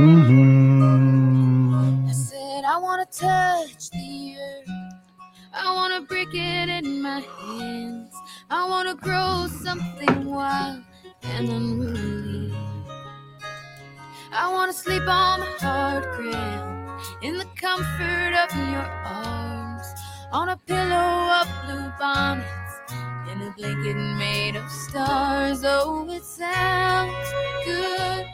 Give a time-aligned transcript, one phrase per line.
[0.00, 1.74] Mm-hmm.
[2.08, 4.70] I said, I want to touch the earth.
[5.52, 8.14] I want to break it in my hands.
[8.48, 10.82] I want to grow something wild
[11.22, 12.54] and unruly.
[14.32, 19.86] I want to sleep on the hard ground in the comfort of your arms.
[20.32, 22.74] On a pillow of blue bonnets
[23.30, 25.62] in a blanket made of stars.
[25.64, 27.32] Oh, it sounds
[27.66, 28.26] good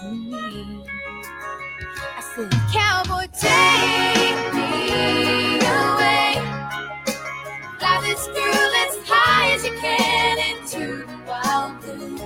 [0.00, 0.95] to me.
[2.38, 6.36] I Cowboy, take me away.
[7.78, 12.18] Fly this girl as high as you can into the wild blue.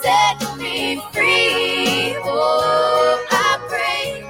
[0.00, 4.24] Set me free, oh, I pray.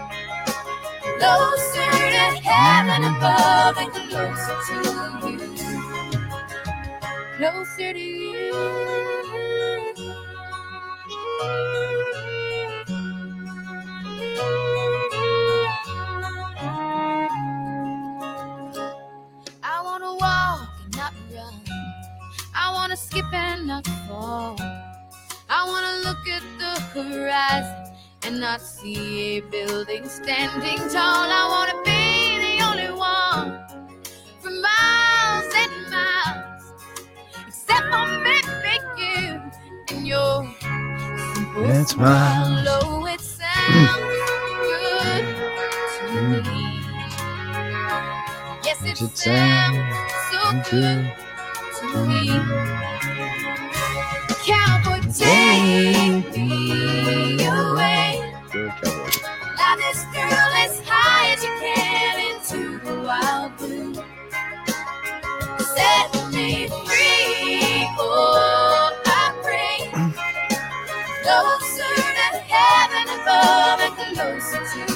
[1.21, 4.75] Closer to heaven above and closer to
[5.31, 5.39] you.
[7.39, 8.51] Closer to you.
[23.11, 24.57] Skip and not fall.
[25.49, 31.27] I wanna look at the horizon and not see a building standing tall.
[31.41, 32.03] I wanna be
[32.47, 33.49] the only one
[34.41, 36.65] for miles and miles,
[37.49, 39.43] except for maybe you
[39.91, 40.47] and your
[41.35, 42.65] simple And smile.
[42.69, 44.21] Oh, it sounds
[44.63, 45.27] good
[45.97, 46.13] to
[46.47, 46.63] me.
[48.65, 49.97] Yes, it, sounds
[50.31, 51.13] so good
[51.81, 52.90] to me.
[55.21, 58.35] Take me away.
[59.43, 63.95] Fly this girl as high as you can into the wild blue.
[65.61, 69.93] Set me free, oh, I pray.
[71.23, 74.90] Closer to heaven above and closer to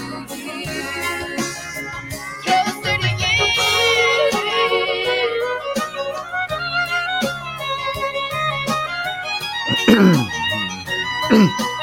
[9.96, 10.26] 嗯
[11.30, 11.73] 嗯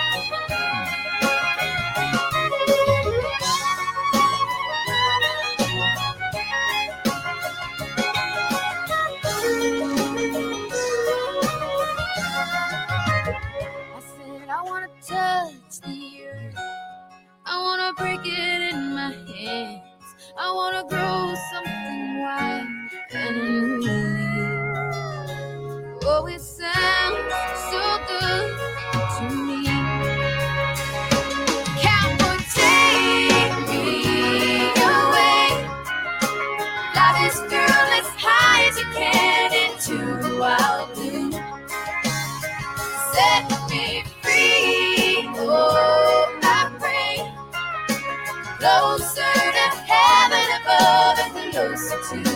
[48.79, 52.30] Closer to heaven above and closer to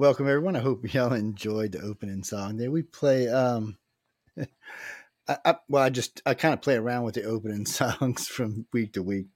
[0.00, 0.56] welcome everyone.
[0.56, 2.56] I hope y'all enjoyed the opening song.
[2.56, 3.28] There we play.
[3.28, 3.76] Um,
[5.28, 8.64] I, I, well, I just I kind of play around with the opening songs from
[8.72, 9.26] week to week,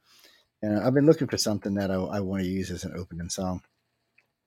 [0.63, 3.29] and I've been looking for something that I, I want to use as an opening
[3.29, 3.61] song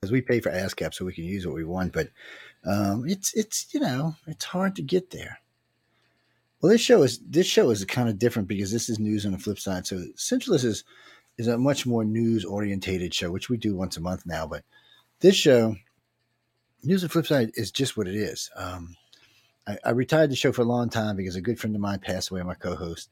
[0.02, 2.10] because we pay for ASCAP so we can use what we want, but
[2.66, 5.40] um, it's it's you know it's hard to get there.
[6.60, 9.34] Well, this show is this show is kind of different because this is news on
[9.34, 9.86] the flip side.
[9.86, 10.84] So Centralist is
[11.38, 14.48] is a much more news orientated show, which we do once a month now.
[14.48, 14.64] But
[15.20, 15.76] this show,
[16.84, 18.50] news the flip side, is just what it is.
[18.56, 18.96] Um,
[19.68, 22.00] I, I, retired the show for a long time because a good friend of mine
[22.00, 22.42] passed away.
[22.44, 23.10] My co-host.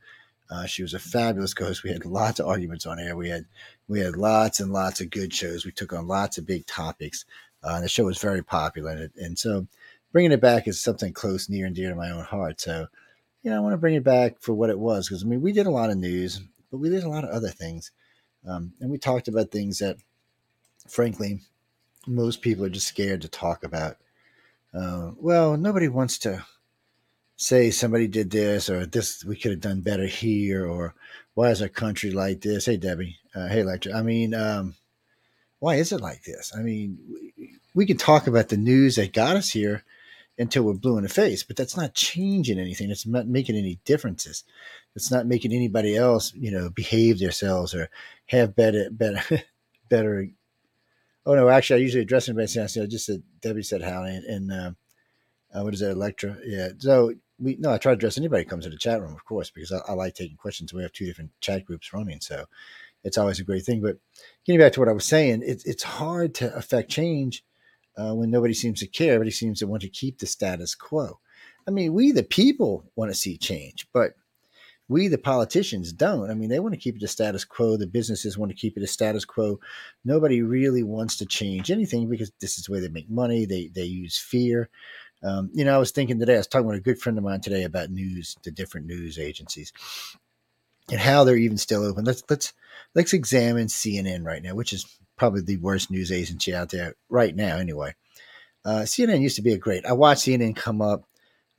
[0.49, 1.83] Uh, she was a fabulous co-host.
[1.83, 3.15] We had lots of arguments on air.
[3.15, 3.45] We had
[3.87, 5.65] we had lots and lots of good shows.
[5.65, 7.25] We took on lots of big topics.
[7.63, 9.67] Uh, the show was very popular, and, and so
[10.11, 12.61] bringing it back is something close, near, and dear to my own heart.
[12.61, 12.87] So,
[13.41, 15.41] you know, I want to bring it back for what it was because I mean,
[15.41, 16.39] we did a lot of news,
[16.69, 17.91] but we did a lot of other things,
[18.47, 19.97] um, and we talked about things that,
[20.87, 21.41] frankly,
[22.07, 23.97] most people are just scared to talk about.
[24.73, 26.45] Uh, well, nobody wants to
[27.37, 30.95] say somebody did this or this we could have done better here or
[31.33, 32.65] why is our country like this?
[32.65, 34.75] Hey debbie uh, hey lecture i mean um,
[35.59, 36.53] why is it like this?
[36.57, 36.97] I mean
[37.37, 39.83] we, we can talk about the news that got us here
[40.37, 42.89] until we're blue in the face but that's not changing anything.
[42.89, 44.43] It's not making any differences.
[44.95, 47.89] It's not making anybody else you know behave themselves or
[48.27, 49.43] have better better
[49.89, 50.29] better
[51.25, 54.23] oh no actually i usually address anybody saying i just said debbie said how and,
[54.25, 54.71] and uh,
[55.53, 58.49] uh, what is that electra yeah so we no, I try to address anybody who
[58.49, 60.73] comes to the chat room, of course, because I, I, like taking questions.
[60.73, 62.45] We have two different chat groups running, so
[63.03, 63.81] it's always a great thing.
[63.81, 63.97] But
[64.45, 67.43] getting back to what I was saying, it, it's hard to affect change
[67.97, 69.13] uh, when nobody seems to care.
[69.13, 71.19] Everybody seems to want to keep the status quo.
[71.67, 74.13] I mean, we the people want to see change, but
[74.87, 76.29] we the politicians don't.
[76.29, 77.77] I mean, they want to keep it a status quo.
[77.77, 79.59] The businesses want to keep it a status quo.
[80.03, 83.45] Nobody really wants to change anything because this is the way they make money.
[83.45, 84.69] They they use fear.
[85.23, 87.23] Um, you know, I was thinking today, I was talking with a good friend of
[87.23, 89.73] mine today about news, the different news agencies
[90.91, 92.05] and how they're even still open.
[92.05, 92.53] Let's let's
[92.93, 94.85] let's examine CNN right now, which is
[95.15, 97.95] probably the worst news agency out there right now, anyway.
[98.63, 99.85] Uh, CNN used to be a great.
[99.85, 101.03] I watched CNN come up.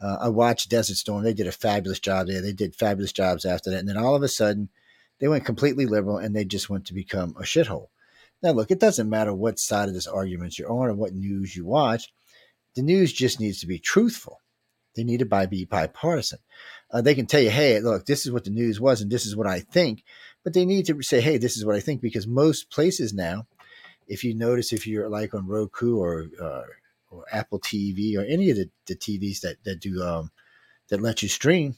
[0.00, 1.24] Uh, I watched Desert Storm.
[1.24, 2.42] They did a fabulous job there.
[2.42, 4.68] They did fabulous jobs after that, and then all of a sudden,
[5.18, 7.88] they went completely liberal and they just went to become a shithole.
[8.42, 11.56] Now, look, it doesn't matter what side of this argument you're on or what news
[11.56, 12.12] you watch
[12.76, 14.40] the news just needs to be truthful.
[14.94, 16.38] They need to be bipartisan.
[16.90, 19.26] Uh, they can tell you, hey, look, this is what the news was and this
[19.26, 20.04] is what I think.
[20.44, 23.46] But they need to say, hey, this is what I think, because most places now,
[24.06, 26.62] if you notice, if you're like on Roku or uh,
[27.10, 30.30] or Apple TV or any of the, the TVs that that do um,
[30.88, 31.76] that let you stream,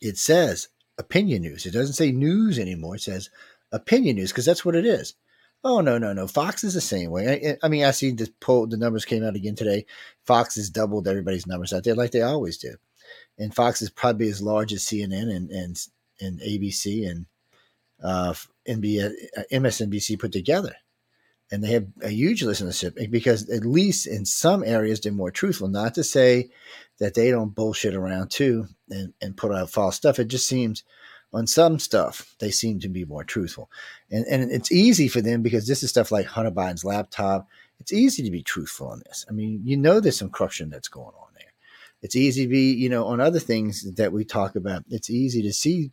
[0.00, 1.66] it says opinion news.
[1.66, 2.96] It doesn't say news anymore.
[2.96, 3.30] It says
[3.72, 5.14] opinion news because that's what it is.
[5.62, 6.26] Oh no, no, no.
[6.26, 7.56] Fox is the same way.
[7.62, 8.66] I, I mean, I see the poll.
[8.66, 9.86] The numbers came out again today.
[10.24, 12.76] Fox has doubled everybody's numbers out there, like they always do.
[13.38, 15.86] And Fox is probably as large as CNN and and
[16.20, 17.26] and ABC and
[18.02, 18.34] uh,
[18.68, 20.76] NBA, uh, MSNBC put together.
[21.52, 25.68] And they have a huge listenership because at least in some areas they're more truthful.
[25.68, 26.50] Not to say
[26.98, 30.18] that they don't bullshit around too and, and put out false stuff.
[30.18, 30.84] It just seems
[31.34, 33.68] on some stuff, they seem to be more truthful.
[34.10, 37.48] And, and it's easy for them because this is stuff like Hunter Biden's laptop.
[37.80, 39.26] It's easy to be truthful on this.
[39.28, 41.52] I mean, you know, there's some corruption that's going on there.
[42.02, 45.42] It's easy to be, you know, on other things that we talk about, it's easy
[45.42, 45.90] to see,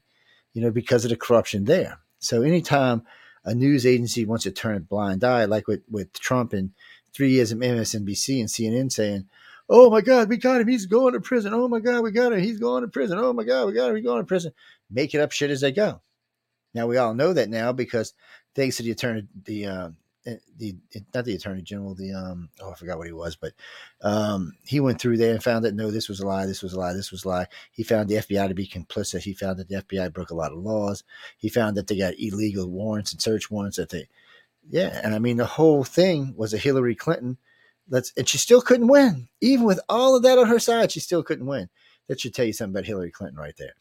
[0.53, 1.97] you know, because of the corruption there.
[2.19, 3.01] So anytime
[3.43, 6.71] a news agency wants to turn a blind eye, like with, with Trump and
[7.13, 9.27] three years of MSNBC and CNN saying,
[9.69, 10.67] oh my God, we got him.
[10.67, 11.53] He's going to prison.
[11.53, 12.39] Oh my God, we got him.
[12.39, 13.17] He's going to prison.
[13.17, 13.95] Oh my God, we got him.
[13.95, 14.51] He's going to prison.
[14.89, 16.01] Making up shit as they go.
[16.73, 18.13] Now we all know that now because
[18.55, 19.89] thanks to the attorney, the uh,
[20.23, 20.75] the
[21.13, 23.53] not the attorney general, the um oh I forgot what he was, but
[24.01, 26.73] um he went through there and found that no, this was a lie, this was
[26.73, 27.47] a lie, this was a lie.
[27.71, 29.21] He found the FBI to be complicit.
[29.21, 31.03] He found that the FBI broke a lot of laws.
[31.37, 34.07] He found that they got illegal warrants and search warrants that they
[34.69, 37.37] yeah, and I mean the whole thing was a Hillary Clinton
[37.91, 39.27] Let's and she still couldn't win.
[39.41, 41.69] Even with all of that on her side, she still couldn't win.
[42.07, 43.73] That should tell you something about Hillary Clinton right there.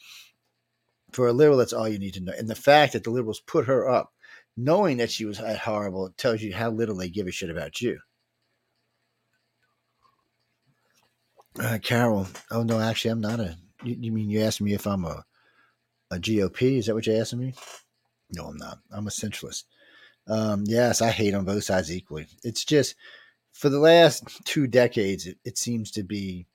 [1.12, 2.32] For a liberal, that's all you need to know.
[2.36, 4.12] And the fact that the liberals put her up,
[4.56, 7.98] knowing that she was horrible, tells you how little they give a shit about you.
[11.58, 13.56] Uh, Carol, oh no, actually, I'm not a.
[13.82, 15.24] You, you mean you asked me if I'm a
[16.10, 16.78] a GOP?
[16.78, 17.54] Is that what you're asking me?
[18.32, 18.78] No, I'm not.
[18.92, 19.64] I'm a centralist.
[20.28, 22.26] Um, yes, I hate on both sides equally.
[22.44, 22.94] It's just
[23.52, 26.46] for the last two decades, it, it seems to be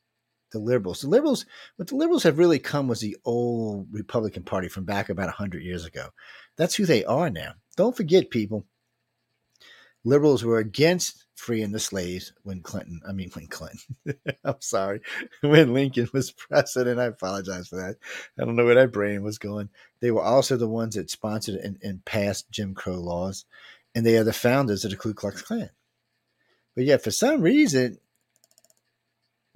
[0.52, 1.02] the liberals.
[1.02, 5.10] The liberals, what the liberals have really come was the old Republican Party from back
[5.10, 6.10] about 100 years ago.
[6.58, 7.54] That's who they are now.
[7.76, 8.66] Don't forget, people,
[10.04, 13.80] liberals were against freeing the slaves when Clinton, I mean, when Clinton,
[14.44, 15.02] I'm sorry,
[15.42, 17.00] when Lincoln was president.
[17.00, 17.98] I apologize for that.
[18.40, 19.70] I don't know where that brain was going.
[20.00, 23.46] They were also the ones that sponsored and, and passed Jim Crow laws,
[23.94, 25.70] and they are the founders of the Ku Klux Klan.
[26.76, 27.98] But yeah, for some reason,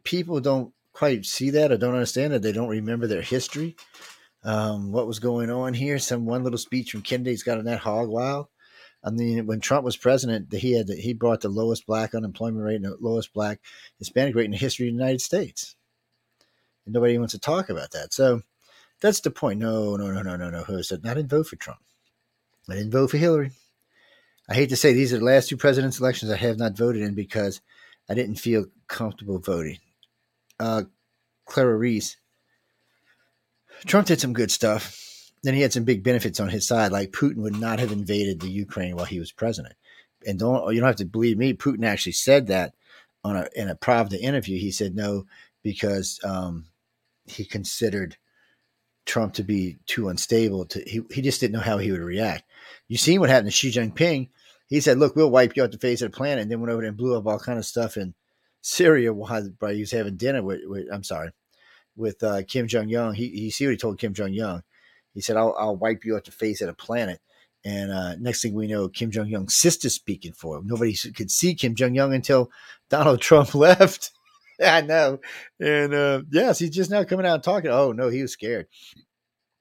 [0.03, 2.41] people don't quite see that or don't understand that.
[2.41, 3.75] They don't remember their history.
[4.43, 5.99] Um, what was going on here?
[5.99, 8.47] Some one little speech from Kennedy's got in that hog wild.
[9.03, 12.75] I mean, when Trump was president, he had he brought the lowest black unemployment rate
[12.75, 13.59] and the lowest black
[13.97, 15.75] Hispanic rate in the history of the United States.
[16.85, 18.13] and nobody wants to talk about that.
[18.13, 18.41] So
[19.01, 19.59] that's the point.
[19.59, 20.63] No, no, no, no, no, no.
[20.63, 21.79] Who said I didn't vote for Trump?
[22.69, 23.51] I didn't vote for Hillary.
[24.49, 27.01] I hate to say these are the last two president's elections I have not voted
[27.01, 27.61] in because
[28.09, 29.77] I didn't feel comfortable voting.
[30.59, 30.83] Uh,
[31.45, 32.17] Clara Reese.
[33.85, 35.31] Trump did some good stuff.
[35.43, 38.39] Then he had some big benefits on his side, like Putin would not have invaded
[38.39, 39.75] the Ukraine while he was president.
[40.27, 41.53] And don't you don't have to believe me.
[41.53, 42.73] Putin actually said that
[43.23, 44.59] on a in a Pravda interview.
[44.59, 45.25] He said no
[45.63, 46.65] because um,
[47.25, 48.17] he considered
[49.05, 50.65] Trump to be too unstable.
[50.65, 52.43] To he, he just didn't know how he would react.
[52.87, 54.29] You seen what happened to Xi Jinping?
[54.67, 56.71] He said, "Look, we'll wipe you off the face of the planet," and then went
[56.71, 58.13] over there and blew up all kind of stuff in
[58.61, 61.31] Syria while, while he was having dinner with, with I'm sorry,
[61.99, 63.13] with uh, Kim Jong Un.
[63.13, 64.63] He he see what he told Kim Jong Un.
[65.13, 67.19] He said, "I'll I'll wipe you off the face of the planet."
[67.65, 70.67] And uh, next thing we know, Kim Jong Un's sister speaking for him.
[70.67, 72.49] Nobody could see Kim Jong Un until
[72.89, 74.11] Donald Trump left.
[74.63, 75.19] I know.
[75.59, 77.71] And uh, yes, he's just now coming out and talking.
[77.71, 78.67] Oh no, he was scared.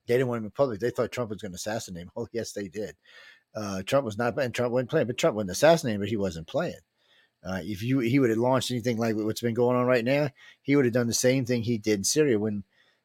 [0.07, 0.81] They didn't want him in public.
[0.81, 2.11] They thought Trump was going to assassinate him.
[2.17, 2.97] Oh yes, they did.
[3.55, 6.47] Uh, Trump was not, and Trump wasn't playing, but Trump wasn't assassinating, but he wasn't
[6.47, 6.75] playing.
[7.45, 10.29] Uh, if you he would have launched anything like what's been going on right now,
[10.63, 12.39] he would have done the same thing he did in Syria.
[12.39, 12.65] When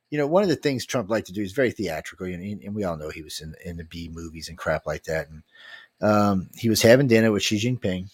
[0.10, 2.76] you know one of the things Trump liked to do is very theatrical, and, and
[2.76, 5.28] we all know he was in in the B movies and crap like that.
[5.30, 5.44] And
[6.02, 8.12] um, he was having dinner with Xi Jinping,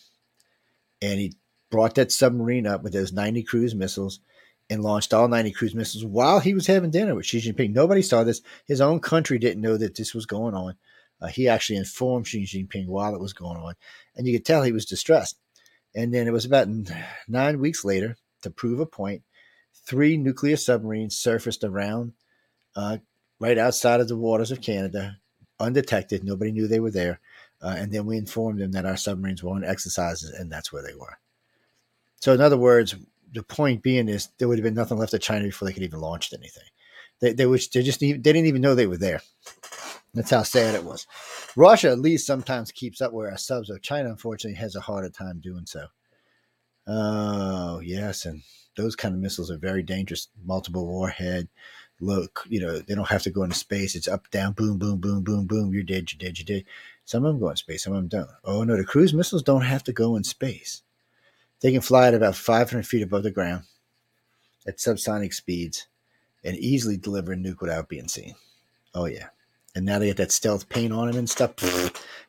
[1.02, 1.34] and he
[1.72, 4.20] brought that submarine up with those 90 cruise missiles
[4.70, 7.74] and launched all 90 cruise missiles while he was having dinner with Xi Jinping.
[7.74, 8.42] Nobody saw this.
[8.68, 10.76] His own country didn't know that this was going on.
[11.22, 13.74] Uh, he actually informed Xi Jinping while it was going on,
[14.16, 15.38] and you could tell he was distressed.
[15.96, 16.68] And then it was about
[17.28, 19.24] nine weeks later, to prove a point.
[19.86, 22.14] three nuclear submarines surfaced around
[22.76, 22.98] uh,
[23.40, 25.18] right outside of the waters of Canada,
[25.60, 26.24] undetected.
[26.24, 27.20] Nobody knew they were there.
[27.62, 30.84] Uh, and then we informed them that our submarines were on exercises, and that's where
[30.84, 31.18] they were.
[32.22, 32.96] So, in other words,
[33.34, 35.84] the point being is there would have been nothing left of China before they could
[35.84, 36.64] even launch anything.
[37.20, 39.22] They, they, they just they didn't even know they were there.
[40.14, 41.06] That's how sad it was.
[41.56, 45.40] Russia at least sometimes keeps up our subs, though China unfortunately has a harder time
[45.40, 45.88] doing so.
[46.88, 48.42] Oh yes, and
[48.76, 50.30] those kind of missiles are very dangerous.
[50.44, 51.48] Multiple warhead.
[52.02, 53.96] Look, you know they don't have to go into space.
[53.96, 55.74] It's up, down, boom, boom, boom, boom, boom.
[55.74, 56.12] You're dead.
[56.12, 56.40] You're dead.
[56.40, 56.66] You're dead.
[57.06, 57.84] Some of them go in space.
[57.84, 58.30] Some of them don't.
[58.44, 60.82] Oh no, the cruise missiles don't have to go in space.
[61.62, 63.66] They can fly at about 500 feet above the ground
[64.66, 65.88] at subsonic speeds
[66.44, 68.36] and easily deliver a nuke without being seen.
[68.96, 69.28] Oh yeah
[69.76, 71.54] and now they get that stealth paint on them and stuff.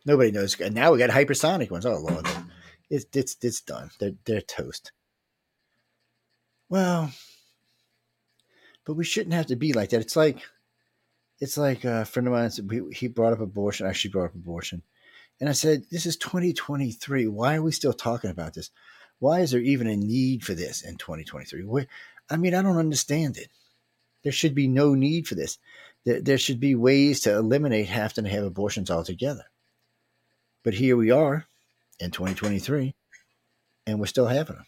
[0.05, 0.59] nobody knows.
[0.61, 1.87] And now we got hypersonic ones.
[1.87, 2.27] Oh lord,
[2.89, 3.91] it's it's it's done.
[3.99, 4.93] They're they're toast.
[6.69, 7.13] Well,
[8.85, 10.01] but we shouldn't have to be like that.
[10.01, 10.43] It's like
[11.41, 12.91] it's like a friend of mine.
[12.93, 13.87] He brought up abortion.
[13.87, 14.83] I Actually, brought up abortion,
[15.41, 17.27] and I said, "This is 2023.
[17.27, 18.71] Why are we still talking about this?
[19.19, 21.87] Why is there even a need for this in 2023?
[22.31, 23.49] I mean, I don't understand it.
[24.23, 25.59] There should be no need for this
[26.05, 29.45] there, there should be ways to eliminate having to have abortions altogether.
[30.63, 31.47] But here we are
[31.99, 32.95] in 2023,
[33.87, 34.67] and we're still having them.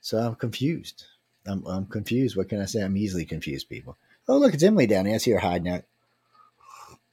[0.00, 1.04] So I'm confused.
[1.46, 2.36] I'm, I'm confused.
[2.36, 2.82] What can I say?
[2.82, 3.96] I'm easily confused, people.
[4.28, 5.14] Oh, look, it's Emily down there.
[5.14, 5.84] I see her hiding out.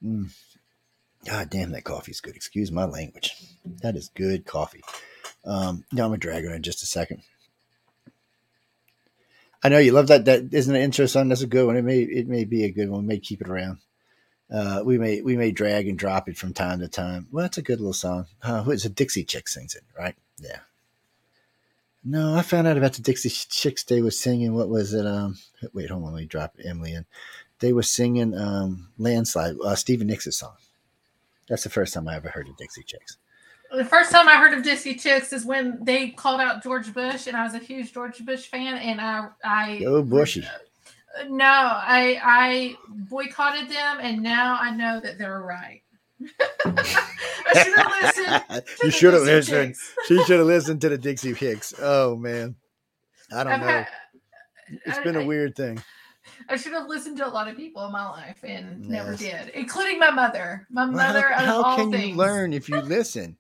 [0.04, 0.34] Mm.
[1.26, 2.36] God damn, that coffee's good.
[2.36, 3.36] Excuse my language.
[3.82, 4.82] That is good coffee.
[5.46, 7.22] Um, now I'm gonna drag her in just a second.
[9.64, 10.26] I know you love that.
[10.26, 11.30] That isn't an intro song.
[11.30, 11.78] That's a good one.
[11.78, 13.02] It may it may be a good one.
[13.02, 13.80] We may keep it around.
[14.52, 17.28] Uh, we may we may drag and drop it from time to time.
[17.32, 18.26] Well, that's a good little song.
[18.42, 20.16] Uh, who is a Dixie Chick sings it, right?
[20.40, 20.60] Yeah.
[22.04, 23.84] No, I found out about the Dixie Chicks.
[23.84, 24.56] They were singing.
[24.56, 25.06] What was it?
[25.06, 25.38] Um,
[25.74, 26.14] wait, hold on.
[26.14, 27.06] Let me drop Emily in.
[27.60, 30.56] They were singing um, "Landslide," uh, Stevie Nicks' song.
[31.48, 33.18] That's the first time I ever heard of Dixie Chicks
[33.74, 37.28] the first time I heard of Dixie Chicks is when they called out George Bush,
[37.28, 40.44] and I was a huge George Bush fan, and I I oh Bushy.
[40.44, 45.82] Uh, no, I I boycotted them, and now I know that they're right.
[46.66, 48.64] I should have listened.
[48.84, 49.76] you should have listened.
[50.08, 51.74] She should have listened to the Dixie Hicks.
[51.82, 52.56] Oh man,
[53.32, 53.68] I don't I've know.
[53.68, 53.88] Had,
[54.86, 55.82] it's I, been a weird thing.
[56.50, 58.90] I should have listened to a lot of people in my life and yes.
[58.90, 60.68] never did, including my mother.
[60.70, 61.28] My mother.
[61.30, 62.10] Well, how, how can things.
[62.10, 63.38] you learn if you listen?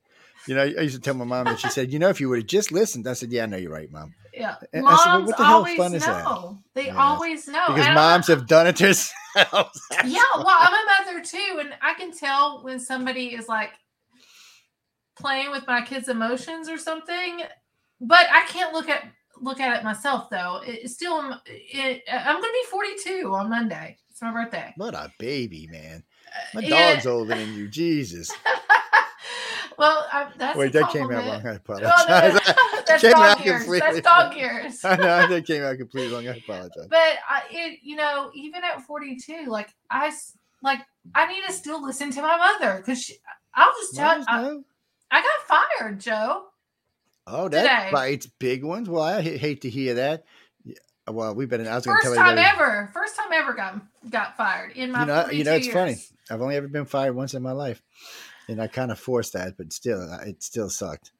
[0.47, 2.29] You know, I used to tell my mom, and she said, "You know, if you
[2.29, 5.01] would have just listened," I said, "Yeah, I know you're right, mom." Yeah, and moms
[5.01, 6.61] said, well, what the hell fun is know.
[6.73, 6.81] that?
[6.81, 8.83] They always know because moms have done it to
[9.35, 9.81] themselves.
[10.05, 13.71] yeah, well, I'm a mother too, and I can tell when somebody is like
[15.19, 17.41] playing with my kids' emotions or something.
[17.99, 19.03] But I can't look at
[19.39, 20.61] look at it myself though.
[20.65, 23.97] It's still, it, I'm going to be 42 on Monday.
[24.09, 24.73] It's my birthday.
[24.77, 26.03] What a baby, man!
[26.53, 27.67] My uh, dog's older than you.
[27.67, 28.31] Jesus.
[29.81, 31.45] Well, I, that's Wait, that came out wrong.
[31.47, 32.39] I Oh, apologize.
[32.87, 33.57] that's Came out dog ears.
[33.63, 34.37] completely That's dog wrong.
[34.39, 34.85] ears.
[34.85, 36.27] I know that came out completely wrong.
[36.27, 36.87] I apologize.
[36.87, 40.13] But I, it, you know, even at 42, like I,
[40.61, 40.79] like
[41.15, 43.11] I need to still listen to my mother because
[43.55, 44.23] I'll just tell.
[44.27, 44.63] I, know.
[45.09, 46.43] I got fired, Joe.
[47.25, 47.89] Oh, that today.
[47.91, 48.87] bites big ones.
[48.87, 50.25] Well, I hate to hear that.
[51.09, 51.67] Well, we better.
[51.67, 52.61] I was going to First tell time everybody.
[52.63, 52.91] ever.
[52.93, 55.01] First time ever got got fired in my.
[55.01, 55.95] You know, you know, 42 it's funny.
[56.29, 57.81] I've only ever been fired once in my life,
[58.51, 61.11] and I kind of forced that, but still, it still sucked.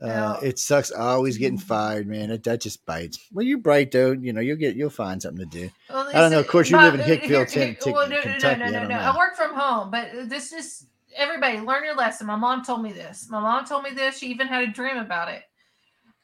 [0.00, 1.62] Uh, it sucks always getting Mhm.
[1.64, 2.30] fired, man.
[2.30, 3.18] It, that just bites.
[3.32, 4.12] Well, you're bright though.
[4.12, 5.70] You know, you'll get you'll find something to do.
[5.90, 6.38] Well, I don't know.
[6.38, 8.60] Of course, you live in Hickville, here- well, no, no, Kentucky.
[8.60, 9.00] No, I no, don't no, know.
[9.12, 12.28] I work from home, but this is everybody learn your lesson.
[12.28, 13.26] My mom told me this.
[13.28, 14.18] My mom told me this.
[14.18, 15.42] She even had a dream about it.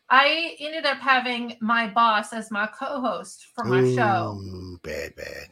[0.09, 4.39] I ended up having my boss as my co-host for my show.
[4.85, 5.49] Bad, bad.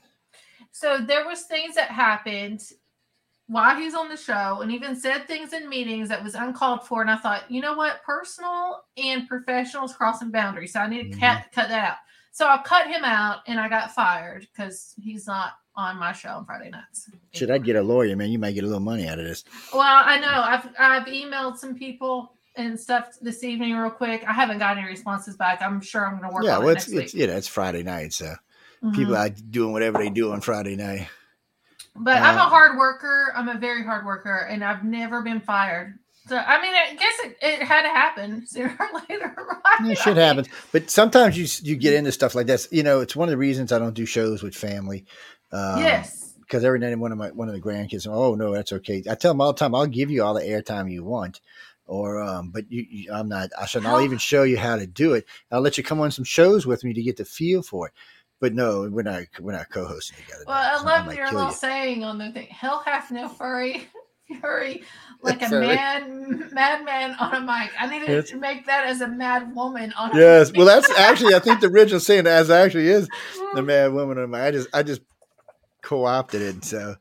[0.70, 2.62] So there was things that happened
[3.48, 7.00] while he's on the show and even said things in meetings that was uncalled for.
[7.02, 8.02] And I thought, you know what?
[8.02, 10.72] Personal and professional is crossing boundaries.
[10.72, 11.20] So I need to Mhm.
[11.20, 11.96] cut, cut that out.
[12.30, 16.30] So I cut him out and I got fired because he's not on my show
[16.30, 17.10] on Friday nights.
[17.32, 18.30] Should I get a lawyer, man?
[18.30, 19.44] You might get a little money out of this.
[19.72, 20.28] Well, I know.
[20.28, 24.22] I've I've emailed some people and stuff this evening real quick.
[24.26, 25.62] I haven't got any responses back.
[25.62, 27.20] I'm sure I'm gonna work yeah, on well, it it's, next it's week.
[27.22, 28.34] you know, it's Friday night, so
[28.82, 28.94] Mhm.
[28.94, 31.08] people are doing whatever they do on Friday night.
[31.94, 33.32] But I'm a hard worker.
[33.36, 35.98] I'm a very hard worker, and I've never been fired.
[36.26, 39.80] So I mean, I guess it, it had to happen sooner or later, right?
[39.84, 40.48] Yeah, I shit happens.
[40.70, 42.68] But sometimes you you get into stuff like this.
[42.70, 45.04] You know, it's one of the reasons I don't do shows with family.
[45.50, 46.34] Um, yes.
[46.40, 49.02] Because every night one of my one of the grandkids, oh no, that's okay.
[49.10, 51.40] I tell them all the time, I'll give you all the airtime you want,
[51.86, 53.50] or um, but you, you I'm not.
[53.58, 53.86] I should.
[53.86, 55.26] I'll even show you how to do it.
[55.50, 57.94] I'll let you come on some shows with me to get the feel for it.
[58.42, 59.22] But no, we're not.
[59.38, 60.42] We're not co-hosting together.
[60.48, 61.56] Well, I So love might your kill little you.
[61.56, 62.48] saying on the thing.
[62.48, 63.86] Hell hath no furry,
[64.26, 64.82] fury,
[65.22, 65.68] like a Furry.
[65.68, 67.70] man, madman on a mic.
[67.78, 68.32] I need to Yes.
[68.34, 70.10] make that as a mad woman on.
[70.10, 70.20] A mic.
[70.22, 70.50] Yes.
[70.50, 73.08] A Well, that's actually I think the original saying as actually is
[73.54, 74.44] the mad woman of my.
[74.44, 75.02] I just I just
[75.82, 76.64] co-opted it.
[76.64, 76.96] So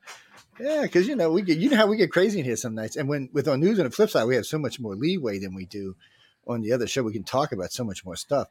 [0.60, 2.76] yeah, because you know we get you know how we get crazy in here some
[2.76, 4.94] nights, and when with our news on the flip side, we have so much more
[4.94, 5.96] leeway than we do
[6.46, 7.02] on the other show.
[7.02, 8.46] We can talk about so much more stuff.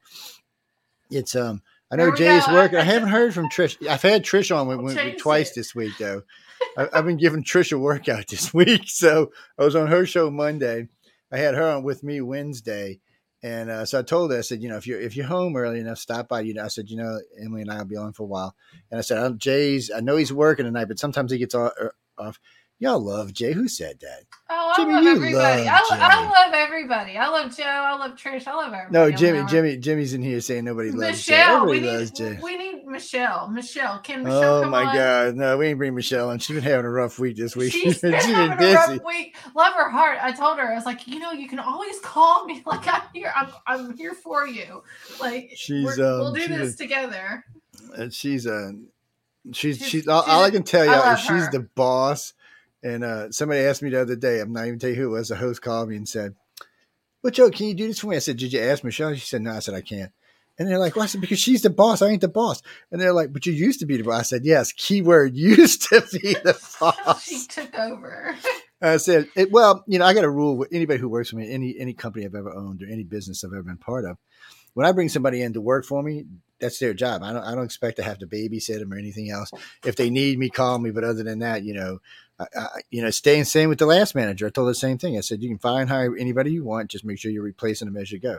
[1.09, 1.61] It's um.
[1.91, 2.53] I know Jay's go.
[2.53, 2.79] working.
[2.79, 3.85] I haven't heard from Trish.
[3.87, 5.55] I've had Trish on with, with- twice it.
[5.55, 6.23] this week though.
[6.77, 10.29] I, I've been giving Trish a workout this week, so I was on her show
[10.31, 10.87] Monday.
[11.31, 12.99] I had her on with me Wednesday,
[13.43, 15.55] and uh, so I told her, I said, you know, if you're if you're home
[15.55, 16.41] early enough, stop by.
[16.41, 18.55] You know, I said, you know, Emily and I will be on for a while.
[18.89, 19.89] And I said, Jay's.
[19.89, 22.39] I know he's working tonight, but sometimes he gets off.
[22.81, 23.53] Y'all love Jay.
[23.53, 24.23] Who said that?
[24.49, 25.65] Oh, I Jimmy, love everybody.
[25.65, 27.15] love I, I love everybody.
[27.15, 27.63] I love Joe.
[27.63, 28.47] I love Trish.
[28.47, 28.91] I love everybody.
[28.91, 29.43] No, Jimmy.
[29.47, 29.77] Jimmy.
[29.77, 31.33] Jimmy's in here saying nobody loves Jay.
[31.37, 31.65] Michelle.
[31.67, 32.39] We Everybody need, loves Jay.
[32.41, 33.47] we need Michelle.
[33.49, 33.99] Michelle.
[33.99, 34.81] Can Michelle come on?
[34.81, 34.95] Oh my on?
[34.95, 35.35] God!
[35.35, 36.39] No, we ain't bring Michelle on.
[36.39, 37.71] She's been having a rough week this week.
[37.73, 39.35] She's been having a rough week.
[39.55, 40.17] Love her heart.
[40.19, 42.63] I told her, I was like, you know, you can always call me.
[42.65, 43.31] Like I'm here.
[43.35, 44.81] I'm, I'm here for you.
[45.19, 47.45] Like She's, we're- we'll um, do she's this a- together.
[47.95, 48.73] And she's a
[49.53, 51.51] she's she's, She's- all, she's all I can tell you is she's her.
[51.51, 52.33] the boss.
[52.83, 55.19] And uh somebody asked me the other day, I'm not even tell you who it
[55.19, 56.35] was, the host called me and said,
[57.23, 58.15] Well, Joe, can you do this for me?
[58.15, 59.13] I said, Did you ask Michelle?
[59.13, 60.11] She said, No, I said I can't.
[60.57, 62.01] And they're like, Well, I said, because she's the boss.
[62.01, 62.61] I ain't the boss.
[62.91, 64.19] And they're like, But you used to be the boss.
[64.19, 67.23] I said, Yes, keyword used to be the boss.
[67.23, 68.35] she took over.
[68.81, 71.35] I said, it, well, you know, I got a rule with anybody who works for
[71.35, 74.17] me, any any company I've ever owned or any business I've ever been part of.
[74.73, 76.25] When I bring somebody in to work for me,
[76.59, 77.23] that's their job.
[77.23, 79.51] I don't I don't expect to have to babysit them or anything else.
[79.83, 80.91] If they need me, call me.
[80.91, 81.99] But other than that, you know,
[82.39, 84.47] I, I, you know, staying same with the last manager.
[84.47, 85.17] I told the same thing.
[85.17, 86.91] I said, you can fire and hire anybody you want.
[86.91, 88.37] Just make sure you're replacing them as you go.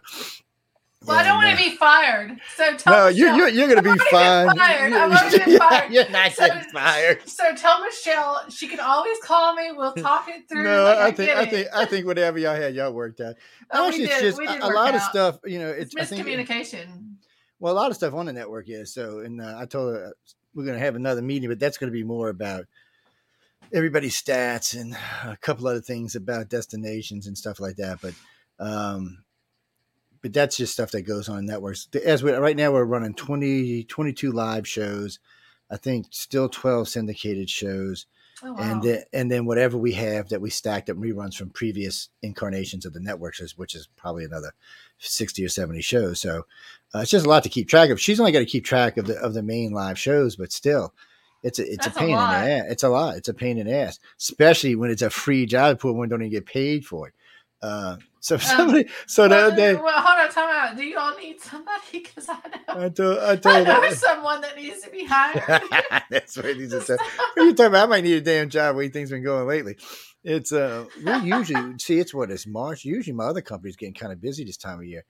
[1.07, 2.38] Well, I don't want uh, to be fired.
[2.57, 3.37] So tell No, Michelle.
[3.37, 4.55] you're, you're going to be fine.
[4.57, 4.91] fired.
[4.91, 5.93] You're- already been you're- fired.
[5.93, 7.29] You're not So- getting fired.
[7.29, 9.73] So tell Michelle she can always call me.
[9.73, 10.62] We'll talk it through.
[10.65, 13.35] No, like, I think I think I think whatever y'all had, y'all worked out.
[13.71, 15.38] Oh, we Actually, it's did- just we a, did a work lot of stuff.
[15.45, 17.15] You know, it's, It's I think miscommunication.
[17.59, 19.21] well, a lot of stuff on the network is so.
[19.21, 20.12] And uh, I told her
[20.55, 22.67] we're going to have another meeting, but that's going to be more about
[23.73, 27.99] everybody's stats and a couple other things about destinations and stuff like that.
[28.03, 28.15] But
[28.59, 29.21] um,
[30.22, 31.88] but that's just stuff that goes on networks.
[32.04, 35.18] As we right now, we're running 20, 22 live shows.
[35.70, 38.06] I think still twelve syndicated shows
[38.44, 38.58] Oh, wow.
[38.58, 42.85] and then and then whatever we have that we stacked up reruns from previous incarnations
[42.85, 44.52] of the networks, which is probably another
[44.98, 46.18] sixty or seventy shows.
[46.20, 46.46] So
[46.94, 48.00] uh, it's just a lot to keep track of.
[48.00, 50.92] She's only got to keep track of the of the main live shows, but still,
[51.44, 52.64] it's a it's That's a a pain in the ass.
[52.68, 53.16] It's a lot.
[53.16, 55.78] It's a pain in the ass, especially when it's a free job.
[55.78, 57.14] Poor one don't even get paid for it.
[57.62, 60.76] Uh, so somebody, so the well, other day, well, hold on, time out.
[60.76, 61.80] Do you all need somebody?
[61.92, 63.18] Because I know, I do.
[63.18, 63.94] I, I told know her.
[63.96, 65.42] someone that needs to be hired.
[66.11, 66.98] That's what he's saying.
[67.00, 67.82] What are you talking about?
[67.82, 68.76] I might need a damn job.
[68.76, 69.76] Do you think's been going lately?
[70.22, 72.85] It's uh, we usually see it's what it's March.
[72.85, 75.04] Usually, my other company's getting kind of busy this time of year.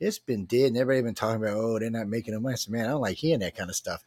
[0.00, 2.54] It's been dead, and everybody been talking about, oh, they're not making no money.
[2.54, 4.02] I said, man, I don't like hearing that kind of stuff.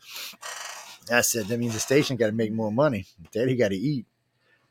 [1.09, 3.05] I said, that means the station got to make more money.
[3.31, 4.05] Daddy got to eat.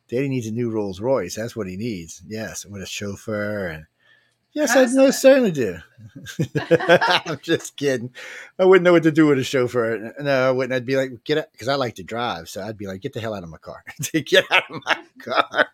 [0.09, 1.37] Daddy needs a new Rolls Royce.
[1.37, 2.23] That's what he needs.
[2.27, 3.87] Yes, with a chauffeur and
[4.53, 5.79] yes, I most certainly do.
[7.27, 8.11] I'm just kidding.
[8.59, 10.14] I wouldn't know what to do with a chauffeur.
[10.21, 10.73] No, I wouldn't.
[10.73, 12.49] I'd be like, get out, because I like to drive.
[12.49, 13.85] So I'd be like, get the hell out of my car.
[14.12, 15.68] get out of my car.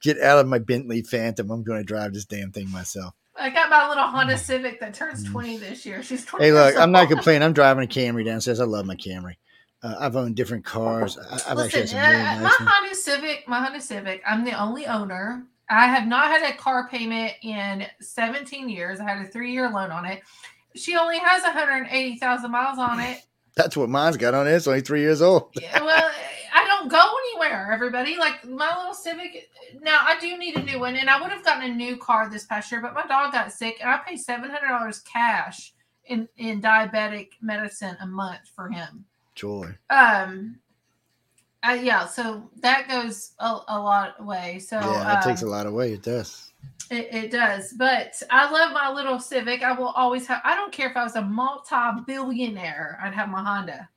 [0.00, 1.50] Get out of my Bentley Phantom.
[1.50, 3.14] I'm going to drive this damn thing myself.
[3.38, 6.02] I got my little Honda Civic that turns 20 this year.
[6.02, 6.44] She's 20.
[6.44, 6.46] Mm.
[6.46, 7.42] Hey, look, I'm not complaining.
[7.42, 8.60] I'm driving a Camry downstairs.
[8.60, 9.34] I love my Camry.
[9.82, 11.18] Uh, I've owned different cars.
[11.18, 12.70] I, I've actually had some really nice my ones.
[12.70, 15.44] Honda Civic, my Honda Civic, I'm the only owner.
[15.68, 19.00] I have not had a car payment in 17 years.
[19.00, 20.22] I had a three year loan on it.
[20.76, 23.22] She only has 180,000 miles on it.
[23.54, 24.52] That's what mine's got on it.
[24.52, 25.50] It's only three years old.
[25.60, 26.10] Yeah, well,
[26.54, 28.16] I don't go anywhere, everybody.
[28.16, 29.50] Like my little Civic.
[29.82, 32.30] Now, I do need a new one, and I would have gotten a new car
[32.30, 35.74] this past year, but my dog got sick, and I paid $700 cash
[36.06, 39.04] in, in diabetic medicine a month for him.
[39.34, 39.76] Joy.
[39.90, 40.58] Um,
[41.62, 44.58] uh, yeah, so that goes a, a lot away.
[44.58, 45.92] So yeah, that takes a um, lot away.
[45.92, 46.52] It does.
[46.90, 49.62] It, it does, but I love my little Civic.
[49.62, 50.42] I will always have.
[50.44, 52.98] I don't care if I was a multi-billionaire.
[53.02, 53.88] I'd have my Honda.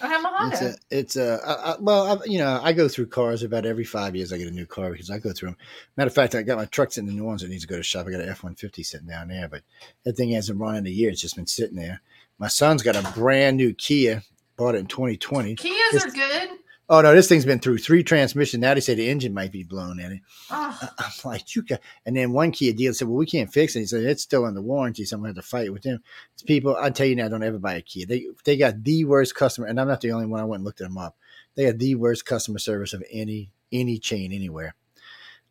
[0.00, 0.56] I'd have my Honda.
[0.56, 3.66] It's a, it's a, I, I, well, I, you know, I go through cars about
[3.66, 4.32] every five years.
[4.32, 5.58] I get a new car because I go through them.
[5.98, 7.76] Matter of fact, I got my truck sitting in New Orleans that needs to go
[7.76, 8.06] to shop.
[8.06, 9.62] I got an F one fifty sitting down there, but
[10.04, 11.10] that thing hasn't run in a year.
[11.10, 12.00] It's just been sitting there.
[12.38, 14.22] My son's got a brand new Kia,
[14.60, 15.56] bought it in 2020.
[15.56, 16.50] Kias It's- are good.
[16.92, 18.60] Oh no, this thing's been through three transmissions.
[18.60, 20.20] Now they say the engine might be blown in it.
[20.50, 23.76] Oh, I'm like, you got, and then one Kia dealer said, well, we can't fix
[23.76, 23.78] it.
[23.78, 25.04] He said, it's still under warranty.
[25.04, 26.02] So I'm going to have to fight with them.
[26.34, 28.06] It's people, I tell you now, don't ever buy a Kia.
[28.06, 30.40] They, they got the worst customer, and I'm not the only one.
[30.40, 31.16] I went and looked them up.
[31.54, 34.74] They got the worst customer service of any, any chain anywhere.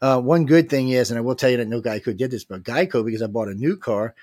[0.02, 2.44] Uh, one good thing is, and I will tell you that no Geico did this,
[2.44, 4.14] but Geico, because I bought a new car,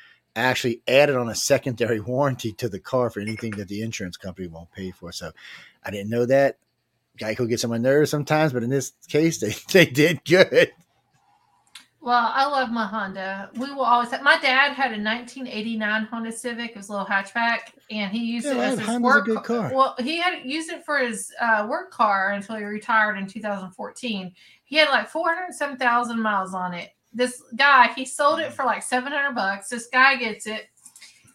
[0.43, 4.49] actually added on a secondary warranty to the car for anything that the insurance company
[4.49, 5.13] won't pay for.
[5.13, 5.33] So
[5.85, 6.59] I didn't know that.
[7.19, 10.71] Geico gets on my nerves sometimes, but in this case, they, they did good.
[12.01, 13.51] well, I love my Honda.
[13.55, 14.23] We will always have.
[14.23, 16.71] My dad had a 1989 Honda Civic.
[16.73, 19.25] It was a little hatchback, and he used Yeah, it as Honda's his a work
[19.25, 19.73] good car.
[19.75, 24.33] Well, he had used it for his uh, work car until he retired in 2014.
[24.65, 26.91] He had like 407,000 miles on it.
[27.17, 29.71] This guy, he sold it for like 700 bucks.
[29.71, 30.69] This guy gets it.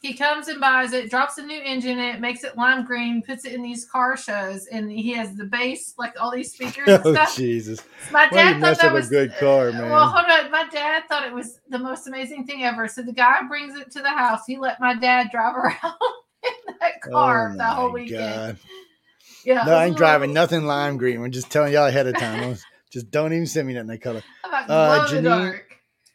[0.02, 3.22] He comes and buys it, drops a new engine in it, makes it lime green,
[3.22, 6.88] puts it in these car shows, and he has the bass, like all these speakers
[6.88, 7.26] and Oh.
[7.36, 7.80] Jesus!
[8.12, 9.90] My dad mess thought that up a was good car, man?
[9.92, 10.50] Well, hold on.
[10.52, 12.88] My dad thought it was the most amazing thing ever.
[12.88, 14.42] So the guy brings it to the house.
[14.48, 15.94] He let my dad drive around
[16.44, 18.20] in that car Oh, the whole weekend.
[18.20, 18.58] God.
[19.46, 21.20] Yeah, No, was I ain't driving nothing lime green.
[21.20, 22.58] We're just telling y'all ahead of time.
[22.92, 24.22] Just don't even send me that in that color.
[24.44, 25.71] Uh, glow in the Janine- dark?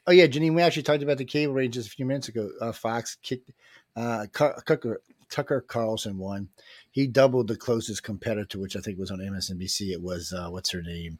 [0.07, 2.51] Oh yeah, Janine, we actually talked about the cable ranges a few minutes ago.
[2.61, 3.51] Uh, Fox kicked
[3.97, 6.49] uh, Tucker, Tucker Carlson won.
[6.91, 9.91] He doubled the closest competitor, which I think was on MSNBC.
[9.93, 11.19] It was uh, what's her name,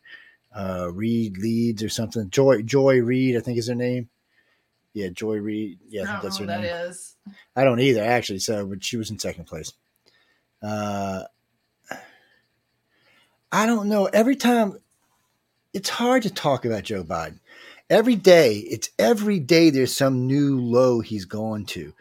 [0.55, 2.31] uh, Reed Leeds or something.
[2.31, 4.09] Joy Joy Reid, I think is her name.
[4.95, 5.79] Yeah, Joy Reid.
[5.89, 6.63] Yeah, I I think don't that's her what name.
[6.63, 7.17] that is.
[7.57, 8.39] I don't either, actually.
[8.39, 9.73] So, but she was in second place.
[10.63, 11.25] Uh,
[13.53, 14.07] I don't know.
[14.07, 14.79] Every time,
[15.73, 17.41] it's hard to talk about Joe Biden.
[17.89, 19.71] Every day, it's every day.
[19.71, 21.93] There's some new low he's gone to,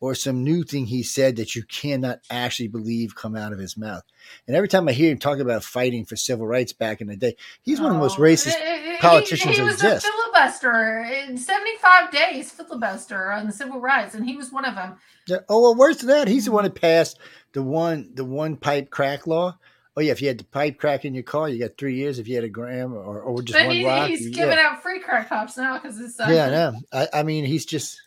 [0.00, 3.76] or some new thing he said that you cannot actually believe come out of his
[3.76, 4.04] mouth.
[4.46, 7.16] And every time I hear him talk about fighting for civil rights back in the
[7.16, 8.54] day, he's one of the most Oh, racist.
[8.58, 10.06] eh, politicians He, he that was exist.
[10.06, 14.74] a filibuster in 75 days, filibuster on the civil rights, and he was one of
[14.74, 14.96] them.
[15.26, 15.38] Yeah.
[15.50, 17.18] Oh well, worse than that, he's the one that passed
[17.52, 19.58] the one the one pipe crack law.
[19.96, 22.18] Oh yeah, if you had the pipe crack in your car, you got three years.
[22.18, 24.58] If you had a gram or, or just But one he, rock, he's you- giving
[24.58, 24.70] yeah.
[24.72, 26.74] out free crack pops now because it's uh, yeah, no.
[26.92, 28.00] I, I mean, he's just.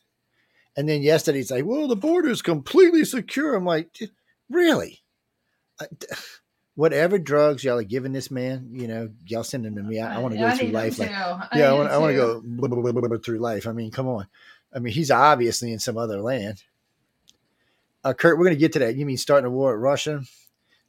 [0.75, 3.97] And then yesterday, he's like, "Well, the border is completely secure." I'm like,
[4.49, 4.99] "Really?"
[5.79, 5.85] I,
[6.75, 9.99] whatever drugs y'all are giving this man, you know, y'all send them to me.
[9.99, 11.57] I, I want to go through life like too.
[11.57, 13.65] yeah, I want, I want to go blah, blah, blah, blah, blah, through life.
[13.65, 14.27] I mean, come on.
[14.75, 16.61] I mean, he's obviously in some other land.
[18.03, 18.95] Uh, Kurt, we're going to get to that.
[18.95, 20.21] You mean starting a war at Russia?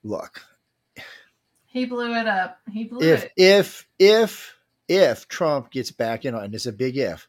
[0.04, 0.42] Look,
[1.70, 2.59] He blew it up.
[2.70, 3.33] He blew if it.
[3.37, 4.54] if if
[4.88, 7.28] if Trump gets back in, and it's a big if,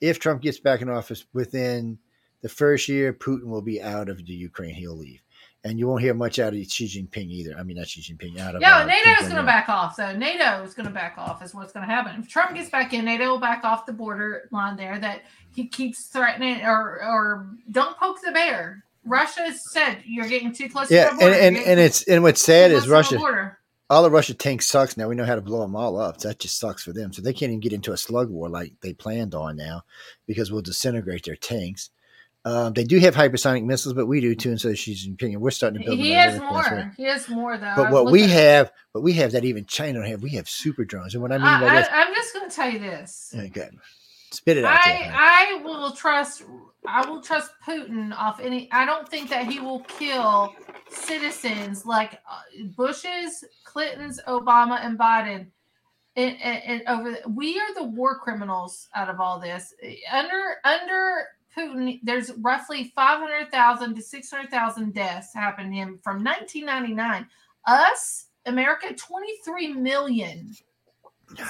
[0.00, 1.98] if Trump gets back in office within
[2.42, 4.74] the first year, Putin will be out of the Ukraine.
[4.74, 5.22] He'll leave,
[5.62, 7.56] and you won't hear much out of Xi Jinping either.
[7.56, 8.38] I mean, not Xi Jinping.
[8.40, 9.94] Out of Yeah, uh, NATO's going to back off.
[9.94, 11.40] So NATO is going to back off.
[11.42, 12.20] Is what's going to happen.
[12.20, 14.98] If Trump gets back in, NATO will back off the border line there.
[14.98, 15.22] That
[15.54, 18.82] he keeps threatening or or don't poke the bear.
[19.04, 21.34] Russia said you're getting too close Yeah, to the and border.
[21.34, 23.16] and, You're and it's and what's sad is Russia.
[23.88, 24.96] All the Russia tanks sucks.
[24.96, 26.20] Now we know how to blow them all up.
[26.20, 27.12] So that just sucks for them.
[27.12, 29.82] So they can't even get into a slug war like they planned on now
[30.26, 31.90] because we'll disintegrate their tanks.
[32.44, 34.50] Um, they do have hypersonic missiles, but we do too.
[34.50, 35.40] And so she's in opinion.
[35.40, 35.98] We're starting to build.
[35.98, 36.62] He has more.
[36.62, 36.92] Right.
[36.96, 37.72] He has more though.
[37.76, 40.22] But what we at- have, but we have that even China don't have.
[40.22, 41.14] We have super drones.
[41.14, 43.34] And what I mean by I, that, I, I'm just going to tell you this.
[43.36, 43.68] okay,
[44.32, 44.78] spit it out.
[44.84, 45.10] I
[45.58, 46.42] I will trust
[46.86, 48.68] I will trust Putin off any.
[48.72, 50.54] I don't think that he will kill
[50.88, 52.40] citizens like uh,
[52.76, 55.46] Bush's, Clinton's, Obama, and Biden.
[56.14, 59.74] And, and, and over, the- we are the war criminals out of all this.
[60.12, 65.76] Under under Putin, there's roughly five hundred thousand to six hundred thousand deaths happened to
[65.76, 67.26] him from 1999.
[67.66, 70.54] Us, America, 23 million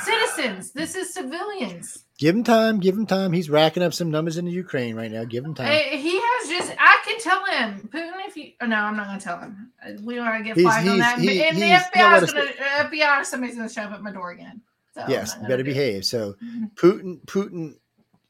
[0.03, 0.73] citizens.
[0.73, 2.06] This is civilians.
[2.19, 2.81] Give him time.
[2.81, 3.33] Give him time.
[3.33, 5.25] He's racking up some numbers in the Ukraine right now.
[5.25, 5.71] Give him time.
[5.71, 6.73] He has just.
[6.79, 8.13] I can tell him, Putin.
[8.27, 9.71] If you, oh, no, I'm not going to tell him.
[10.03, 11.19] We want to get He's- flagged on that.
[11.19, 12.55] he- and the he's- he'll FBI let is going to.
[12.55, 14.63] FBI, somebody's going to show up at my door again.
[14.95, 15.75] So yes, gonna better do it.
[15.75, 16.05] behave.
[16.07, 16.73] So Mhm.
[16.75, 17.75] Putin, Putin,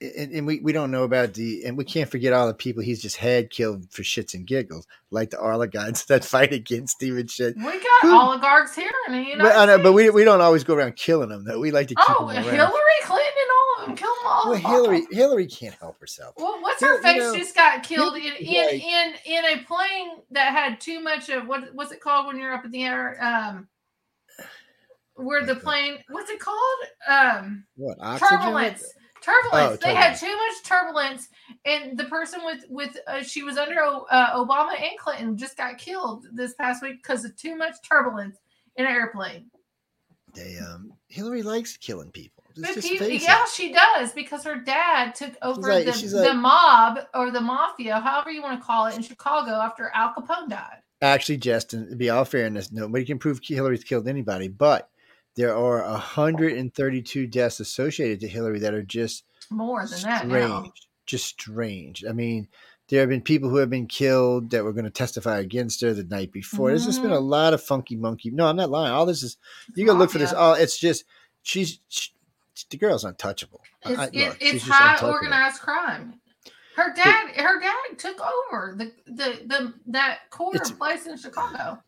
[0.00, 2.82] and, and we, we don't know about the, and we can't forget all the people
[2.82, 7.16] he's just had killed for shits and giggles, like the oligarchs that fight against him
[7.18, 7.56] and shit.
[7.56, 10.40] We got Putin- oligarchs here in the United But, I know, but we, we don't
[10.40, 11.60] always go around killing them, though.
[11.60, 12.72] We like to keep Oh, Hillary.
[13.04, 13.25] Clinton
[13.86, 13.96] and all of them.
[13.96, 14.50] Kill them all.
[14.50, 16.34] Well, Hillary, Hillary can't help herself.
[16.36, 20.18] Well, what's her you face know, just got killed in in, in in a plane
[20.30, 23.22] that had too much of what what's it called when you're up in the air?
[23.22, 23.68] Um,
[25.14, 26.78] where the plane what's it called?
[27.08, 28.38] Um, What oxygen?
[28.38, 28.84] turbulence.
[29.22, 29.80] Turbulence.
[29.82, 31.28] Oh, they had too much turbulence,
[31.64, 35.78] and the person with with uh, she was under uh, Obama and Clinton just got
[35.78, 38.36] killed this past week because of too much turbulence
[38.76, 39.50] in an airplane.
[40.34, 42.35] They, um, Hillary likes killing people.
[42.56, 43.48] Let's But just he- face yeah, it.
[43.50, 48.00] she does because her dad took over like- the, she's the mob or the mafia,
[48.00, 50.78] however you want to call it, in Chicago after Al Capone died.
[51.02, 54.88] Actually, Justin, to be all fairness, nobody can prove Hillary's killed anybody, but
[55.34, 60.32] there are 132 deaths associated to Hillary that are just More than that strange.
[60.32, 60.72] now.
[61.04, 62.04] Just strange.
[62.08, 62.48] I mean,
[62.88, 65.92] there have been people who have been killed that were going to testify against her
[65.92, 66.68] the night before.
[66.70, 67.18] There's just been Mm-hmm.
[67.18, 68.30] a lot of funky monkey.
[68.30, 68.92] No, I'm not lying.
[68.92, 69.36] All this is
[69.74, 70.32] you to look for this.
[70.32, 71.04] All it's just
[71.42, 72.10] she's she,
[72.70, 73.60] the girl's untouchable.
[73.84, 76.20] It's, I- it- look, it's high organized crime.
[76.76, 81.82] Her dad, her dad took over the the, the that corner place in Chicago.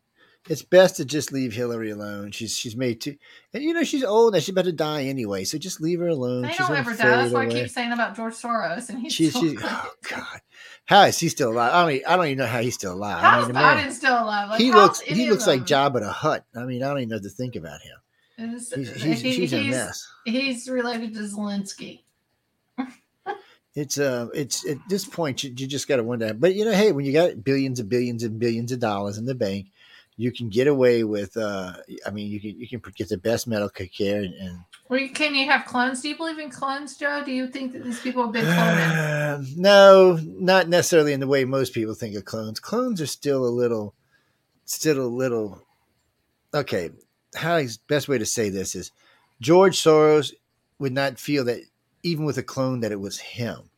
[0.47, 2.31] It's best to just leave Hillary alone.
[2.31, 3.15] She's she's made too,
[3.53, 5.43] and you know she's old and she's about to die anyway.
[5.43, 6.41] So just leave her alone.
[6.41, 6.97] They she's don't ever die.
[7.07, 10.41] That's what I keep saying about George Soros, and he's She's still she's oh god,
[10.85, 11.71] how is he still alive?
[11.71, 13.23] I don't e- I don't even know how he's still alive.
[13.23, 14.49] I mean, the man- Biden still alive?
[14.49, 15.61] Like, he looks he looks like?
[15.67, 16.45] Jabba the Hutt.
[16.55, 17.97] I mean, I don't even know what to think about him.
[18.39, 20.07] He's he's, he- he's a mess.
[20.25, 22.01] He's related to Zelensky.
[23.75, 26.33] It's uh, it's at this point you, you just got to wonder.
[26.33, 29.25] But you know, hey, when you got billions and billions and billions of dollars in
[29.25, 29.67] the bank,
[30.17, 31.37] you can get away with.
[31.37, 31.73] uh
[32.05, 34.33] I mean, you can you can get the best medical care and.
[34.33, 36.01] and Well, can you have clones?
[36.01, 37.21] Do you believe in clones, Joe?
[37.23, 39.35] Do you think that these people have been cloned?
[39.37, 42.59] Um, no, not necessarily in the way most people think of clones.
[42.59, 43.93] Clones are still a little,
[44.65, 45.63] still a little.
[46.55, 46.89] Okay,
[47.35, 48.91] how is best way to say this is,
[49.41, 50.33] George Soros
[50.79, 51.61] would not feel that
[52.03, 53.69] even with a clone that it was him.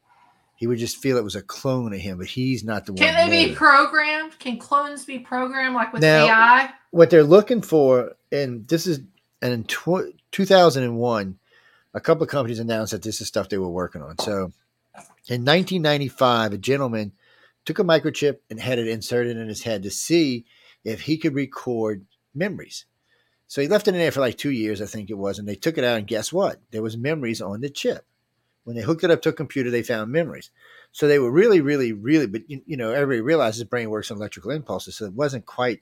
[0.55, 2.99] He would just feel it was a clone of him, but he's not the one.
[2.99, 4.37] Can they made be programmed?
[4.37, 6.69] Can clones be programmed like with Now- AI?
[6.91, 8.99] what they're looking for, and this is,
[9.41, 11.39] and in tw- 2001,
[11.93, 14.19] a couple of companies announced that this is stuff they were working on.
[14.19, 14.51] So
[15.27, 17.13] in 1995, a gentleman
[17.65, 20.45] took a microchip and had it inserted in his head to see
[20.83, 22.85] if he could record memories.
[23.51, 25.45] So he left it in there for like two years, I think it was, and
[25.45, 26.61] they took it out, and guess what?
[26.71, 28.05] There was memories on the chip.
[28.63, 30.51] When they hooked it up to a computer, they found memories.
[30.93, 34.09] So they were really, really, really, but you, you know, everybody realizes the brain works
[34.09, 35.81] on electrical impulses, so it wasn't quite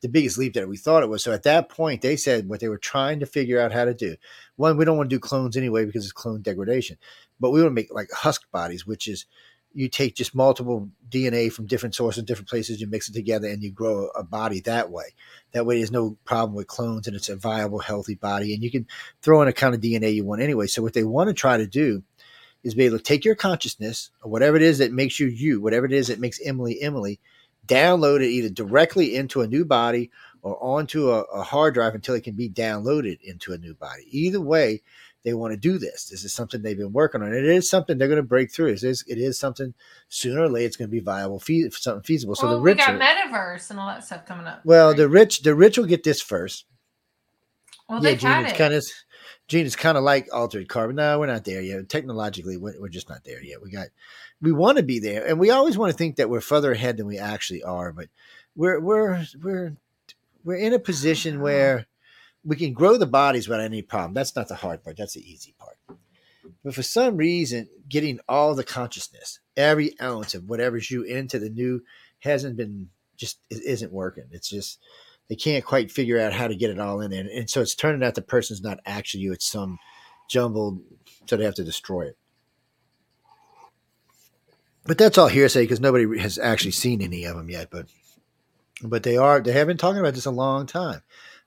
[0.00, 1.22] the biggest leap that we thought it was.
[1.22, 3.94] So at that point, they said what they were trying to figure out how to
[3.94, 4.16] do.
[4.56, 6.98] One, we don't want to do clones anyway because it's clone degradation,
[7.38, 9.24] but we want to make like husk bodies, which is
[9.74, 13.62] you take just multiple DNA from different sources, different places, you mix it together, and
[13.62, 15.14] you grow a body that way.
[15.52, 18.70] That way, there's no problem with clones, and it's a viable, healthy body, and you
[18.70, 18.86] can
[19.20, 20.68] throw in a kind of DNA you want anyway.
[20.68, 22.02] So what they want to try to do
[22.62, 25.60] is be able to take your consciousness or whatever it is that makes you you,
[25.60, 27.20] whatever it is that makes Emily Emily,
[27.66, 30.10] download it either directly into a new body
[30.44, 34.06] or onto a, a hard drive until it can be downloaded into a new body.
[34.10, 34.82] Either way,
[35.24, 36.04] they want to do this.
[36.10, 37.32] This is something they've been working on.
[37.32, 38.68] It is something they're going to break through.
[38.68, 39.72] It is, it is something
[40.08, 42.34] sooner or later it's going to be viable, fe- something feasible.
[42.34, 44.60] So well, the we rich, got are- metaverse and all that stuff coming up.
[44.66, 44.96] well, right?
[44.98, 46.66] the rich, the rich will get this first.
[47.88, 48.56] well, yeah, they've Gene, had it.
[48.56, 48.84] kind of,
[49.48, 50.96] Gene, it's kind of like altered carbon.
[50.96, 51.88] No, we're not there yet.
[51.88, 53.62] Technologically, we're, we're just not there yet.
[53.62, 53.88] We got,
[54.42, 56.98] we want to be there, and we always want to think that we're further ahead
[56.98, 57.92] than we actually are.
[57.92, 58.08] But
[58.56, 59.76] we're we're we're
[60.44, 61.86] we're in a position where
[62.44, 64.14] we can grow the bodies without any problem.
[64.14, 64.96] That's not the hard part.
[64.96, 65.78] That's the easy part.
[66.62, 71.50] But for some reason, getting all the consciousness, every ounce of whatever's you into the
[71.50, 71.82] new
[72.20, 74.24] hasn't been just it isn't working.
[74.30, 74.78] It's just
[75.28, 77.26] they can't quite figure out how to get it all in there.
[77.32, 79.78] And so it's turning out the person's not actually you, it's some
[80.28, 80.80] jumbled,
[81.26, 82.18] so they have to destroy it.
[84.86, 87.68] But that's all hearsay because nobody has actually seen any of them yet.
[87.70, 87.86] But
[88.82, 91.02] but they are they have been talking about this a long time.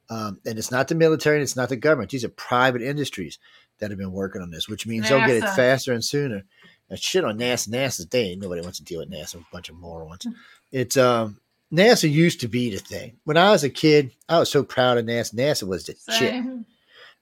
[0.10, 2.12] Um, and it's not the military and it's not the government.
[2.12, 3.40] These are private industries
[3.80, 6.44] that have been working on this, which means they'll get it faster and sooner.
[6.90, 7.68] And shit on NASA.
[7.68, 8.36] NASA's day.
[8.36, 9.36] Nobody wants to deal with NASA.
[9.36, 10.26] A bunch of morons.
[10.72, 11.40] It's um
[11.72, 13.18] NASA used to be the thing.
[13.26, 15.36] When I was a kid, I was so proud of NASA.
[15.36, 16.32] NASA was the shit.
[16.32, 16.66] Same.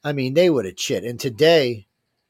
[0.03, 1.03] I mean, they were the shit.
[1.03, 1.87] And today,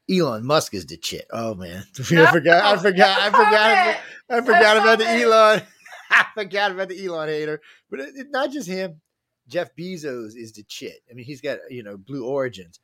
[0.10, 1.28] Elon Musk is the shit.
[1.32, 2.64] Oh man, I forgot.
[2.64, 3.20] I forgot.
[3.20, 3.98] I forgot.
[4.30, 5.62] I forgot about the Elon.
[6.16, 7.62] I forgot about the Elon hater.
[7.90, 9.02] But it, it- not just him.
[9.48, 11.02] Jeff Bezos is the shit.
[11.10, 12.80] I mean, he's got you know Blue Origins.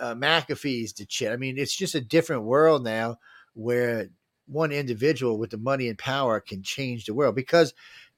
[0.00, 1.32] Uh, McAfee's the shit.
[1.32, 3.18] I mean, it's just a different world now
[3.54, 4.08] where
[4.46, 7.72] one individual with the money and power can change the world because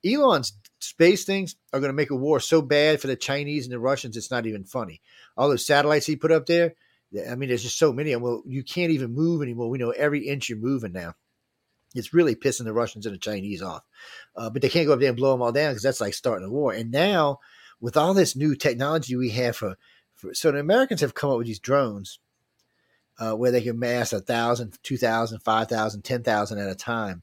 [0.05, 3.72] Elon's space things are going to make a war so bad for the Chinese and
[3.72, 5.01] the Russians, it's not even funny.
[5.37, 6.75] All those satellites he put up there,
[7.31, 8.16] I mean, there's just so many.
[8.16, 9.68] Well, you can't even move anymore.
[9.68, 11.14] We know every inch you're moving now.
[11.94, 13.83] It's really pissing the Russians and the Chinese off.
[14.35, 16.14] Uh, but they can't go up there and blow them all down because that's like
[16.14, 16.72] starting a war.
[16.72, 17.40] And now,
[17.81, 19.76] with all this new technology we have for,
[20.14, 22.18] for so the Americans have come up with these drones
[23.18, 26.74] uh, where they can mass a thousand, two thousand, five thousand, ten thousand at a
[26.74, 27.22] time.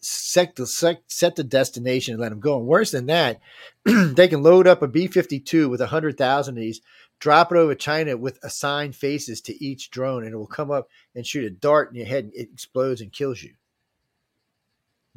[0.00, 2.56] Set the set, set the destination and let them go.
[2.58, 3.40] And worse than that,
[3.84, 6.80] they can load up a B fifty two with a hundred thousand of these,
[7.18, 10.88] drop it over China with assigned faces to each drone, and it will come up
[11.14, 13.54] and shoot a dart in your head, and it explodes and kills you.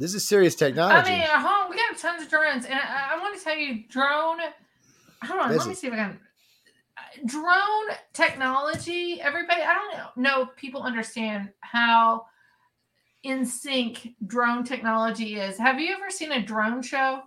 [0.02, 1.10] This is serious technology.
[1.12, 3.56] I mean, at home we got tons of drones, and I, I want to tell
[3.56, 4.40] you, drone.
[5.24, 6.20] Hold on, let me see if I can.
[6.98, 9.62] uh, Drone technology, everybody.
[9.62, 10.08] I don't know.
[10.16, 12.26] No, people understand how
[13.24, 15.58] in sync drone technology is.
[15.60, 17.22] Have you ever seen a drone show?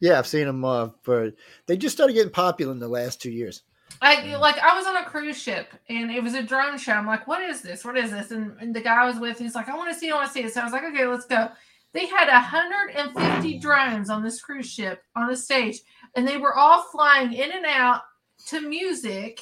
[0.00, 0.64] yeah, I've seen them.
[0.64, 1.32] Uh, for
[1.66, 3.62] they just started getting popular in the last two years.
[4.00, 6.92] I like I was on a cruise ship and it was a drone show.
[6.92, 7.84] I'm like, what is this?
[7.84, 8.30] What is this?
[8.30, 10.16] And, and the guy I was with, he's like, I want to see, it, I
[10.16, 10.52] want to see it.
[10.52, 11.48] So I was like, okay, let's go.
[11.92, 15.80] They had 150 drones on this cruise ship on the stage,
[16.16, 18.00] and they were all flying in and out
[18.46, 19.40] to music.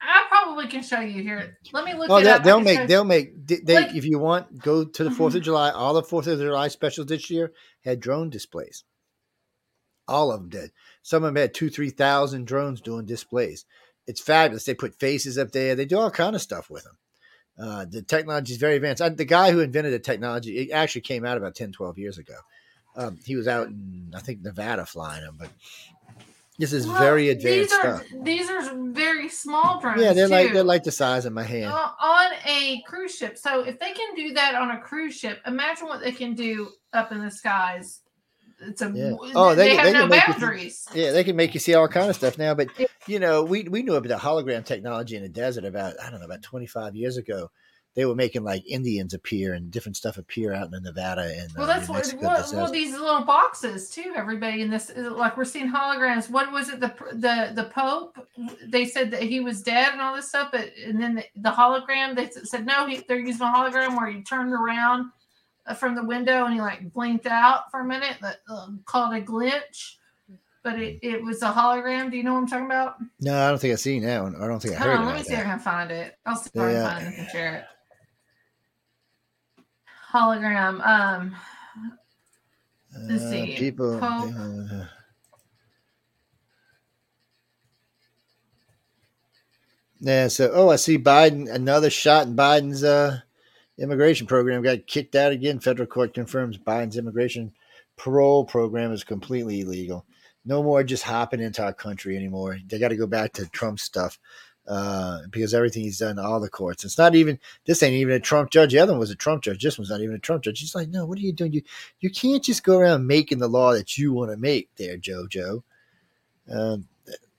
[0.00, 1.58] I probably can show you here.
[1.72, 4.84] Let me look Oh, it they'll, make they'll make they, Like- if you want go
[4.84, 5.38] to the Fourth Mhm.
[5.38, 5.70] of July.
[5.70, 7.52] All the Fourth of July specials this year
[7.84, 8.84] had drone displays.
[10.08, 10.72] All of them did.
[11.02, 13.64] Some of them had two, three thousand drones doing displays.
[14.06, 14.64] It's fabulous.
[14.64, 15.74] They put faces up there.
[15.74, 16.96] They do all kind of stuff with them.
[17.58, 19.02] Uh, the technology is very advanced.
[19.02, 22.18] I, the guy who invented the technology, it actually came out about 10, 12 years
[22.18, 22.34] ago.
[22.96, 25.50] Um, he was out in, I think, Nevada flying them, but
[26.58, 28.06] this is Well, very advanced these are, stuff.
[28.22, 30.02] These are very small drones.
[30.02, 31.72] Yeah, they're like they're like the size of my hand.
[31.72, 33.38] Uh, on a cruise ship.
[33.38, 36.70] So if they can do that on a cruise ship, imagine what they can do
[36.92, 38.01] up in the skies.
[38.62, 39.12] It's a Yeah.
[39.34, 40.86] oh, they, they- have they no can make boundaries.
[40.94, 42.54] Yeah, they can make you see all kind of stuff now.
[42.54, 42.68] But
[43.06, 46.20] you know, we we knew about the hologram technology in the desert about I don't
[46.20, 47.50] know about twenty five years ago.
[47.94, 51.52] They were making like Indians appear and different stuff appear out in the Nevada and
[51.54, 52.14] Well, uh, that's New what.
[52.22, 54.14] Well, well, these little boxes too.
[54.16, 56.30] Everybody in this, like we're seeing holograms.
[56.30, 56.80] What was it?
[56.80, 58.16] The the the Pope.
[58.66, 61.50] They said that he was dead and all this stuff, but and then the, the
[61.50, 62.16] hologram.
[62.16, 62.86] They said no.
[62.86, 65.10] He, they're using a hologram where you turned around uh,
[65.78, 68.16] from the window and he like blinked out for a minute.
[68.20, 69.94] That um, called a glitch.
[70.64, 72.08] But it, it was a hologram.
[72.10, 72.94] Do you know what I'm talking about?
[73.20, 74.36] no, I don't think I've seen that one.
[74.40, 76.16] I don't think I Hold heard on, let me see if I can find it.
[76.24, 77.64] I'll see if I can find it and share it.
[80.12, 80.86] Hologram.
[80.86, 81.36] Um,
[83.08, 83.56] Let's Uh, see.
[83.56, 83.98] people.
[83.98, 84.32] Pope.
[84.36, 84.84] uh,
[90.00, 90.28] yeah.
[90.28, 91.50] So, oh, I see Biden.
[91.52, 93.20] Another shot in Biden's uh,
[93.78, 95.60] immigration program got kicked out again.
[95.60, 97.52] Federal court confirms Biden's immigration
[97.96, 100.06] parole program is completely illegal.
[100.44, 102.58] No more just hopping into our country anymore.
[102.66, 104.18] They got to go back to Trump stuff
[104.66, 106.84] uh, because everything he's done, all the courts.
[106.84, 108.72] It's not even this ain't even a Trump judge.
[108.72, 109.62] The other one was a Trump judge.
[109.62, 110.60] This one's not even a Trump judge.
[110.60, 111.52] He's like, no, what are you doing?
[111.52, 111.62] You
[112.00, 115.62] you can't just go around making the law that you want to make, there, JoJo.
[116.50, 116.88] Um,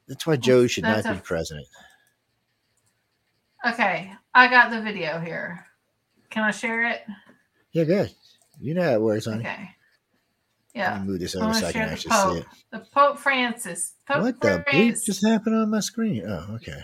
[0.08, 1.68] that's why Joe should not That's be president.
[3.66, 5.66] Okay, I got the video here.
[6.34, 7.02] Can I share it?
[7.74, 8.12] Yeah, good.
[8.60, 9.42] You know how it works, honey.
[9.42, 9.70] Okay.
[10.74, 11.04] Yeah.
[11.04, 12.46] move this over so I can the actually see it.
[12.72, 13.94] The Pope Francis.
[14.08, 15.06] Pope what the bleep Francis.
[15.06, 16.24] just happened on my screen?
[16.28, 16.84] Oh, okay.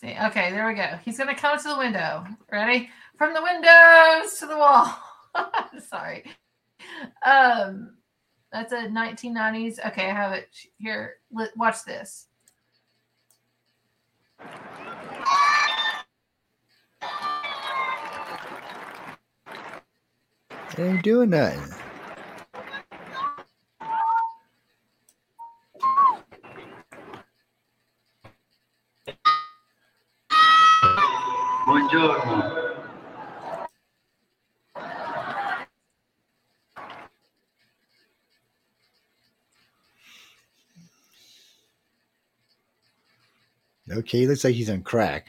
[0.00, 0.98] See, okay, there we go.
[1.04, 2.26] He's gonna come to the window.
[2.50, 2.88] Ready?
[3.18, 4.96] From the windows to the wall.
[5.86, 6.24] Sorry.
[7.26, 7.98] Um,
[8.50, 9.86] That's a 1990s.
[9.88, 10.48] Okay, I have it
[10.78, 11.16] here.
[11.30, 12.28] Watch this.
[20.76, 21.62] They ain't doing nothing.
[31.66, 32.69] Buongiorno.
[44.00, 45.26] Okay, looks like he's on crack.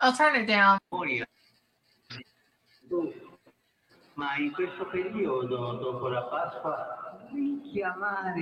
[0.00, 0.78] I'll turn it down.
[0.90, 1.24] Poi-
[4.14, 8.40] Ma in questo periodo, dopo la Pasqua, richiamare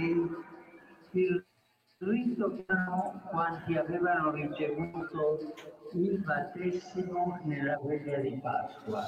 [1.13, 1.45] il
[1.99, 2.65] rito
[3.31, 5.55] quanti avevano ricevuto
[5.93, 9.07] il battesimo nella veglia di Pasqua.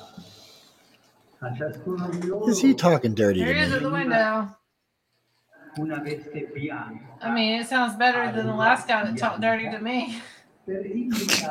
[1.40, 3.76] A ciascuno di loro Is he talking dirty There to it is me?
[3.76, 4.56] at the window.
[5.76, 7.16] Una veste bianca.
[7.20, 10.20] I mean, it sounds better than the last guy that talked dirty to me.
[10.68, 11.48] per indicare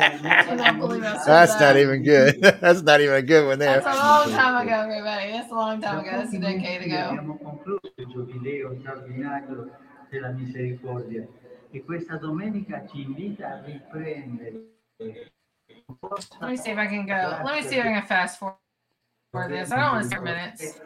[0.00, 2.40] I don't believe I said That's not even good.
[2.60, 3.80] That's not even a good one there.
[3.80, 5.30] That's a long time ago, everybody.
[5.30, 6.10] That's a long time ago.
[6.10, 6.96] That's a decade ago.
[6.96, 9.70] Abbiamo concluso il giubileo straordinario
[10.10, 11.24] della misericordia
[11.70, 14.78] e questa domenica ci invita a riprendere.
[16.40, 17.38] Let me see if I can go.
[17.44, 18.58] Let me see if I can fast forward
[19.32, 19.70] this.
[19.70, 20.80] I don't want to start minutes.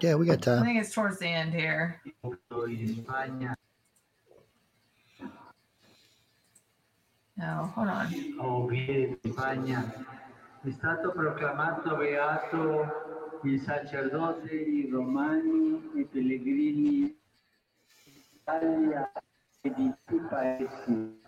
[0.00, 0.62] Yeah, we got time.
[0.62, 2.00] I think it's towards the end here.
[2.24, 3.56] in
[7.38, 8.06] No, hold on.
[8.40, 9.92] o viene in Spagna
[10.62, 17.14] è stato proclamato beato il sacerdote i romani i pellegrini
[18.32, 19.12] d'Italia
[19.60, 21.20] e di più paesi.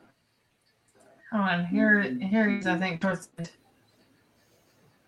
[1.31, 1.67] Hold on.
[1.67, 2.67] Here, here he is.
[2.67, 3.27] I think towards.
[3.37, 3.51] the end.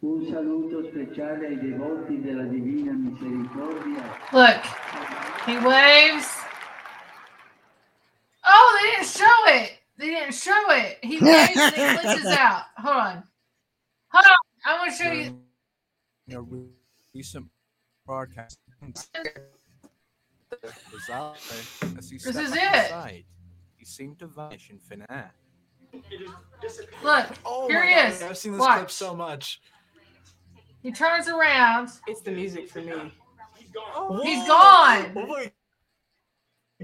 [0.03, 4.03] Un saluto speciale ai devoti della Divina Misericordia.
[4.33, 4.65] Look,
[5.45, 6.27] he waves.
[8.47, 9.79] Oh, they didn't show it.
[9.99, 10.99] They didn't show it.
[11.03, 12.65] He waves and it glitches out.
[12.79, 13.23] Hold on.
[14.13, 14.37] Hold on.
[14.65, 15.39] I want to show you.
[16.27, 17.47] during a recent
[18.07, 18.59] broadcast.
[20.91, 21.35] Bizarre,
[21.99, 23.25] as he This is outside, it.
[23.77, 25.33] He seemed to vanish in thin air.
[27.03, 28.23] Look, Oh here he God, is.
[28.23, 28.79] I've seen this Watch.
[28.79, 29.61] clip so much.
[30.83, 31.91] He turns around.
[32.07, 33.13] It's the music for me.
[33.57, 33.69] He's
[34.47, 35.13] gone.
[35.15, 35.53] Oh my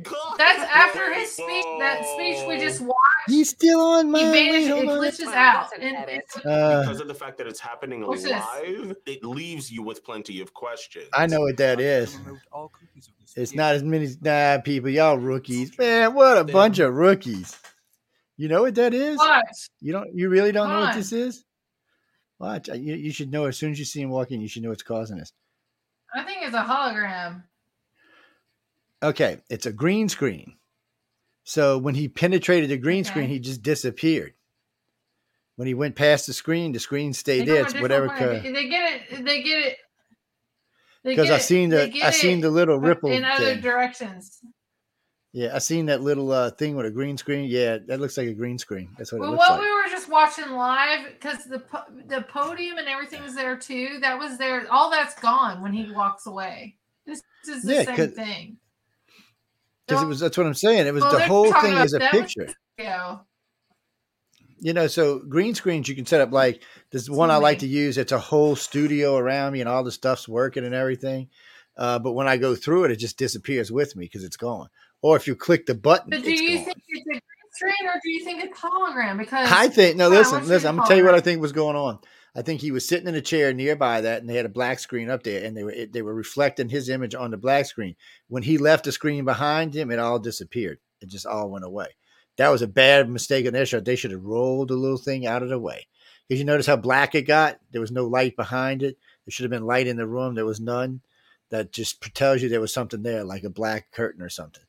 [0.03, 0.35] God.
[0.37, 1.65] That's after his speech.
[1.79, 2.97] That speech we just watched.
[3.29, 4.19] He's still on my.
[4.19, 4.33] He mine.
[4.51, 4.65] Wait.
[4.67, 4.99] It on.
[4.99, 5.71] glitches Wow, out.
[5.81, 8.33] And it's, Uh, because of the fact that it's happening What's this?
[8.33, 11.09] live, it leaves you with plenty of questions.
[11.15, 12.19] I know what that After is.
[12.19, 14.09] removed all cookies of this It's not as many.
[14.21, 15.77] Nah, people, y'all rookies.
[15.79, 17.59] Man, what a bunch of rookies.
[18.37, 19.17] You know what that is?
[19.17, 19.71] watch.
[19.81, 20.15] You don't.
[20.15, 21.43] You really don't know Hold what this is?
[22.39, 22.69] Watch.
[22.69, 24.41] Uh, you, you should know as soon as you see him walking.
[24.41, 25.33] You should know what's causing this.
[26.15, 27.45] I think it's a hologram.
[29.03, 30.57] Okay, it's a green screen.
[31.45, 33.09] So when he penetrated the green Okay.
[33.11, 34.35] screen, he just disappeared.
[35.57, 37.63] When he went past the screen, the screen stayed there.
[37.63, 38.09] It's whatever.
[38.19, 39.25] They, they get it.
[39.25, 39.77] They get it.
[41.03, 43.61] Because I seen the I seen the little ripple in other thing.
[43.61, 44.41] directions.
[45.37, 47.45] Yeah, I seen that little uh, thing with a green screen.
[47.51, 48.89] Yeah, that looks like a green screen.
[48.97, 49.61] That's what it Well, looks what like.
[49.61, 53.99] we were just watching live because the po- the podium and everything everything's there too.
[54.01, 54.67] That was there.
[54.73, 56.77] All that's gone when he walks away.
[57.05, 58.57] This is the Yeah, same thing.
[59.87, 60.87] Because it was that's what I'm saying.
[60.87, 62.49] It was Well, the whole thing is a picture.
[62.79, 63.19] Yeah.
[64.59, 66.63] You know, so green screens you can set up like
[66.93, 67.99] this one I like to use.
[67.99, 71.29] It's a whole studio around me and all the stuff's working and everything.
[71.77, 74.71] Uh, but when I go through it, it just disappears with me because it's gone.
[75.03, 76.65] Or if you click the button, But do you gone.
[76.65, 77.21] think it's a green
[77.53, 79.19] screen or do you think it's hologram?
[79.19, 80.11] Because I think no.
[80.11, 80.69] Yeah, Listen, listen.
[80.69, 81.99] I'm gonna tell you what I think was going on.
[82.35, 84.79] I think he was sitting in a chair nearby that, and they had a black
[84.79, 87.67] screen up there, and they were it, they were reflecting his image on the black
[87.67, 87.97] screen.
[88.29, 90.79] When he left the screen behind him, it all disappeared.
[91.01, 91.89] It just all went away.
[92.37, 93.81] That was a bad mistake on their show.
[93.81, 95.87] They should have rolled the little thing out of the way.
[96.29, 97.59] Because you notice how black it got.
[97.71, 98.99] There was no light behind it.
[99.25, 100.35] There should have been light in the room.
[100.35, 101.01] There was none.
[101.51, 104.65] That just tells you there was something there, like a black curtain or something.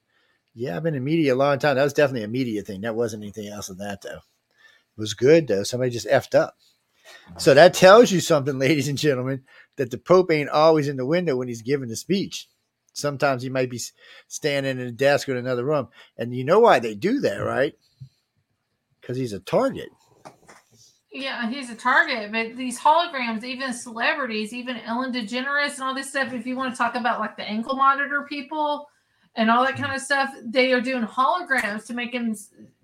[0.60, 1.76] Yeah, I've been in media a long time.
[1.76, 2.82] That was definitely a media thing.
[2.82, 4.10] That wasn't anything else than that, though.
[4.18, 5.62] It was good though.
[5.62, 6.58] Somebody just effed up.
[7.38, 9.44] So that tells you something, ladies and gentlemen,
[9.76, 12.48] that the Pope ain't always in the window when he's giving the speech.
[12.92, 13.80] Sometimes he might be
[14.28, 15.90] standing in a desk or in another room.
[16.18, 17.76] And you know why they do that, right?
[19.00, 19.90] Because he's a target.
[21.12, 26.10] Yeah, he's a target, but these holograms, even celebrities, even Ellen DeGeneres and all this
[26.10, 28.88] stuff, if you want to talk about like the ankle monitor people
[29.38, 29.84] and all that mm-hmm.
[29.84, 32.36] kind of stuff, they are doing holograms to make them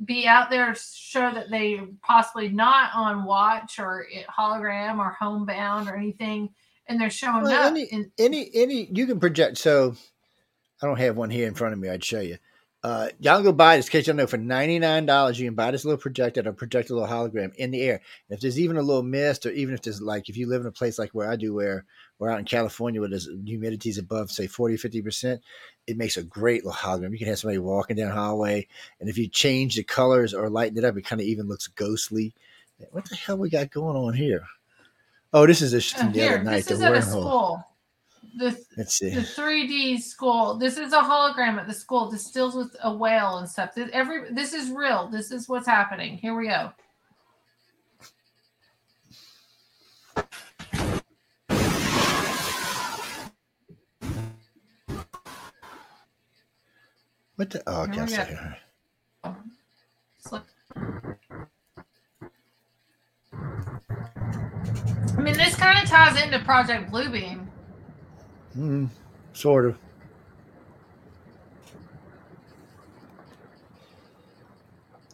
[0.06, 5.90] be out there, show that they possibly not on watch or it- hologram or homebound
[5.90, 6.50] or anything.
[6.88, 7.72] and they're showing Well, up.
[7.72, 9.58] any, any, any, you can project.
[9.58, 9.96] So
[10.82, 11.90] I don't have one here in front of me.
[11.90, 12.38] I'd show you.
[12.84, 13.88] Uh, y'all go buy this.
[13.88, 16.90] Case y'all know, for ninety nine dollars, you can buy this little projector, a project
[16.90, 18.02] a little hologram in the air.
[18.30, 20.68] If there's even a little mist, or even if there's like, if you live in
[20.68, 21.86] a place like where I do, where
[22.20, 25.42] we're out in California, where there's humidity is above, say, 40, 50 percent,
[25.88, 27.14] it makes a great little hologram.
[27.14, 28.68] You can have somebody walking down a hallway,
[29.00, 31.68] and if you change the colors or lighten it up, it kind of even looks
[31.68, 32.34] ghostly.
[32.92, 34.44] What the hell we got going on here?
[35.32, 36.56] Oh, this is the, uh, from the here, other night.
[36.58, 37.66] this The is at a school.
[38.36, 39.12] The Let's see.
[39.12, 40.56] the 3D school.
[40.58, 42.10] This is a hologram at the school.
[42.10, 43.76] This deals with a whale and stuff.
[43.76, 45.08] This, every this is real.
[45.08, 46.18] This is what's happening.
[46.18, 46.72] Here we go.
[57.36, 57.62] What the?
[57.68, 57.94] Oh, okay.
[57.94, 58.24] Here I'll we see go.
[58.26, 58.58] here.
[65.18, 67.48] I mean, this kind of ties into Project Bluebeam.
[68.58, 68.90] Mm,
[69.34, 69.78] sort of.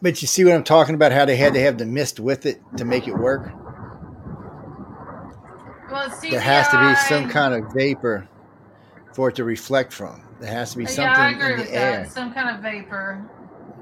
[0.01, 1.11] But you see what I'm talking about?
[1.11, 3.51] How they had to have the mist with it to make it work.
[5.91, 8.27] Well, There has to be some kind of vapor
[9.13, 10.21] for it to reflect from.
[10.39, 12.03] There has to be something yeah, I agree in with the air.
[12.03, 12.11] that.
[12.11, 13.29] Some kind of vapor.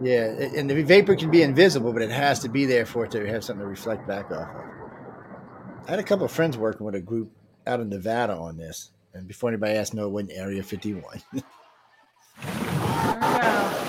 [0.02, 3.12] Yeah, and the vapor can be invisible, but it has to be there for it
[3.12, 4.64] to have something to reflect back off of.
[5.88, 7.32] I had a couple of friends working with a group
[7.66, 11.04] out in Nevada on this, and before anybody asked, no, it wasn't Area 51.
[11.34, 11.44] There
[12.44, 12.62] we
[13.42, 13.88] go.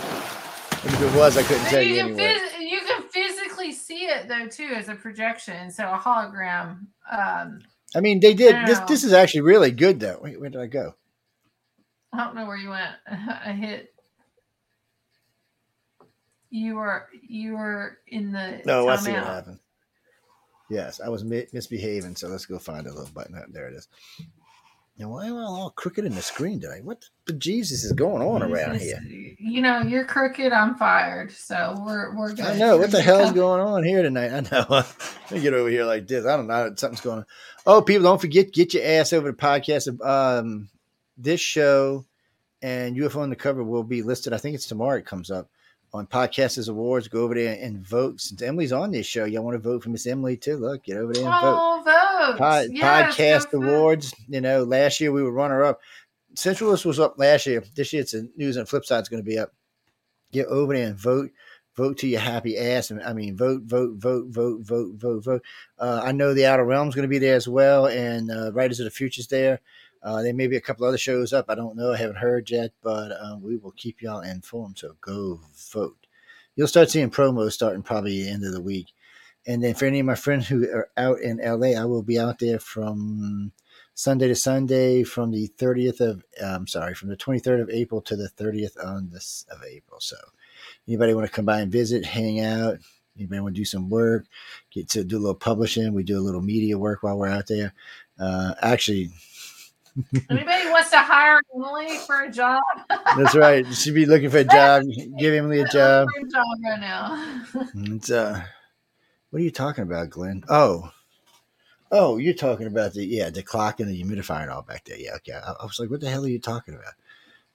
[0.81, 2.39] If it was, I couldn't tell you you, can anyway.
[2.39, 6.87] phys- you can physically see it though too as a projection, so a hologram.
[7.11, 7.61] Um,
[7.95, 8.67] I mean, they did.
[8.67, 8.87] This know.
[8.87, 10.19] this is actually really good, though.
[10.23, 10.95] Wait, where did I go?
[12.13, 12.91] I don't know where you went.
[13.11, 13.93] I hit.
[16.51, 18.63] You were you were in the.
[18.65, 19.59] No, I see what happened.
[20.71, 23.43] Yes, I was mi- misbehaving, so let's go find a little button.
[23.53, 23.89] There it is.
[24.99, 26.81] Now, why am I all crooked in the screen today?
[26.83, 29.01] What the Jesus is going on around here?
[29.39, 30.53] You know, you're crooked.
[30.53, 31.31] I'm fired.
[31.31, 32.45] So we're we're good.
[32.45, 34.33] I know what the hell's going on here tonight.
[34.33, 34.67] I know.
[34.71, 36.27] Let me get over here like this.
[36.27, 36.73] I don't know.
[36.75, 37.27] Something's going on.
[37.65, 40.05] Oh, people, don't forget get your ass over to podcast.
[40.05, 40.69] Um,
[41.17, 42.05] this show
[42.61, 44.33] and UFO on the cover will be listed.
[44.33, 44.99] I think it's tomorrow.
[44.99, 45.49] It comes up
[45.93, 47.09] on Podcasters Awards.
[47.09, 48.21] Go over there and vote.
[48.21, 50.57] Since Emily's on this show, y'all want to vote for Miss Emily too?
[50.57, 51.59] Look, get over there and vote.
[51.61, 51.83] Oh,
[52.33, 52.39] votes.
[52.39, 54.15] Pod, Yes, podcast awards.
[54.29, 55.81] You know, last year we were runner up.
[56.35, 57.63] Centralist was up last year.
[57.75, 59.53] This year it's a news and flip side is going to be up.
[60.33, 61.31] Get over there and vote.
[61.75, 62.91] Vote to your happy ass.
[62.91, 65.43] And I mean, vote, vote, vote, vote, vote, vote, vote.
[65.79, 68.81] Uh, I know the Outer Realm's going to be there as well, and uh, Writers
[68.81, 69.61] of the Future's there.
[70.03, 71.47] Uh, there may be a couple other shows up.
[71.49, 71.93] I don't know.
[71.93, 74.79] I haven't heard yet, but uh, we will keep y'all informed.
[74.79, 75.41] So go
[75.73, 76.07] vote.
[76.57, 78.89] You'll start seeing promos starting probably the end of the week.
[79.49, 82.19] And then for any of my friends who are out in LA, I will be
[82.19, 83.51] out there from
[83.95, 88.15] Sunday to Sunday from the 30th of, I'm sorry, from the 23rd of April to
[88.15, 90.01] the 30th on this of April.
[90.01, 90.17] So
[90.87, 92.77] anybody want to come by and visit, hang out,
[93.17, 94.27] anybody want to do some work,
[94.71, 95.95] get to do a little publishing.
[95.95, 97.73] We do a little media work while we're out there.
[98.21, 99.11] Uh, actually,
[100.31, 102.63] Anybody wants to hire Emily for a job?
[103.17, 103.67] that's right.
[103.75, 104.85] She'd be looking for a job.
[105.19, 106.07] Give Emily a job.
[106.21, 107.43] A job right now.
[107.75, 108.43] It's uh,
[109.31, 110.45] what are you talking about, Glenn?
[110.49, 110.91] Oh,
[111.91, 114.99] oh, you're talking about the yeah, the clock and the humidifier and all back there.
[114.99, 115.33] Yeah, okay.
[115.33, 116.95] I, I was like, what the hell are you talking about?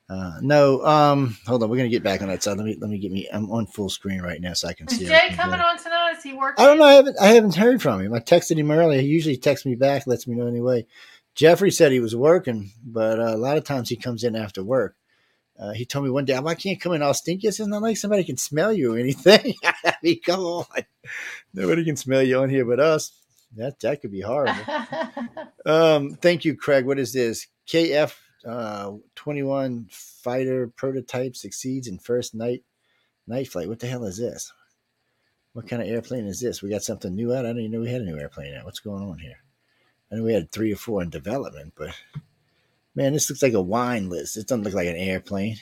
[0.10, 1.70] Uh, no, um, hold on.
[1.70, 2.58] We're gonna get back on that side.
[2.58, 3.28] Let me let me get me.
[3.32, 5.06] I'm on full screen right now, so I can Is see.
[5.06, 6.16] Is Jay coming on tonight?
[6.18, 6.64] Is he working?
[6.64, 6.84] I don't know.
[6.84, 8.14] I haven't I haven't heard from him.
[8.14, 9.02] I texted him earlier.
[9.02, 10.86] He usually texts me back, lets me know anyway.
[11.36, 14.64] Jeffrey said he was working, but uh, a lot of times he comes in after
[14.64, 14.96] work.
[15.58, 17.98] Uh, he told me one day, "I can't come in all stinky." It's not like
[17.98, 19.56] somebody can smell you or anything.
[19.64, 20.66] I mean, come on,
[21.54, 23.12] nobody can smell you on here but us.
[23.56, 24.64] That that could be horrible.
[25.66, 26.86] Um, thank you, Craig.
[26.86, 27.48] What is this?
[27.70, 28.14] KF
[28.46, 32.64] uh, 21 fighter prototype succeeds in first night
[33.28, 33.70] night flight.
[33.70, 34.52] What the hell is this?
[35.54, 36.62] What kind of airplane is this?
[36.62, 37.46] We got something new out.
[37.46, 38.66] I didn't even know we had a new airplane out.
[38.66, 39.38] What's going on here?
[40.12, 41.96] I know we had three or four in development, but
[42.96, 44.38] man, this looks like a wine list.
[44.38, 45.58] It doesn't look like an airplane.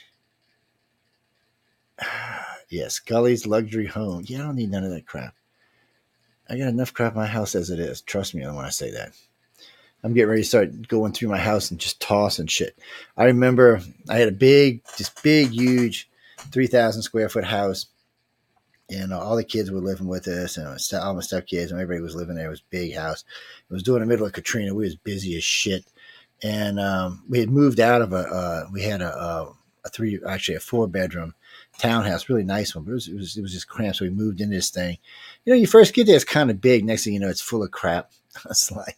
[2.69, 4.23] yes, Gully's luxury home.
[4.25, 5.35] Yeah, I don't need none of that crap.
[6.49, 8.01] I got enough crap in my house as it is.
[8.01, 9.13] Trust me when I say that.
[10.03, 12.77] I'm getting ready to start going through my house and just tossing shit.
[13.15, 16.09] I remember I had a big, just big, huge,
[16.51, 17.85] three thousand square foot house,
[18.89, 22.15] and all the kids were living with us, and all my stepkids and everybody was
[22.15, 22.47] living there.
[22.47, 23.23] It was big house.
[23.69, 24.73] It was doing the middle of Katrina.
[24.73, 25.85] We was busy as shit,
[26.43, 28.17] and um, we had moved out of a.
[28.17, 29.53] Uh, we had a, a,
[29.85, 31.35] a three, actually a four bedroom
[31.77, 33.97] townhouse, really nice one, but it was, it was it was just cramped.
[33.97, 34.97] So we moved into this thing.
[35.45, 36.85] You know, you first get there, it's kind of big.
[36.85, 38.11] Next thing you know, it's full of crap.
[38.49, 38.97] It's like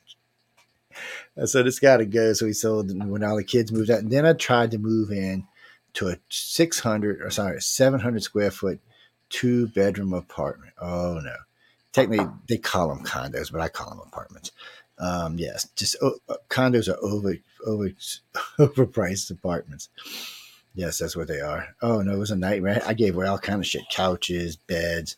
[1.46, 2.34] so this got to go.
[2.34, 4.00] So we sold when all the kids moved out.
[4.00, 5.48] And then I tried to move in
[5.94, 8.80] to a 600 or sorry, 700 square foot
[9.30, 10.74] two bedroom apartment.
[10.80, 11.36] Oh no.
[11.92, 14.52] Technically, they call them condos, but I call them apartments.
[15.04, 17.36] Um, yes, just oh, uh, condos are over
[17.66, 17.90] over
[18.58, 19.90] overpriced apartments.
[20.76, 21.76] Yes, that's what they are.
[21.82, 22.82] Oh no, it was a nightmare.
[22.86, 25.18] I gave away all kind of shit: couches, beds.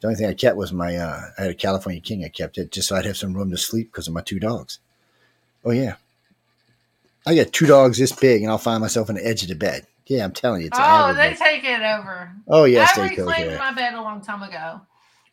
[0.00, 0.96] The only thing I kept was my.
[0.96, 2.24] Uh, I had a California King.
[2.24, 4.38] I kept it just so I'd have some room to sleep because of my two
[4.38, 4.80] dogs.
[5.64, 5.94] Oh yeah,
[7.26, 9.54] I got two dogs this big, and I'll find myself on the edge of the
[9.54, 9.86] bed.
[10.06, 11.38] Yeah, I'm telling you, it's oh, they aggravating.
[11.38, 12.32] take it over.
[12.48, 14.82] Oh yes, I they reclaimed my bed a long time ago.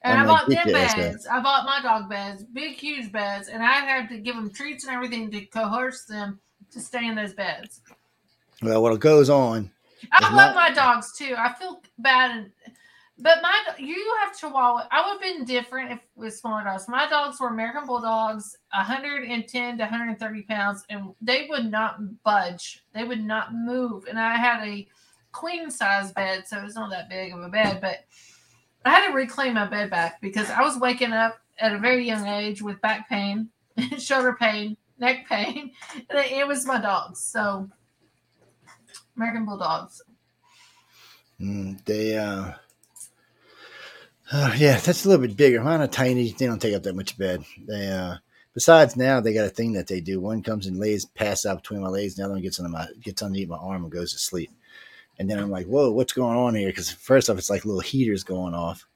[0.02, 1.28] And I'm I like, bought them get ass beds.
[1.28, 4.86] I bought my dog beds, big, huge beds, and I had to give them treats
[4.86, 6.40] and everything to coerce them
[6.72, 7.82] to stay in those beds.
[8.62, 9.70] Well, what goes on?
[10.14, 11.36] I love not- my dogs too.
[11.38, 12.52] I feel bad, and,
[13.18, 14.88] but my you have Chihuahua.
[14.90, 16.88] I would have been different if with smaller dogs.
[16.88, 22.84] My dogs were American Bulldogs, 110 to 130 pounds, and they would not budge.
[22.94, 24.06] They would not move.
[24.10, 24.88] And I had a
[25.34, 28.06] queen size bed, so it's not that big of a bed, but
[28.86, 32.06] I had to reclaim my bed back because I was waking up at a very
[32.06, 33.50] young age with back pain,
[33.98, 35.72] shoulder pain, neck pain,
[36.10, 37.20] and it, was my dogs.
[37.20, 37.70] So
[39.16, 40.02] American Bulldogs.
[41.40, 42.52] Mm, they, uh,
[44.32, 45.62] uh, yeah, that's a little bit bigger.
[45.62, 46.32] Mine are tiny.
[46.32, 47.44] They don't take up that much bed.
[47.66, 48.18] They, uh,
[48.54, 50.20] besides now they got a thing that they do.
[50.20, 52.16] One comes and lays, pass out between my legs.
[52.16, 54.52] The other one gets on my gets underneath my arm and goes to sleep.
[55.20, 56.70] And then I'm like, whoa, what's going on here?
[56.70, 58.88] Because first off, it's like little heaters going off,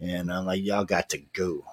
[0.00, 1.64] and I'm like, y'all got to go.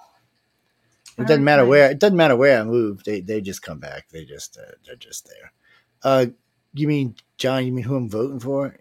[1.17, 1.91] It doesn't matter where.
[1.91, 3.03] It doesn't matter where I move.
[3.03, 4.09] They they just come back.
[4.09, 5.53] They just uh, they're just there.
[6.01, 6.25] Uh,
[6.73, 7.67] you mean John?
[7.67, 8.75] You mean who I'm voting for?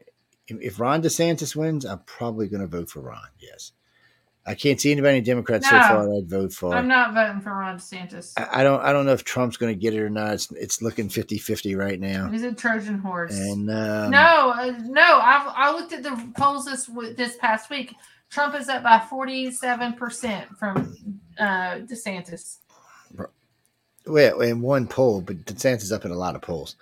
[0.49, 3.29] If Ron DeSantis wins, I'm probably going to vote for Ron.
[3.39, 3.73] Yes,
[4.45, 6.75] I can't see anybody Democrats so far I'd vote for.
[6.75, 8.33] I'm not voting for Ron DeSantis.
[8.37, 8.81] I, I don't.
[8.83, 10.35] I don't know if Trump's going to get it or not.
[10.35, 12.29] It's it's looking 50-50 right now.
[12.29, 13.39] He's a Trojan horse.
[13.39, 15.21] And um, no, uh, no.
[15.23, 17.95] I've I looked at the polls this this past week.
[18.31, 20.97] Trump is up by forty seven percent from
[21.39, 22.59] uh, DeSantis.
[24.07, 26.77] Well, in one poll, but DeSantis is up in a lot of polls.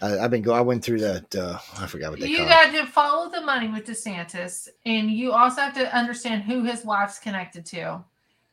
[0.00, 0.52] I, I've been go.
[0.52, 1.34] I went through that.
[1.34, 2.50] Uh, I forgot what they You call it.
[2.50, 6.84] got to follow the money with DeSantis, and you also have to understand who his
[6.84, 8.04] wife's connected to.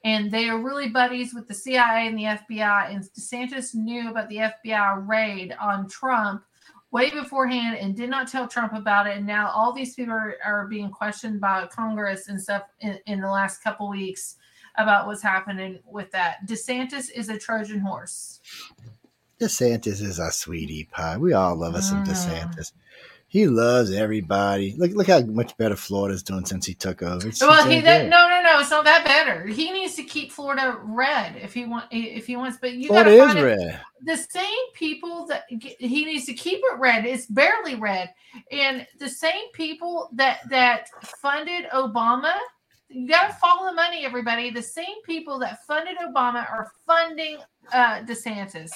[0.05, 2.93] And they are really buddies with the CIA and the FBI.
[2.93, 6.43] And DeSantis knew about the FBI raid on Trump
[6.91, 9.17] way beforehand and did not tell Trump about it.
[9.17, 13.21] And now all these people are, are being questioned by Congress and stuff in, in
[13.21, 14.35] the last couple weeks
[14.77, 16.45] about what's happening with that.
[16.47, 18.39] DeSantis is a Trojan horse.
[19.39, 21.17] DeSantis is a sweetie pie.
[21.17, 22.07] We all love us some Mm.
[22.07, 22.71] DeSantis.
[23.27, 24.75] He loves everybody.
[24.77, 27.27] Look, look how much better Florida's doing since he took over.
[27.29, 29.47] It's- Well, he that, no no no, it's not that better.
[29.47, 32.59] He needs to keep Florida red if he want if he wants.
[32.61, 33.81] But you got to is find it- red.
[34.03, 37.05] the same people that he needs to keep it red.
[37.07, 38.13] It's barely red,
[38.51, 42.35] and the same people that that funded Obama.
[42.93, 44.51] You got to follow the money, everybody.
[44.51, 47.37] The same people that funded Obama are funding
[47.73, 48.71] uh DeSantis.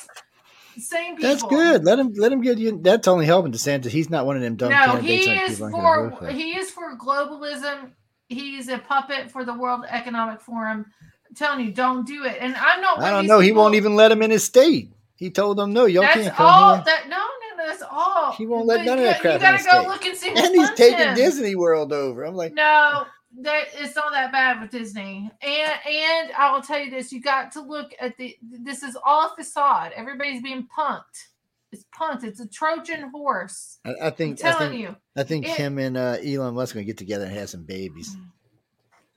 [0.75, 1.29] The same people.
[1.29, 1.85] That's good.
[1.85, 2.79] Let him let him get you.
[2.81, 3.87] That's only helping DeSantis.
[3.87, 6.71] He's not one of them dumb No, he is people aren't gonna for he is
[6.71, 7.91] for globalism.
[8.29, 10.85] He's a puppet for the World Economic Forum.
[11.29, 12.37] I'm telling you, don't do it.
[12.39, 12.99] And I'm not.
[12.99, 13.39] I don't know.
[13.39, 14.91] He people- won't even let him in his state.
[15.15, 15.85] He told them no.
[15.85, 16.75] Y'all That's can't come all.
[16.75, 16.83] here.
[16.85, 18.33] That no, no, no, that's all.
[18.33, 19.87] He won't let But none of that crap You gotta go state.
[19.87, 20.29] look and see.
[20.29, 21.13] And he's taking.
[21.15, 22.23] Disney World over.
[22.23, 23.05] I'm like, No,
[23.41, 25.29] that it's not that bad with Disney.
[25.41, 28.37] And and I will tell you this: you got to look at the.
[28.41, 29.91] This is all facade.
[29.95, 31.27] Everybody's being punked.
[31.71, 32.23] It's punked.
[32.23, 33.79] It's a Trojan horse.
[33.85, 34.95] I, I I'm think I telling think you.
[35.15, 38.15] I think It- him and uh, Elon Musk gonna get together and have some babies.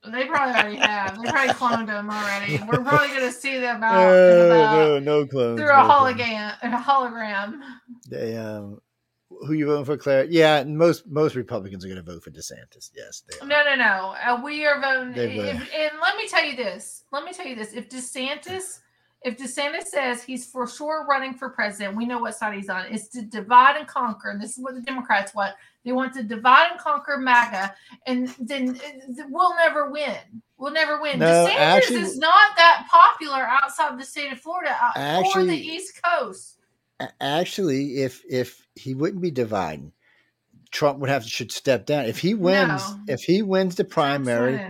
[0.03, 1.23] They probably already have.
[1.23, 2.59] They probably cloned them already.
[2.73, 5.61] We're probably to see them out and about no, no clones.
[5.61, 6.19] through a no clones.
[6.21, 6.57] hologram.
[6.63, 7.61] A hologram.
[8.09, 8.81] They, um,
[9.47, 10.25] who you voting for, Claire?
[10.25, 12.91] Yeah, most most Republicans are going to vote for DeSantis.
[12.95, 13.47] Yes, they are.
[13.47, 14.15] No, no, no.
[14.25, 15.15] Uh, we are voting.
[15.17, 17.05] If, and let me tell you this.
[17.13, 17.73] Let me tell you this.
[17.73, 18.81] If DeSantis,
[19.23, 22.87] if DeSantis says he's for sure running for president, we know what side he's on.
[22.91, 24.31] It's to divide and conquer.
[24.31, 25.55] And this is what the Democrats want.
[25.85, 27.75] They want to divide and conquer MAGA,
[28.07, 30.19] and then uh, we'll never win.
[30.59, 31.19] We'll never win.
[31.19, 35.57] No, DeSantis actually- is not that popular outside the state of Florida uh, or the
[35.57, 36.59] East Coast.
[37.23, 39.93] Actually, if if he wouldn't be dividing,
[40.71, 42.05] Trump would have should step down.
[42.07, 43.01] If he wins, No.
[43.09, 44.61] if he wins the primary,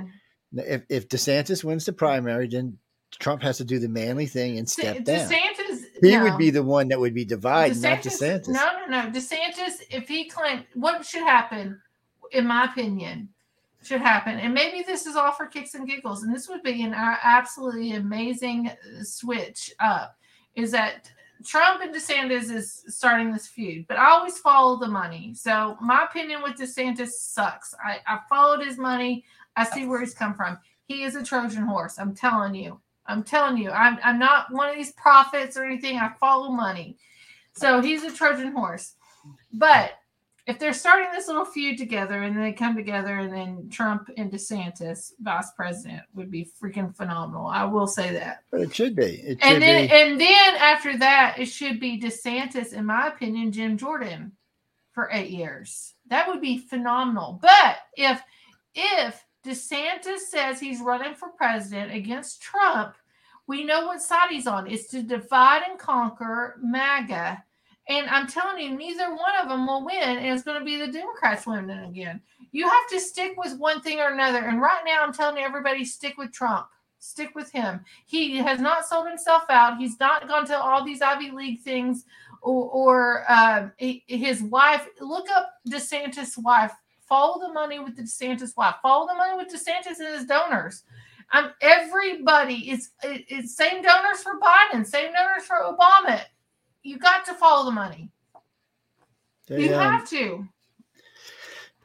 [0.55, 2.79] if if DeSantis wins the primary, then
[3.19, 5.29] Trump has to do the manly thing and step De- down.
[5.29, 5.85] DeSantis.
[6.01, 6.23] He no.
[6.25, 8.49] would be the one that would be dividing, not DeSantis.
[8.49, 9.11] No, no, no.
[9.11, 11.81] DeSantis, if he claimed what should happen,
[12.33, 13.29] in my opinion,
[13.83, 16.83] should happen, and maybe this is all for kicks and giggles, and this would be
[16.83, 20.17] an absolutely amazing uh, switch up,
[20.55, 21.11] is that
[21.45, 25.33] Trump and DeSantis is starting this feud, but I always follow the money.
[25.35, 27.75] So my opinion with DeSantis sucks.
[27.85, 29.25] I, I followed his money.
[29.57, 30.59] I see where he's come from.
[30.85, 31.99] He is a Trojan horse.
[31.99, 32.81] I'm telling you.
[33.07, 33.71] I'm telling you.
[33.71, 35.99] I'm I'm not one of these prophets or anything.
[35.99, 36.97] I follow money.
[37.53, 38.95] So he's a Trojan horse.
[39.53, 39.93] But
[40.51, 44.31] if they're starting this little feud together and they come together and then Trump and
[44.33, 47.47] DeSantis vice president would be freaking phenomenal.
[47.47, 48.43] I will say that.
[48.51, 49.05] But it should be.
[49.05, 49.93] It should And then be.
[49.95, 54.33] and then after that, it should be DeSantis, in my opinion, Jim Jordan
[54.93, 55.95] for eight years.
[56.09, 57.39] That would be phenomenal.
[57.41, 58.21] But if
[58.75, 62.95] if DeSantis says he's running for president against Trump,
[63.47, 64.67] we know what side he's on.
[64.71, 67.43] It's to divide and conquer MAGA.
[67.89, 70.03] And I'm telling you, neither one of them will win.
[70.03, 72.21] And it's going to be the Democrats winning again.
[72.53, 74.39] You have to stick with one thing or another.
[74.39, 76.67] And right now, I'm telling everybody, stick with Trump.
[76.99, 77.81] Stick with him.
[78.07, 79.79] He has not sold himself out.
[79.79, 82.05] He's not gone to all these Ivy League things
[82.43, 84.87] or, or um, his wife.
[85.01, 86.73] Look up DeSantis' wife.
[87.09, 88.75] Follow the money with the DeSantis wife.
[88.83, 90.85] Follow the money with DeSantis and his donors.
[91.33, 92.71] Um, everybody
[93.03, 96.23] it's same donors for Biden, same donors for Obama.
[96.83, 98.11] You got to follow the money.
[99.49, 100.49] They, You um, have to.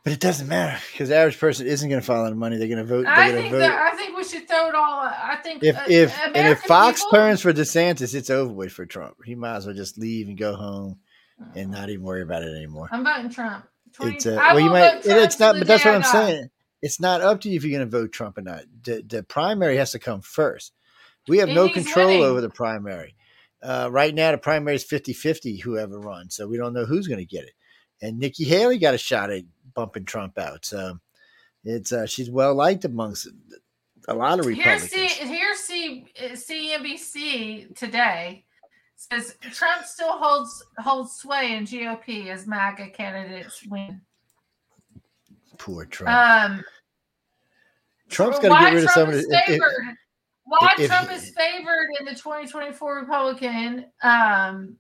[0.04, 2.58] but it doesn't matter because the average person isn't going to follow the money.
[2.58, 3.06] They're going to vote.
[3.08, 3.60] I think vote.
[3.60, 5.02] that I think we should throw it all.
[5.02, 8.72] I think if uh, if and if Fox people- turns for DeSantis, it's over with
[8.72, 9.18] for Trump.
[9.26, 11.00] He might as well just leave and go home
[11.56, 12.88] and not even worry about it anymore.
[12.92, 13.66] I'm voting Trump.
[13.94, 14.98] 20, It's uh, well, you might.
[14.98, 16.12] it- it's not, but that's what I'm die.
[16.12, 16.50] saying.
[16.82, 18.62] It's not up to you if you're going to vote Trump or not.
[18.84, 20.72] The, the primary has to come first.
[21.28, 22.24] We have And no control winning.
[22.24, 23.16] over the primary.
[23.62, 26.36] Uh, right now, the primary is 50 50, whoever runs.
[26.36, 27.54] So we don't know who's going to get it.
[28.02, 29.44] And Nikki Haley got a shot at
[29.74, 30.66] bumping Trump out.
[30.66, 31.00] So
[31.64, 33.28] it's uh, she's well liked amongst
[34.08, 34.92] a lot of Here's Republicans.
[34.92, 38.46] C, here's C, CNBC today
[38.96, 44.02] says Trump still holds holds sway in GOP as MAGA candidates win.
[45.58, 46.12] Poor Trump.
[46.16, 46.64] Um,
[48.10, 49.20] Trump's got to get rid of some of the.
[49.22, 49.98] if- if- favored.
[50.46, 53.86] Why if- Trump is favored in the 2024 Republican.
[54.02, 54.78] Um,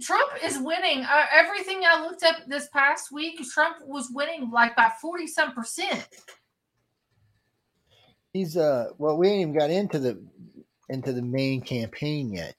[0.00, 1.00] Trump is winning.
[1.04, 5.52] Uh, everything I looked up this past week, Trump was winning like by 40 some
[5.52, 6.06] percent.
[8.32, 10.22] he's uh well, we ain't even got into the
[10.88, 12.54] into the main campaign yet.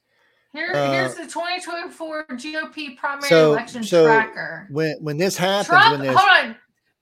[0.54, 4.68] Here, Uh, here's the 2024 GOP primary so- election so tracker.
[4.70, 6.56] When when this happens, Trump, when hold on.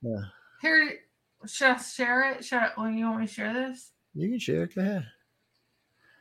[0.03, 0.21] Yeah.
[0.61, 0.99] Here,
[1.47, 2.45] should I share it?
[2.45, 3.91] Should I, well, you want me to share this?
[4.13, 4.65] You can share.
[4.67, 5.05] Go ahead.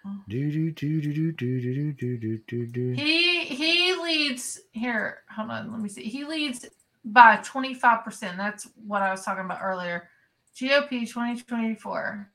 [0.06, 0.16] Oh.
[0.28, 2.92] Do do do do do do do do do do do.
[2.92, 5.22] He he leads here.
[5.34, 6.04] Hold on, let me see.
[6.04, 6.66] He leads
[7.04, 8.36] by 25 percent.
[8.36, 10.08] That's what I was talking about earlier.
[10.56, 12.30] GOP 2024.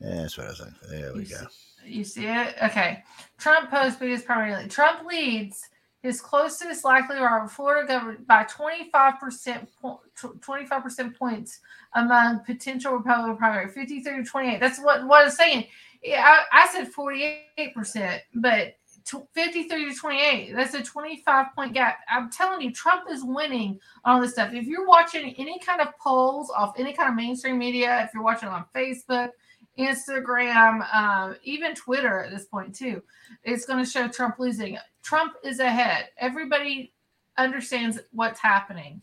[0.00, 0.74] Yeah, that's what I was saying.
[0.90, 1.36] There we You go.
[1.36, 2.54] see- You see it?
[2.62, 3.04] Okay.
[3.38, 4.66] Trump posts biggest primary.
[4.68, 5.68] Trump leads
[6.02, 11.60] his closest likely rival, Florida governor, by 25%, po- 25% points
[11.94, 14.60] among potential Republican primary, 53 to 28.
[14.60, 15.66] That's what, what I'm saying.
[16.02, 20.54] Yeah, I, I said 48%, but tw- 53 to 28.
[20.54, 21.98] That's a 25 point gap.
[22.08, 24.52] I'm telling you, Trump is winning on this stuff.
[24.52, 28.22] If you're watching any kind of polls off any kind of mainstream media, if you're
[28.22, 29.30] watching on Facebook,
[29.78, 33.02] Instagram, um, even Twitter at this point too.
[33.42, 34.78] It's going to show Trump losing.
[35.06, 36.08] Trump is ahead.
[36.18, 36.92] Everybody
[37.38, 39.00] understands what's happening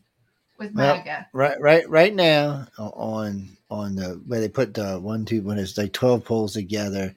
[0.58, 1.28] with Well, MAGA.
[1.32, 5.78] Right, right, right now on on the where they put the one, two, when it's
[5.78, 7.14] like twelve polls together,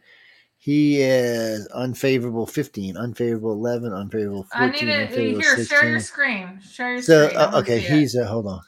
[0.57, 5.65] he is unfavorable fifteen, unfavorable eleven, unfavorable I need fourteen, to unfavorable here.
[5.65, 6.59] Share your screen.
[6.61, 7.41] Share your So screen.
[7.41, 8.61] I uh, okay, he's uh, hold on.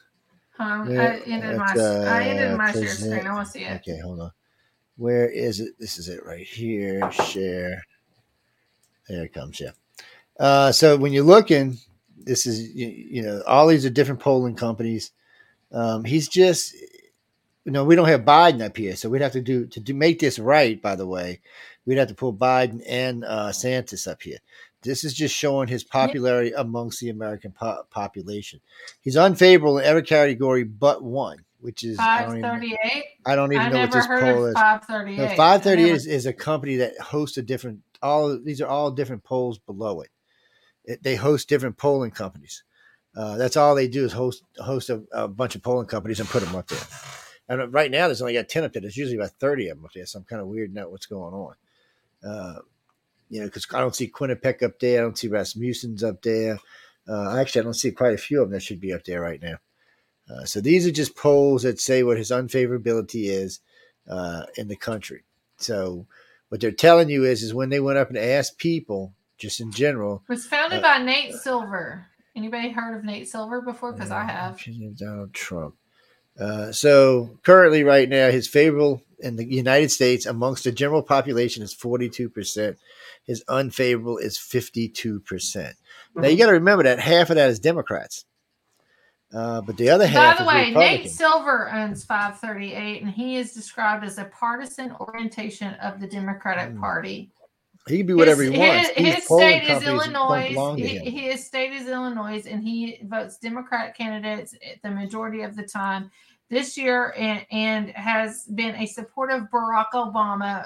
[0.60, 1.72] Um, Yeah, I ended my.
[1.72, 3.26] it's, I ended uh, my share screen.
[3.26, 3.76] I want to see it.
[3.78, 4.32] Okay, hold on.
[4.98, 5.80] Where is it?
[5.80, 7.10] This is it right here.
[7.10, 7.82] Share.
[9.08, 9.62] There it comes.
[9.62, 9.72] Yeah.
[10.40, 11.78] Uh, so when you're looking,
[12.18, 15.12] this is you, you know all these are different polling companies.
[15.72, 16.74] Um, he's just
[17.66, 19.94] you know we don't have Biden up here, so we'd have to do to do
[19.94, 20.82] make this right.
[20.82, 21.42] By the way,
[21.86, 24.38] we'd have to pull Biden and uh, Santis up here.
[24.82, 28.62] This is just showing his popularity amongst the American po- population.
[29.02, 32.68] He's unfavorable in every category but one, which is I don't even.
[33.26, 34.54] I don't even I know what this poll is.
[34.54, 34.84] five.
[34.90, 37.82] No, five thirty eight is, is a company that hosts a different.
[38.02, 40.10] All these are all different polls below it.
[41.02, 42.64] They host different polling companies.
[43.16, 46.30] Uh, that's all they do is host host a, a bunch of polling companies and
[46.30, 46.80] put them up there.
[47.48, 48.82] And right now, there's only got ten up there.
[48.82, 50.06] There's usually about thirty of them up there.
[50.06, 51.56] So I'm kind of weird know what's going on.
[52.24, 52.60] Uh,
[53.30, 55.00] you know, because I don't see Quinnipiac up there.
[55.00, 56.60] I don't see Rasmussen's up there.
[57.08, 59.22] Uh, actually, I don't see quite a few of them that should be up there
[59.22, 59.58] right now.
[60.30, 63.62] Uh, so these are just polls that say what his unfavorability is
[64.08, 65.24] uh, in the country.
[65.58, 66.06] So
[66.50, 69.72] what they're telling you is, is when they went up and asked people just in
[69.72, 70.24] general.
[70.30, 72.06] It was founded Uh, by Nate Silver.
[72.36, 73.94] Anybody heard of Nate Silver before?
[73.94, 74.62] Because I have.
[74.96, 75.76] Donald Trump.
[76.40, 81.64] Uh, so currently, right now, his favorable in the United States amongst the general population
[81.64, 82.78] is 42%.
[83.26, 85.74] His unfavorable is 52%.
[86.16, 88.26] Now, you got to remember that half of that is Democrats.
[89.34, 90.38] Uh, but the other half.
[90.40, 95.74] By the way, Nate Silver owns 538, and he is described as a partisan orientation
[95.76, 96.80] of the Democratic Mm.
[96.80, 97.32] Party.
[97.90, 98.90] He can be whatever his, he wants.
[98.90, 100.48] His, his state is Illinois.
[100.78, 101.00] He-
[101.32, 106.12] His state is Illinois, and he votes Democratic candidates the majority of the time
[106.50, 110.66] this year, and, and has been a supporter of Barack Obama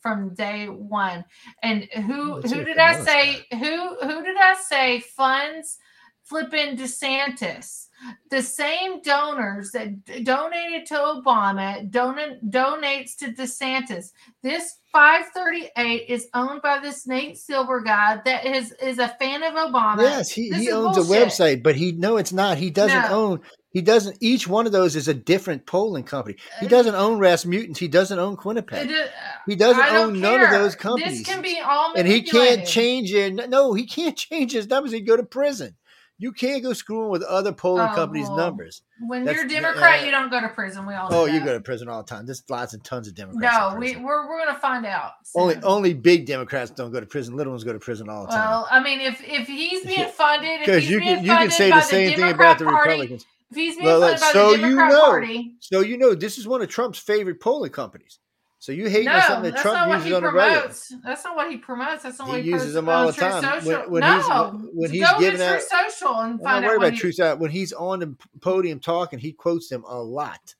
[0.00, 1.24] from day one.
[1.62, 5.78] And who Let's who did I say who who did I say funds
[6.24, 7.86] flipping DeSantis?
[8.30, 14.12] The same donors that d- donated to Obama donate donates to DeSantis.
[14.42, 19.54] This 538 is owned by this Nate Silver guy that is is a fan of
[19.54, 20.02] Obama.
[20.02, 21.22] Yes, he, This he owns bullshit.
[21.22, 22.58] a website, but he no, it's not.
[22.58, 23.24] He doesn't No.
[23.26, 23.40] own.
[23.70, 24.18] He doesn't.
[24.20, 26.36] Each one of those is a different polling company.
[26.60, 27.74] He Uh, doesn't own Rasmussen.
[27.74, 28.90] He doesn't own Quinnipiac.
[28.90, 29.08] Is-
[29.46, 31.18] He doesn't own none of those companies.
[31.18, 33.48] This can be all and he can't change it.
[33.48, 34.92] No, he can't change his numbers.
[34.92, 35.74] He'd go to prison.
[36.22, 38.82] You can't go screwing with other polling Oh, companies' well, numbers.
[39.00, 40.86] When That's- you're a Democrat, uh, you don't go to prison.
[40.86, 42.26] We all know Oh, you go to prison all the time.
[42.26, 43.56] There's lots and tons of Democrats.
[43.74, 45.14] No, we we're, we're gonna find out.
[45.34, 45.64] only soon.
[45.64, 47.34] only big Democrats don't go to prison.
[47.34, 48.48] Little ones go to prison all the time.
[48.48, 51.80] Well, I mean, if if he's being funded, Because you can you can say the
[51.80, 53.26] same thing about the Party, Republicans.
[53.50, 55.00] If he's being Well, funded by so the you know.
[55.06, 58.20] Party, So you know this is one of Trump's favorite polling companies.
[58.62, 60.72] So you hating no, on something that Trump uses on the regular.
[61.02, 62.04] That's not what he promotes.
[62.04, 62.46] That's not what He promotes.
[62.46, 63.42] he uses them all the time.
[63.42, 63.90] When- Social.
[63.90, 66.98] when no, he's- when he's go giving out- Social and find out what about he,
[67.00, 69.18] truth out when he's on the podium talking.
[69.18, 70.54] He quotes them a lot,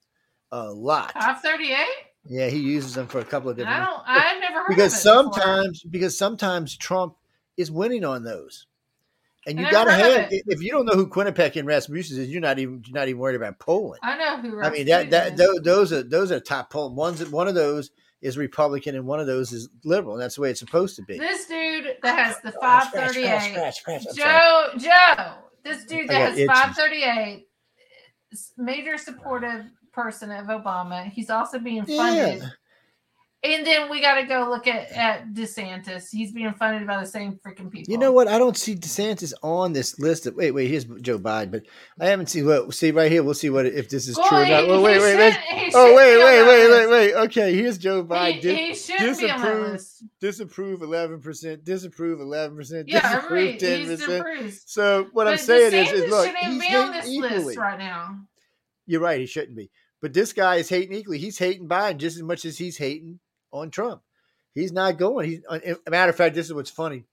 [0.51, 1.13] a lot.
[1.13, 1.87] 538.
[2.25, 3.81] Yeah, he uses them for a couple of different.
[3.83, 4.03] I don't.
[4.05, 5.35] I've never heard because of it before.
[5.35, 7.15] sometimes because sometimes Trump
[7.57, 8.67] is winning on those,
[9.47, 12.41] and you got to have if you don't know who Quinnipiac and Rasmussen is, you're
[12.41, 14.01] not even you're not even worried about Poland.
[14.03, 14.61] I know who.
[14.61, 15.63] I mean that that is.
[15.63, 17.27] those, are those are top polling ones.
[17.29, 17.91] One of those
[18.23, 20.15] is Republican and one of those is liberal.
[20.15, 21.19] And that's the way it's supposed to be.
[21.19, 23.53] This dude that has the 538.
[23.53, 24.79] scratch, scratch, I'm sorry.
[24.79, 25.33] Joe, Joe,
[25.65, 26.49] this dude that has itches.
[26.49, 27.47] 538,
[28.57, 31.11] major supportive person of Obama.
[31.11, 32.43] He's also being funded.
[32.43, 32.49] Yeah.
[33.45, 36.11] And then we got to go look at, at DeSantis.
[36.13, 37.91] He's being funded by the same freaking people.
[37.91, 38.29] You know what?
[38.29, 40.27] I don't see DeSantis on this list.
[40.27, 40.69] Of, wait, wait.
[40.69, 41.63] Here's Joe Biden, but
[41.99, 42.47] I haven't seen.
[42.47, 43.25] Well, see right here.
[43.25, 44.65] We'll see what if this is Well, true or not.
[44.65, 45.33] Oh, well, wait, wait, wait.
[45.35, 47.15] shouldn't- Oh, wait, wait, wait, wait, wait.
[47.27, 48.43] Okay, here's Joe Biden.
[48.43, 50.05] Dis- he shouldn't be on that disapprove, list.
[50.21, 54.63] disapprove eleven percent, disapprove eleven percent, Yeah, disapprove ten percent.
[54.67, 57.45] So what I'm saying is, DeSantis is look, shouldn't he's be on hating this equally.
[57.47, 58.19] list right now.
[58.87, 59.19] You're right.
[59.19, 59.69] He shouldn't be.
[60.01, 61.19] But this guy is hating equally.
[61.19, 63.19] He's hating Biden just as much as he's hating
[63.53, 64.03] on Trump.
[64.55, 65.31] He's not going.
[65.31, 65.41] He's
[65.87, 66.35] a matter of fact.
[66.35, 67.05] This is what's funny.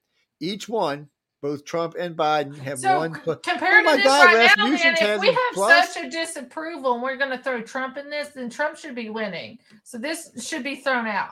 [0.42, 1.10] Each one,
[1.42, 3.14] both Trump and Biden, have So one.
[3.16, 5.94] c- pl- compared Oh my to this God, right now, man, if we have plus.
[5.94, 9.10] such a disapproval and we're going to throw Trump in this, then Trump should be
[9.10, 9.58] winning.
[9.84, 11.30] So this should be thrown out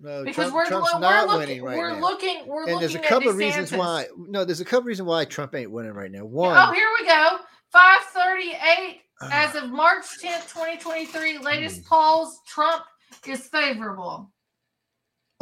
[0.00, 2.00] No, because Trump- we're, Trump's we're not looking, winning right we're now.
[2.00, 4.06] looking, we're and looking there's a couple of reasons why.
[4.16, 6.24] No, there's a couple of reasons why Trump ain't winning right now.
[6.24, 7.36] One, Oh, here we go.
[7.72, 11.36] 538 uh, as of March 10th, 2023.
[11.36, 11.42] Hmm.
[11.44, 12.84] Latest polls, Trump
[13.26, 14.31] is favorable.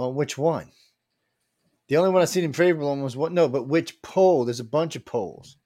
[0.04, 0.70] On which one?
[1.88, 3.32] The only one I seen him favorable on was what?
[3.32, 4.44] No, but which poll?
[4.44, 5.56] There's a bunch of polls.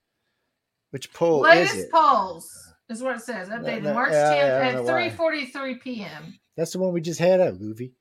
[0.91, 1.91] Which poll Latest is it?
[1.91, 3.49] polls is what it says.
[3.49, 6.39] Updated no, March yeah, 10th yeah, I at don't 3:43 p.m.
[6.57, 7.93] That's the one we just had up, Goofy.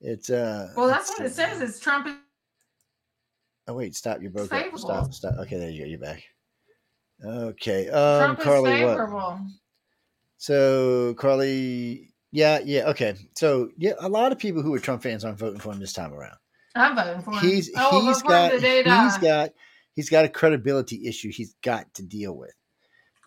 [0.00, 0.72] It's uh.
[0.76, 1.60] Well, that's what it says.
[1.60, 2.14] It's Trump is
[3.70, 4.20] Oh wait, stop!
[4.20, 4.78] You broke up.
[4.78, 5.14] Stop!
[5.14, 5.34] Stop!
[5.42, 5.88] Okay, there you go.
[5.88, 6.24] You're back.
[7.24, 8.90] Okay, um, Trump is Carly, what?
[8.90, 9.40] favorable.
[10.38, 13.14] So Carly, yeah, yeah, okay.
[13.36, 15.92] So yeah, a lot of people who are Trump fans aren't voting for him this
[15.92, 16.36] time around.
[16.74, 17.40] I'm voting for him.
[17.40, 19.50] He's will he's vote for him got he's got
[19.94, 22.54] he's got a credibility issue he's got to deal with.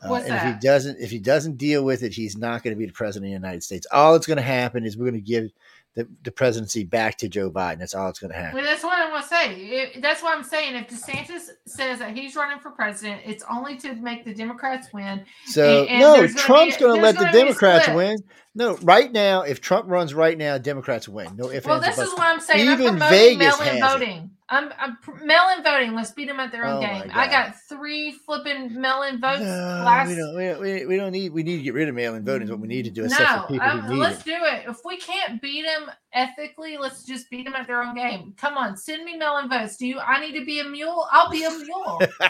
[0.04, 2.80] Uh, and if he doesn't if he doesn't deal with it, he's not going to
[2.80, 3.88] be the president of the United States.
[3.92, 5.52] All that's going to happen is we're going to give
[5.96, 7.80] the, the presidency back to Joe Biden.
[7.80, 8.56] That's all it's going to happen.
[8.56, 9.56] Well, that's what I'm gonna say.
[9.56, 10.76] It- that's what I'm saying.
[10.76, 15.24] If DeSantis says that he's running for president, it's only to make the Democrats win.
[15.46, 18.18] So And- and no, Trump's going to let the gonna be a Democrats win.
[18.56, 21.36] No, right now, if Trump runs right now, Democrats win.
[21.36, 22.70] No if Well, this is what I'm saying.
[22.70, 24.00] Even Vegas mail-in has it.
[24.00, 24.32] voting.
[24.54, 25.94] I'm, I'm mail-in voting.
[25.96, 27.12] Let's beat them at their own Oh, game.
[27.14, 30.10] I got three flipping mail-in votes No, last.
[30.10, 30.36] we don't.
[30.36, 31.34] We, don't- we, we don't need.
[31.34, 32.44] We need to get rid of mail-in voting.
[32.44, 33.02] Is what we need to do.
[33.02, 34.26] No, Except for people I'm- who uh, need let's it.
[34.26, 34.64] do it.
[34.70, 38.34] If we can't beat them ethically, let's just beat them at their own game.
[38.38, 39.78] Come on, send me mail-in votes.
[39.78, 40.00] Do you?
[40.00, 41.08] I need to be a mule.
[41.12, 42.02] I'll be a mule.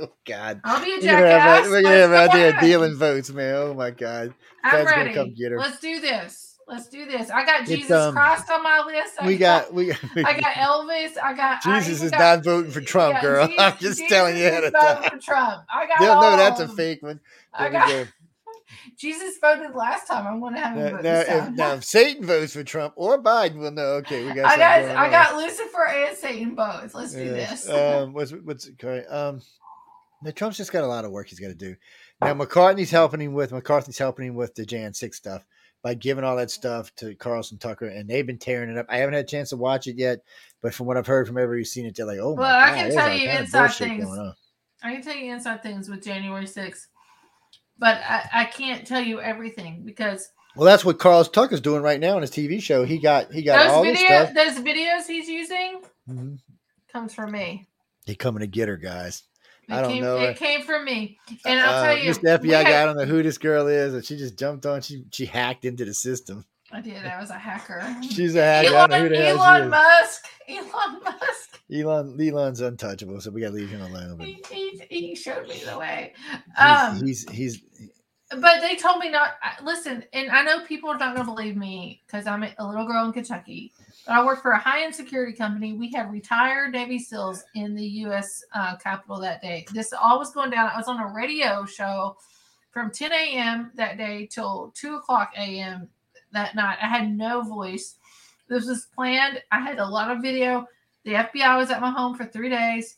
[0.00, 0.60] oh God.
[0.64, 1.68] I'll be a We're gonna have jackass.
[1.70, 3.54] we're gonna have out there dealing votes, man.
[3.54, 4.32] Oh my God.
[4.64, 5.14] I'm ready.
[5.14, 5.58] come get her.
[5.58, 6.49] Let's do this.
[6.70, 7.30] Let's do this.
[7.30, 9.14] I got Jesus um, Christ on my list.
[9.20, 9.98] I We got we got.
[10.16, 11.18] I got Elvis.
[11.22, 13.48] I got Jesus even is got- not voting for Trump, Yeah, girl.
[13.58, 15.18] I'm Jesus- just telling you ahead Jesus of voted time.
[15.18, 15.64] For Trump.
[15.72, 15.98] I got.
[16.00, 17.18] They'll know that's a fake one.
[17.52, 17.88] I There we got.
[17.88, 18.06] go.
[18.96, 20.26] Jesus voted last time.
[20.26, 21.54] I'm going to have him Now, vote now, this if, time.
[21.56, 23.94] now, if Satan votes for Trump or Biden, we'll know.
[23.94, 24.44] Okay, we got.
[24.46, 25.10] I got I on.
[25.10, 26.94] got Lucifer and Satan both.
[26.94, 27.64] Let's do Yes.
[27.64, 27.74] this.
[27.74, 29.12] Um, what's what's it?
[29.12, 29.40] Um,
[30.22, 31.74] now Trump's just got a lot of work he's got to do.
[32.20, 35.42] Now McCartney's helping him with McCarthy's helping him with the Jan six stuff
[35.82, 38.86] by giving all that stuff to Carlson Tucker, and they've been tearing it up.
[38.88, 40.20] I haven't had a chance to watch it yet,
[40.62, 42.54] but from what I've heard from everybody who's seen it, they're like, "Oh my Well,
[42.54, 44.18] I god!" can tell you inside things.
[44.82, 46.86] I can tell you inside things with January 6th,
[47.78, 52.00] but I, I can't tell you everything because Well, that's what Carl Tucker's doing right
[52.00, 52.84] now on his TV show.
[52.84, 54.34] He got he got all those this stuff.
[54.34, 56.38] those videos he's using Mhm.
[56.92, 57.68] comes from me.
[58.06, 59.22] He coming to get her, guys.
[59.70, 60.16] It I don't came, know.
[60.18, 62.96] It came from me, and I'll Uh, tell you, Just FBI had- guy, I don't
[62.96, 64.80] know who this girl is, and she just jumped on.
[64.82, 66.44] She she hacked into the system.
[66.72, 67.04] I did.
[67.04, 67.82] I was a hacker.
[68.10, 68.68] She's a hacker.
[68.74, 69.68] Elon, don't know who the hell she Elon.
[69.70, 70.24] Musk.
[70.48, 71.60] Elon Musk.
[71.72, 74.16] Elon Elon's untouchable, so we gotta leave him alone.
[74.16, 76.14] But He, he, he showed me the way.
[76.30, 77.62] he's, Um, he's he's
[78.38, 79.34] but they told me not.
[79.64, 82.86] Listen, and I know people are not going to believe me because I'm a little
[82.86, 83.72] girl in Kentucky.
[84.06, 85.74] But I worked for a high-end security company.
[85.74, 88.42] We had retired Navy SEALs in the U.S.
[88.54, 89.66] Uh, Capitol that day.
[89.72, 90.70] This all was going down.
[90.72, 92.16] I was on a radio show
[92.70, 93.72] from 10 a.m.
[93.74, 95.88] that day till 2 o'clock a.m.
[96.32, 96.78] that night.
[96.80, 97.96] I had no voice.
[98.48, 99.42] This was planned.
[99.52, 100.66] I had a lot of video.
[101.04, 102.96] The FBI was at my home for three days.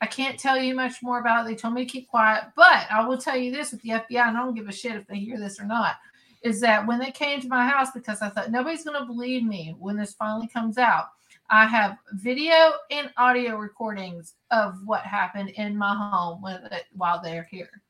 [0.00, 1.48] I can't tell you much more about it.
[1.48, 4.28] They told me to keep quiet, but I will tell you this with the FBI,
[4.28, 5.96] and I don't give a shit if they hear this or not,
[6.42, 9.44] is that when they came to my house, because I thought nobody's going to believe
[9.44, 11.06] me when this finally comes out,
[11.50, 17.48] I have video and audio recordings of what happened in my home when, while they're
[17.50, 17.82] here.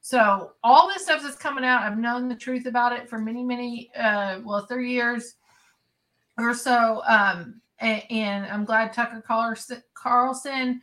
[0.00, 3.42] So all this stuff that's coming out, I've known the truth about it for many,
[3.42, 5.34] many, uh, well, three years
[6.38, 7.02] or so.
[7.06, 10.80] Um, and, and I'm glad Tucker Carlson, Carlson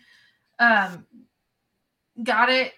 [0.59, 1.05] um,
[2.23, 2.73] got it.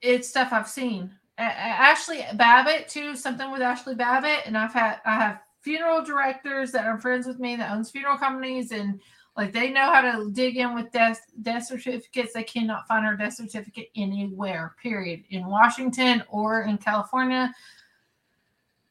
[0.00, 1.17] It's stuff I've seen.
[1.38, 6.86] Ashley Babbitt too, something with Ashley Babbitt, and I've had I have funeral directors that
[6.86, 9.00] are friends with me that owns funeral companies, and
[9.36, 12.32] like they know how to dig in with death death certificates.
[12.32, 14.74] They cannot find our death certificate anywhere.
[14.82, 15.22] Period.
[15.30, 17.54] In Washington or in California.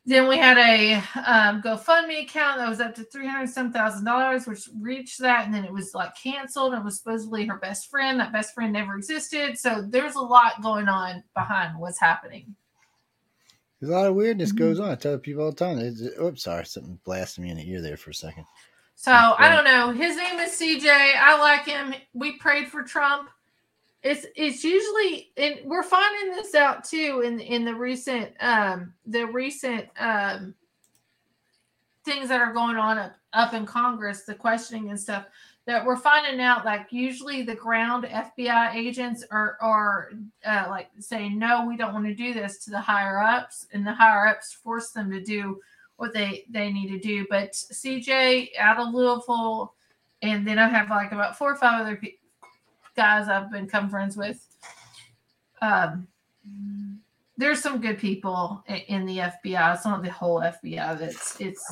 [0.08, 0.94] Then we had a
[1.30, 5.46] um, GoFundMe account that was up to three hundred some thousand dollars, which reached that,
[5.46, 6.74] and then it was like canceled.
[6.74, 8.18] It was supposedly her best friend.
[8.18, 9.60] That best friend never existed.
[9.60, 12.56] So there's a lot going on behind what's happening.
[13.80, 14.58] there's a lot of weirdness Mhm.
[14.58, 14.90] goes on.
[14.90, 15.78] I tell people all the time.
[15.78, 18.46] It's, oops, sorry, something blasted me in the ear there for a second.
[18.96, 19.92] So I don't know.
[19.92, 20.90] His name is CJ.
[20.90, 21.94] I like him.
[22.14, 23.30] We prayed for Trump.
[24.04, 29.26] It's it's usually and we're finding this out too in in the recent um the
[29.26, 30.54] recent um
[32.06, 35.26] things that are going on up, up in Congress, the questioning and stuff
[35.68, 40.12] that we're finding out like usually the ground FBI agents are are
[40.46, 43.86] uh, like saying no, we don't want to do this to the higher ups, and
[43.86, 45.60] the higher ups force them to do
[45.98, 47.28] what they they need to do.
[47.30, 49.74] But CJ out of Louisville,
[50.22, 52.14] and then I have like about four or five other pe-
[52.98, 54.46] guys I've become friends with.
[55.62, 56.08] Um,
[57.38, 59.76] there's some good people in the FBI.
[59.76, 61.64] It's not the whole FBI that's it's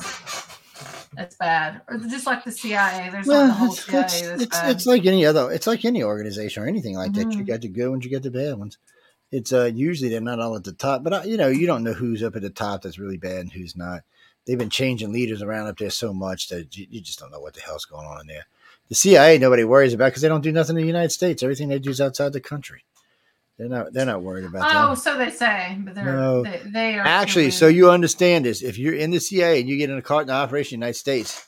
[1.14, 3.08] that's bad, or just like the CIA.
[3.10, 4.70] There's not the whole it's, CIA it's, that's it's, bad.
[4.70, 5.50] it's like any other.
[5.50, 7.32] It's like any organization or anything like that.
[7.32, 7.46] You Mhm.
[7.48, 8.78] got the good ones, you got the bad ones.
[9.32, 11.92] It's uh usually they're not all at the top, but you know you don't know
[11.92, 14.02] who's up at the top that's really bad and who's not.
[14.46, 17.40] They've been changing leaders around up there so much that you, you just don't know
[17.40, 18.46] what the hell's going on in there.
[18.88, 21.42] The CIA nobody worries about because they don't do nothing in the United States.
[21.42, 22.84] Everything they do is outside the country.
[23.58, 23.92] They're not.
[23.92, 24.84] They're not worried about that.
[24.86, 24.96] oh, that.
[25.00, 26.42] so they say, but they're No.
[26.42, 28.62] they, they are Actually, so you understand this.
[28.62, 30.98] If you're in the CIA and you get in a the operation in the United
[30.98, 31.46] States,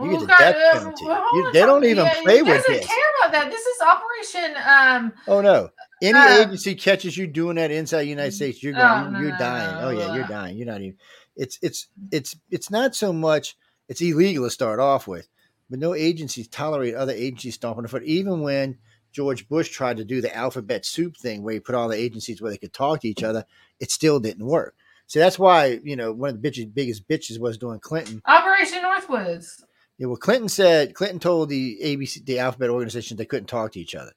[0.00, 1.04] you get the death penalty.
[1.04, 2.86] You- they don't even play with doesn't this.
[2.86, 3.50] care about that.
[3.50, 4.56] This is Operation.
[4.66, 5.68] Um, Oh no!
[6.02, 9.20] Any Uh, agency catches you doing that inside the United States, you're Oh, going, no,
[9.20, 9.74] you're no, dying.
[9.74, 10.28] no, Oh yeah, you're uh.
[10.28, 10.56] dying.
[10.56, 10.96] You're not even.
[11.36, 13.54] It's it's it's it's not so much.
[13.88, 15.28] It's illegal to start off with,
[15.70, 18.02] but no agencies tolerate other agencies stomping the foot.
[18.04, 18.78] Even when
[19.12, 22.40] George Bush tried to do the alphabet soup thing, where he put all the agencies
[22.40, 23.44] where they could talk to each other,
[23.80, 24.74] it still didn't work.
[25.06, 28.22] So that's why you know one of the bitches, biggest bitches was doing Clinton.
[28.26, 29.62] Operation Northwoods.
[29.98, 33.80] Yeah, well, Clinton said Clinton told the ABC, the alphabet organization, they couldn't talk to
[33.80, 34.12] each other.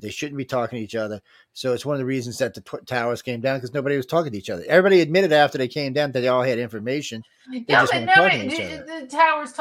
[0.00, 1.20] They shouldn't be talking to each other.
[1.52, 4.06] So it's one of the reasons that the tw- towers came down because nobody was
[4.06, 4.64] talking to each other.
[4.68, 7.22] Everybody admitted after they came down that they all had information.
[7.50, 8.48] Yeah, just but nobody.
[8.48, 9.52] The, the towers.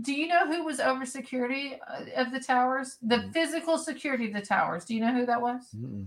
[0.00, 2.98] do you know who was over security uh, of the towers?
[3.02, 3.32] The Mm.
[3.32, 4.84] physical security of the towers.
[4.84, 5.62] Do you know who that was?
[5.76, 6.06] Mm-mm.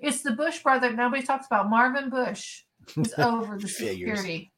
[0.00, 0.92] It's the Bush brother.
[0.92, 2.62] Nobody talks about Marvin Bush
[2.96, 4.50] was over the security.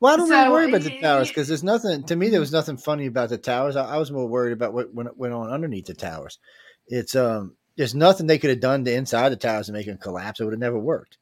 [0.00, 2.28] Well, I don't So, really worry about the towers because there's nothing to me.
[2.28, 3.76] There was nothing funny about the towers.
[3.76, 6.40] I, I was more worried about what went, went on underneath the towers.
[6.86, 9.98] It's um, there's nothing they could have done to inside the towers to make them
[9.98, 10.40] collapse.
[10.40, 11.18] It would have never worked.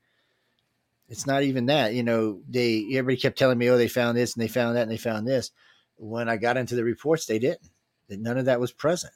[1.08, 1.94] It's not even that.
[1.94, 4.82] You know, they everybody kept telling me, oh, they found this and they found that
[4.82, 5.50] and they found this.
[5.96, 7.68] When I got into the reports, they didn't.
[8.08, 9.12] That none of that was present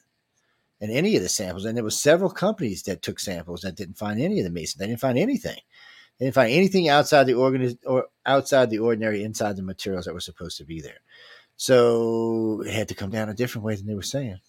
[0.79, 1.65] in any of the samples.
[1.65, 4.79] And there was several companies that took samples that didn't find any of the mason.
[4.79, 5.59] They didn't find anything.
[6.19, 10.13] They didn't find anything outside the organiz- or outside the ordinary inside the materials that
[10.13, 10.99] were supposed to be there.
[11.57, 14.39] So it had to come down a different way than they were saying.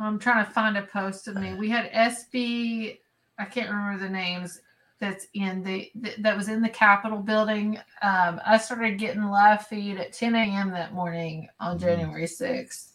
[0.00, 1.54] I'm trying to find a post of me.
[1.54, 2.98] We had SB,
[3.38, 4.60] I can't remember the names.
[5.00, 5.90] That's in the
[6.20, 7.78] that was in the Capitol building.
[8.00, 10.70] Um, I started getting live feed at 10 a.m.
[10.70, 11.80] that morning on Mhm.
[11.80, 12.92] January 6th.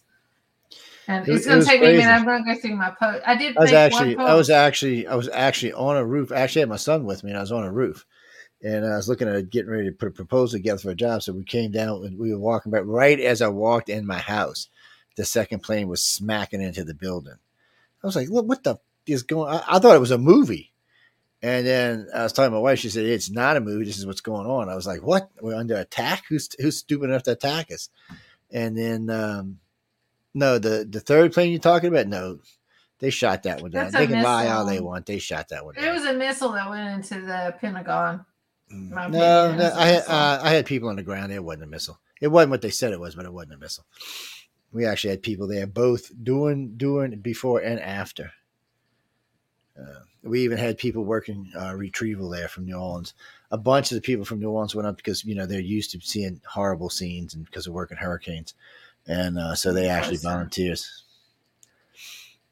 [1.08, 2.12] And It- it's it going to was take me a minute.
[2.12, 3.24] I'm going to go through my post.
[3.28, 3.58] I did.
[3.58, 6.32] I was actually, I was actually, I was actually on a roof.
[6.32, 8.06] I actually had my son with me, and I was on a roof,
[8.64, 11.22] and I was looking at getting ready to put a proposal together for a job.
[11.22, 12.84] So we came down, and we were walking back.
[12.86, 14.70] Right as I walked in my house,
[15.20, 17.36] the second plane was smacking into the building.
[18.02, 20.18] I was like, "Look, what the f- is going?" I, I thought it was a
[20.18, 20.72] movie,
[21.42, 22.80] and then I was talking to my wife.
[22.80, 23.84] She said, "It's not a movie.
[23.84, 25.30] This is what's going on." I was like, "What?
[25.42, 26.24] We're under attack?
[26.30, 27.90] Who's who's stupid enough to attack us?"
[28.50, 29.60] And then, um,
[30.34, 32.40] no, the the third plane you're talking about, no,
[33.00, 33.92] they shot that one down.
[33.92, 35.06] That's They can lie all they want.
[35.06, 35.96] They shot that one It down.
[35.96, 38.26] was a missile that went into the Pentagon.
[38.72, 41.34] No, no, I had uh, I had people on the ground.
[41.34, 42.00] It wasn't a missile.
[42.22, 43.86] It wasn't what they said it was, but it wasn't a missile.
[44.72, 48.32] We actually had people there, both doing doing before and after.
[49.80, 53.14] Uh, we even had people working uh, retrieval there from New Orleans.
[53.52, 55.92] A bunch of the people from New Orleans went up because you know they're used
[55.92, 58.54] to seeing horrible scenes and because of working hurricanes,
[59.08, 61.04] and uh, so they actually volunteers.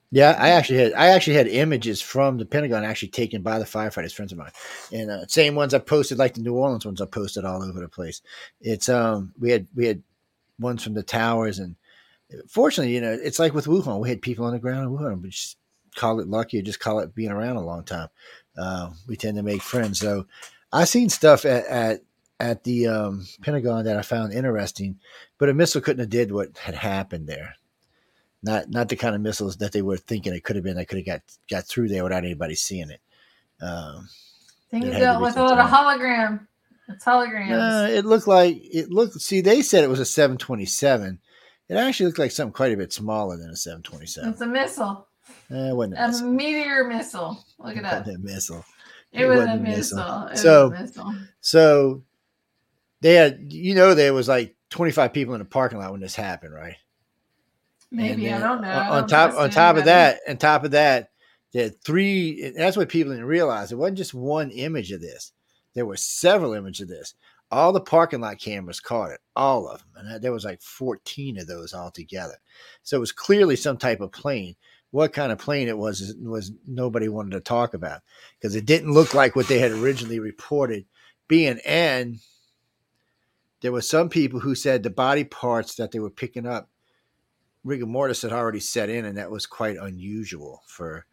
[0.10, 3.66] Yeah, I actually had I actually had images from the Pentagon actually taken by the
[3.66, 4.52] firefighters, friends of mine,
[4.94, 7.82] and uh, same ones I posted, like the New Orleans ones I posted all over
[7.82, 8.22] the place.
[8.62, 10.02] It's um we had we had
[10.60, 11.76] ones from the towers, and
[12.48, 15.22] fortunately, you know, it's like with Wuhan, we had people on the ground in Wuhan.
[15.22, 15.58] We just
[15.96, 18.10] call it lucky, or just call it being around a long time.
[18.58, 20.26] Uh, we tend to make friends, so
[20.72, 22.02] I seen stuff at at,
[22.40, 25.00] at the um, Pentagon that I found interesting,
[25.38, 27.56] but a missile couldn't have did what had happened there
[28.44, 30.88] not not the kind of missiles that they were thinking it could have been that
[30.88, 33.02] could have got got through there without anybody seeing it.
[33.62, 36.48] Um, I think It it had to dealt with a little hologram.
[36.90, 37.86] It's holograms.
[37.86, 39.20] uh, it looked like it looked.
[39.20, 41.20] See, they said it was a 727.
[41.70, 44.30] It actually looked like something quite a bit smaller than a 727.
[44.32, 45.08] it's a missile,
[45.52, 46.30] Eh, it wasn't a a missile.
[46.32, 47.46] meteor missile.
[47.60, 48.00] Look It it up.
[48.06, 48.66] wasn't a missile.
[49.12, 49.98] It, it was a wasn't a missile.
[49.98, 50.28] missile.
[50.28, 51.14] It So- was a missile.
[51.42, 52.04] So
[53.02, 56.16] they had, you know, there was like 25 people in the parking lot when this
[56.16, 56.76] happened, right?
[57.92, 58.68] Maybe I don't know.
[58.70, 61.10] On, on don't top, on top of that, on top of that,
[61.54, 62.44] there three.
[62.44, 63.72] and That's what people didn't realize.
[63.72, 65.32] It wasn't just one image of this.
[65.74, 67.14] There were several images of this.
[67.50, 70.62] All the parking lot cameras caught it, all of them, and uh, there was like
[70.62, 72.36] 14 of those altogether.
[72.84, 74.56] So it was clearly some type of plane.
[74.92, 78.02] What kind of plane it was was nobody wanted to talk about
[78.40, 80.86] because it didn't look like what they had originally reported
[81.28, 81.60] being.
[81.66, 82.20] And
[83.62, 86.70] there were some people who said the body parts that they were picking up
[87.64, 91.06] rigor mortis had already set in, and that was quite unusual for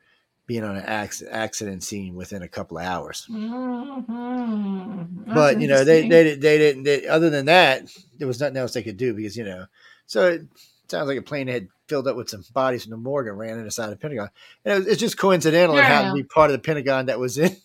[0.47, 3.27] being on an accident scene within a couple of hours.
[3.31, 5.35] Mhm.
[5.35, 6.85] But you know, they they they didn't.
[6.85, 7.85] They, other than that,
[8.19, 9.67] there was nothing else they could do because you know.
[10.07, 10.43] So it
[10.89, 13.59] sounds like a plane had filled up with some bodies from the morgue and ran
[13.59, 14.29] inside the Pentagon.
[14.65, 15.77] And it was, it's just coincidental.
[15.77, 17.57] It Yeah, happened to be part of the Pentagon that was in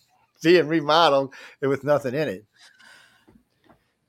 [0.42, 2.44] being remodeled and with nothing in it.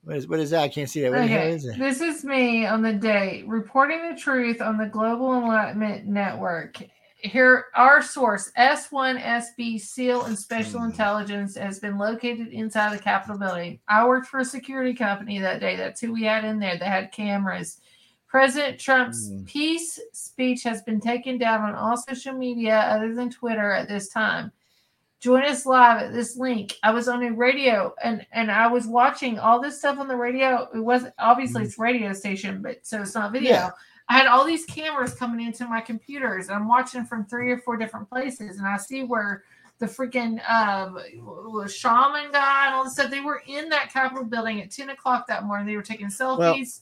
[0.04, 0.64] What is what is that?
[0.64, 1.12] I can't see that.
[1.12, 1.78] What Okay, is it?
[1.78, 6.82] this is me on the date reporting the truth on the Global Enlightenment Network.
[7.24, 10.88] Here, our source, S1SB SEAL and Special Hmm.
[10.88, 13.80] Intelligence, has been located inside the Capitol building.
[13.88, 15.76] I worked for a security company that day.
[15.76, 16.78] That's who we had in there.
[16.78, 17.80] They had cameras.
[18.28, 19.44] President Trump's Hmm.
[19.44, 24.10] peace speech has been taken down on all social media other than Twitter at this
[24.10, 24.52] time.
[25.20, 26.78] Join us live at this link.
[26.82, 30.16] I was on a radio and and I was watching all this stuff on the
[30.16, 30.68] radio.
[30.74, 33.52] It wasn't obviously it's radio station, but so it's not video.
[33.52, 33.70] Yeah.
[34.12, 36.48] I had all these cameras coming into my computers.
[36.48, 39.44] And I'm watching from three or four different places, and I see where
[39.80, 41.00] the freaking um,
[41.70, 43.10] shaman guy and all this stuff.
[43.10, 45.66] They were in that Capitol building at 10 o'clock that morning.
[45.66, 46.82] They were taking selfies.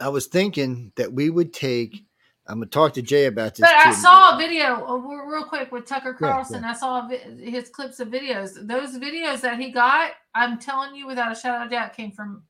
[0.00, 2.04] I was thinking that we would take.
[2.46, 3.60] I'm gonna talk to Jay about this.
[3.60, 6.64] But I saw a video uh, real quick with Tucker Yeah, Carlson.
[6.64, 8.66] I saw his clips of videos.
[8.66, 12.44] Those videos that he got, I'm telling you, without a shadow of doubt, came from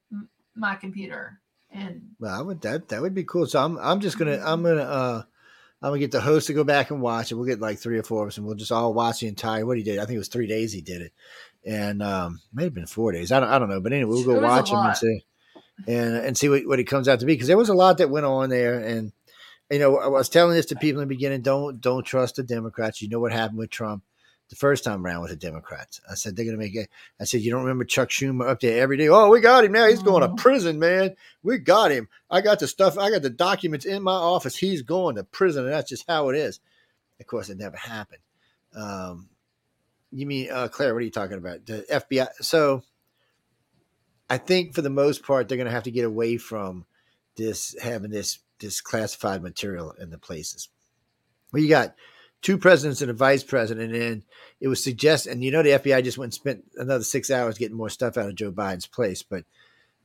[0.55, 1.40] my computer.
[1.73, 3.47] And Well, I would that that would be cool.
[3.47, 5.23] So I'm I'm just gonna I'm gonna uh
[5.83, 7.37] I'm gonna get the host to go back and watch it.
[7.37, 9.65] We'll get like three or four of us, and we'll just all watch the entire
[9.65, 9.99] what he did.
[9.99, 11.13] I think it was three days he did it,
[11.65, 13.33] and um, may have been four days.
[13.33, 15.25] I don't I don't know, but anyway, we'll go watch him and see.
[15.87, 17.99] and and see what, what it comes out to be because there was a lot
[17.99, 19.13] that went on there and
[19.71, 22.43] you know I was telling this to people in the beginning don't don't trust the
[22.43, 24.03] Democrats you know what happened with Trump
[24.51, 26.01] the first time around with the Democrats.
[26.11, 26.91] I said they're gonna make it.
[27.19, 29.09] I said you don't remember Chuck Schumer up there every day?
[29.09, 29.87] Oh we got him now.
[29.89, 30.37] He's going to Mhm.
[30.37, 31.17] prison man.
[31.43, 32.09] We got him.
[32.31, 32.99] I got the stuff.
[32.99, 34.57] I got the documents in my office.
[34.57, 36.61] He's going to prison and that's just how it is.
[37.19, 38.21] Of course it never happened.
[38.75, 39.29] Um,
[40.13, 41.65] you mean uh, Claire what are you talking about?
[41.67, 42.83] The FBI so
[44.29, 46.85] I think for the most part, they're going to have to get away from
[47.37, 50.69] this having this this classified material in the places.
[51.53, 51.95] Well, you got
[52.43, 54.23] two presidents and a vice president, and
[54.61, 57.59] it was suggested, and you know the FBI just went and spent another six hours
[57.59, 59.23] getting more stuff out of Joe Biden's place.
[59.23, 59.45] But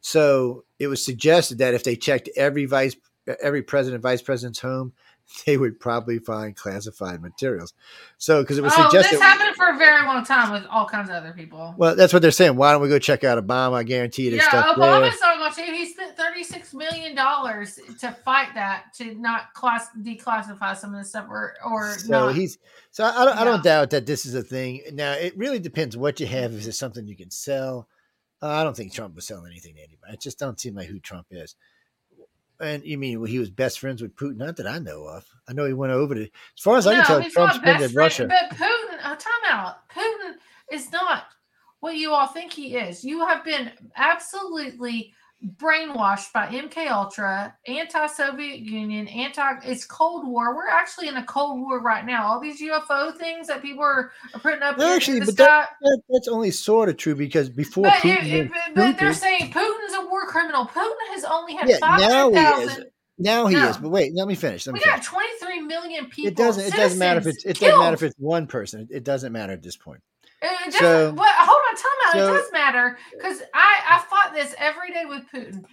[0.02, 2.96] so it was suggested that if they checked every vice
[3.42, 4.94] every president vice president's home,
[5.46, 7.74] they would probably find classified materials.
[8.18, 9.16] So because it was Oh, suggested.
[9.16, 11.74] this happened for a very long time with all kinds of other people.
[11.78, 12.56] well, that's what they're saying.
[12.56, 13.74] Why don't we go check out Obama?
[13.74, 14.86] I guarantee you yeah, stuff there.
[14.86, 15.74] Obama's not going to.
[15.76, 21.06] He spent thirty-six million dollars to fight that to not class declassify some of the
[21.06, 22.36] stuff or or So not.
[22.36, 22.58] he's
[22.92, 24.82] so I, I don't, I don't doubt that this is a thing.
[24.94, 26.52] Now it really depends what you have.
[26.54, 27.88] Is it something you can sell?
[28.42, 30.14] Uh, I don't think Trump was selling anything to anybody.
[30.14, 31.56] It just don't seem like who Trump is.
[32.60, 34.38] And you mean well, he was best friends with Putin?
[34.38, 35.26] Not that I know of.
[35.48, 36.24] I know he went over to.
[36.24, 36.30] As
[36.60, 38.28] far as I can tell, Trump's been best Russia.
[38.28, 39.90] But Putin, oh, time out.
[39.90, 40.36] Putin
[40.72, 41.26] is not
[41.82, 43.04] what you all think he is.
[43.04, 45.14] You have been absolutely
[45.44, 49.42] brainwashed by MK Ultra, anti-Soviet Union, anti.
[49.64, 50.56] It's Cold War.
[50.56, 52.26] We're actually in a Cold War right now.
[52.28, 55.38] All these UFO things that people are, are putting up in actually, but.
[55.38, 55.70] That,
[56.10, 59.52] that's only sort of true because before But, Putin, it- it- but- but they're saying
[59.52, 60.66] Putin's a war criminal.
[60.66, 62.80] Putin has only had Yeah, five now he is.
[63.18, 63.70] now he No.
[63.70, 63.78] is.
[63.78, 64.66] But wait, let me finish.
[64.66, 65.08] Let me We finish.
[65.08, 66.28] got 23 million people.
[66.32, 66.66] It doesn't.
[66.66, 67.46] It doesn't matter if it's.
[67.46, 68.88] It doesn't matter if it's one person.
[68.90, 70.02] It, doesn't matter at this point.
[70.42, 72.14] It So- but hold on, time out.
[72.14, 75.64] so- it does matter because I, I fought this every day with Putin.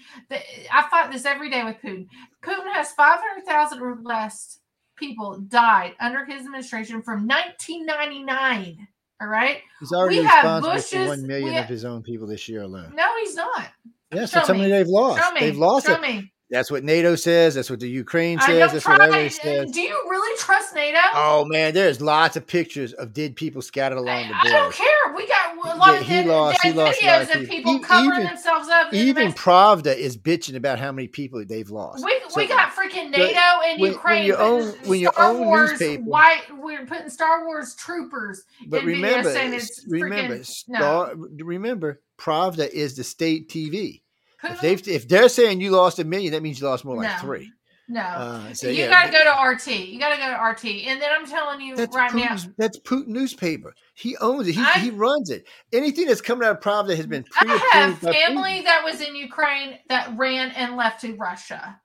[0.73, 2.07] I fought this every day with Putin.
[2.45, 4.59] Putin has 500,000 or less
[4.97, 8.89] people died under his administration from 1999.
[9.21, 9.59] All right.
[9.81, 12.63] He's already We have responsible for one million we of his own people this year
[12.63, 12.93] alone.
[12.95, 13.69] No, he's not.
[14.13, 14.79] Yes, Show that's how many me.
[14.79, 15.35] they've lost.
[15.35, 15.41] Me.
[15.41, 16.01] They've lost Show it.
[16.03, 16.32] me.
[16.53, 17.55] That's what NATO says.
[17.55, 18.71] That's what the Ukraine says.
[18.73, 18.93] That's try.
[18.93, 19.71] what everybody says.
[19.73, 20.99] Do you really trust NATO?
[21.15, 24.53] Oh man, there's lots of pictures of dead people scattered I, along the beach.
[24.53, 24.87] I don't care.
[25.17, 27.57] We got a lot Yeah, of dead, lost- dead videos of people.
[27.57, 28.93] people E- covering even- themselves up.
[28.93, 29.51] Even Mexico.
[29.51, 32.05] Pravda is bitching about how many people they've lost.
[32.05, 33.25] We, So- we got freaking NATO
[33.65, 34.27] and when- when Ukraine.
[34.27, 38.45] you putting own- when you Star own Wars newspaper- white, we're putting Star Wars troopers.
[38.67, 41.15] but remember, saying it's remember, freaking- no.
[41.45, 44.02] Remember, Pravda is the state TV.
[44.45, 47.11] If they if they're saying you lost a million, that means you lost more like
[47.11, 47.17] No.
[47.19, 47.53] three.
[47.89, 49.67] no, Uh, so you yeah, got to go to RT.
[49.89, 50.87] You got to go to RT.
[50.87, 53.75] And then I'm telling you right now, that's Putin newspaper.
[53.95, 54.53] He owns it.
[54.55, 55.47] He, I- he runs it.
[55.73, 58.65] Anything that's coming out of Pravda has been I have family Putin.
[58.65, 61.81] that was in Ukraine that ran and left to Russia.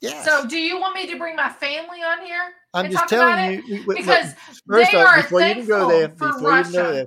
[0.00, 0.24] Yes.
[0.24, 2.40] So, do you want me to bring my family on here?
[2.72, 3.64] I'm and just talk about telling it?
[3.66, 3.84] you.
[3.88, 4.32] Because
[4.68, 6.70] first they off, are before you even go there, before you know Russia.
[6.92, 7.06] there,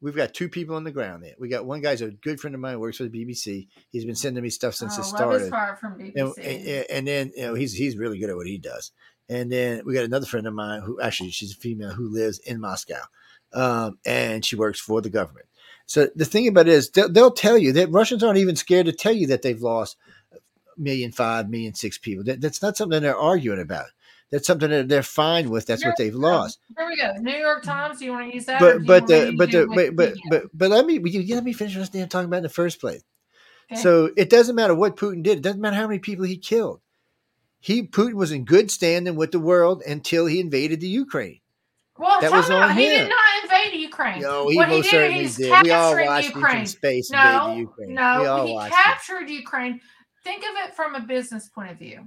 [0.00, 1.34] we've got two people on the ground there.
[1.38, 3.68] We got one guy's a good friend of mine, works for the BBC.
[3.90, 5.50] He's been sending me stuff since oh, it started.
[5.50, 6.38] far from and, BBC.
[6.44, 8.92] and, and then you know he's he's really good at what he does.
[9.28, 12.38] And then we got another friend of mine who actually she's a female who lives
[12.38, 13.00] in Moscow,
[13.52, 15.46] um, and she works for the government.
[15.86, 18.86] So the thing about it is they'll, they'll tell you that Russians aren't even scared
[18.86, 19.96] to tell you that they've lost
[20.76, 22.24] million five, million six people.
[22.24, 23.86] That, that's not something they're arguing about.
[24.30, 25.66] That's something that they're fine with.
[25.66, 26.58] That's what they've lost.
[26.76, 27.14] Here we go.
[27.20, 27.98] New York Times.
[27.98, 28.60] Do you want to use that?
[28.60, 31.76] But but the but the but but but, but let me you, let me finish
[31.76, 33.02] what I'm talking about in the first place.
[33.72, 33.80] Okay.
[33.80, 35.38] So it doesn't matter what Putin did.
[35.38, 36.80] It doesn't matter how many people he killed.
[37.60, 41.40] He Putin was in good standing with the world until he invaded the Ukraine.
[41.96, 42.76] well, that was on out.
[42.76, 44.20] He did not invade Ukraine.
[44.20, 45.64] No, he what most he did, certainly did.
[45.64, 46.66] We all watched him Ukraine.
[46.66, 47.94] space invade No, the Ukraine.
[47.94, 49.80] no, he captured Ukraine.
[50.22, 52.06] Think of it from a business point of view.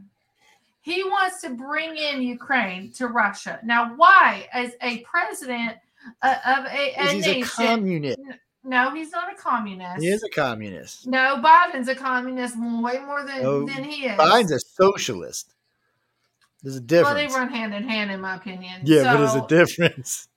[0.81, 3.59] He wants to bring in Ukraine to Russia.
[3.63, 5.77] Now, why, as a president
[6.21, 7.43] uh, of a, a He's nation?
[7.43, 8.19] a communist.
[8.63, 10.01] no, he's not a communist.
[10.01, 11.05] He is a communist.
[11.07, 14.17] no, Biden's a communist way more than, No, than he is.
[14.19, 15.53] Biden's a socialist.
[16.63, 17.15] There's a difference.
[17.15, 18.81] well, they run hand in hand, in my opinion.
[18.83, 20.27] yeah, but there's a difference.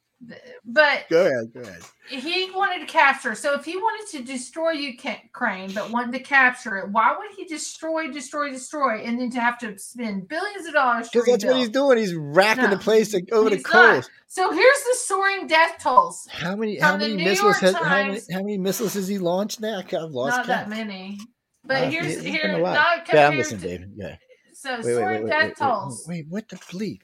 [0.64, 1.52] But Go ahead.
[1.54, 1.82] Go ahead.
[2.08, 3.34] he wanted to capture.
[3.34, 7.44] So if he wanted to destroy Ukraine, but wanted to capture it, why would he
[7.44, 11.56] destroy, destroy, destroy, and then to have to spend billions of dollars Because that's what
[11.56, 11.98] he's doing.
[11.98, 14.08] He's racking No, the place to, over the he's not.
[14.28, 16.26] So here's the soaring death tolls.
[16.30, 16.78] How many?
[16.78, 17.74] How many missiles York has?
[17.74, 18.20] How many?
[18.32, 19.78] How many missiles has he launched now?
[19.78, 20.46] I've lost Not count.
[20.46, 21.18] that many.
[21.64, 22.74] But Uh, here's here a lot.
[22.74, 23.92] not Yeah, I'm compared listening, to, David.
[23.96, 24.16] Yeah.
[24.52, 26.04] so Wait, wait, soaring wait, wait, death wait, wait, tolls.
[26.08, 27.00] wait, what the bleep?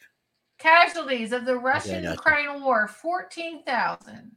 [0.60, 2.04] Casualties of the Russian.
[2.04, 4.32] Ukraine war 14,000.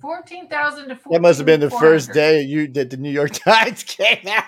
[0.00, 3.30] Fourteen thousand to That must have been the first day you that the New York
[3.34, 4.44] Times came out.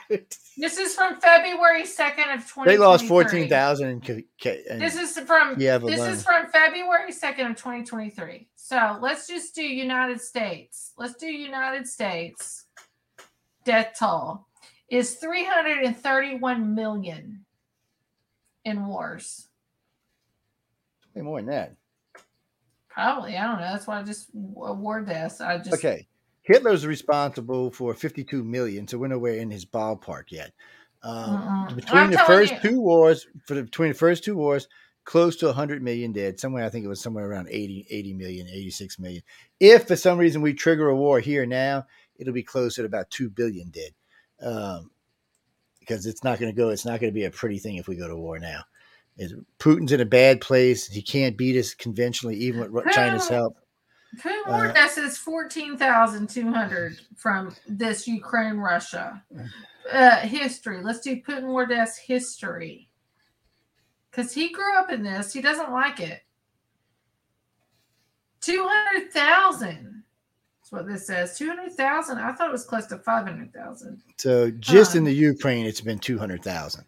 [0.59, 2.73] This is from February second of twenty.
[2.73, 6.11] They lost fourteen thousand in, Ca- Ca- in This is from Kiev this alone.
[6.11, 8.49] is from February second of twenty twenty three.
[8.57, 10.91] So let's just do United States.
[10.99, 12.65] Let's do United States.
[13.65, 14.49] Death toll
[14.89, 17.45] is three hundred and thirty one million
[18.65, 19.47] in wars.
[21.15, 21.75] Way more than that.
[22.89, 23.73] Probably, I don't know.
[23.73, 25.41] That's why I just war deaths.
[25.41, 26.07] I just Okay.
[26.43, 30.53] Hitler's responsible for 52 million, so we're nowhere in his ballpark yet.
[31.03, 31.77] Um, Mm-mm.
[31.77, 32.61] between I'm the first you.
[32.61, 34.69] two wars, for the, between the first two wars,
[35.05, 36.39] close to 100 million dead.
[36.39, 39.23] Somewhere, I think it was somewhere around 80, 80 million, 86 million.
[39.59, 41.87] If for some reason we trigger a war here now,
[42.17, 43.93] it'll be closer at about 2 billion dead.
[44.41, 44.91] Um,
[45.81, 47.89] because it's not going to go, it's not going to be a pretty thing if
[47.89, 48.63] we go to war now.
[49.17, 50.87] Is Putin's in a bad place.
[50.89, 53.57] He can't beat us conventionally, even with China's help.
[54.19, 59.23] Putin Uh, deaths is fourteen thousand two hundred from this Ukraine Russia
[59.93, 60.83] uh, history.
[60.83, 62.89] Let's do Putin war deaths history
[64.11, 65.33] because he grew up in this.
[65.33, 66.23] He doesn't like it.
[68.41, 70.03] Two hundred thousand.
[70.61, 71.39] That's what this says.
[71.39, 72.19] Two hundred thousand.
[72.19, 74.03] I thought it was close to five hundred thousand.
[74.17, 76.85] So just in the Ukraine, it's been two hundred thousand.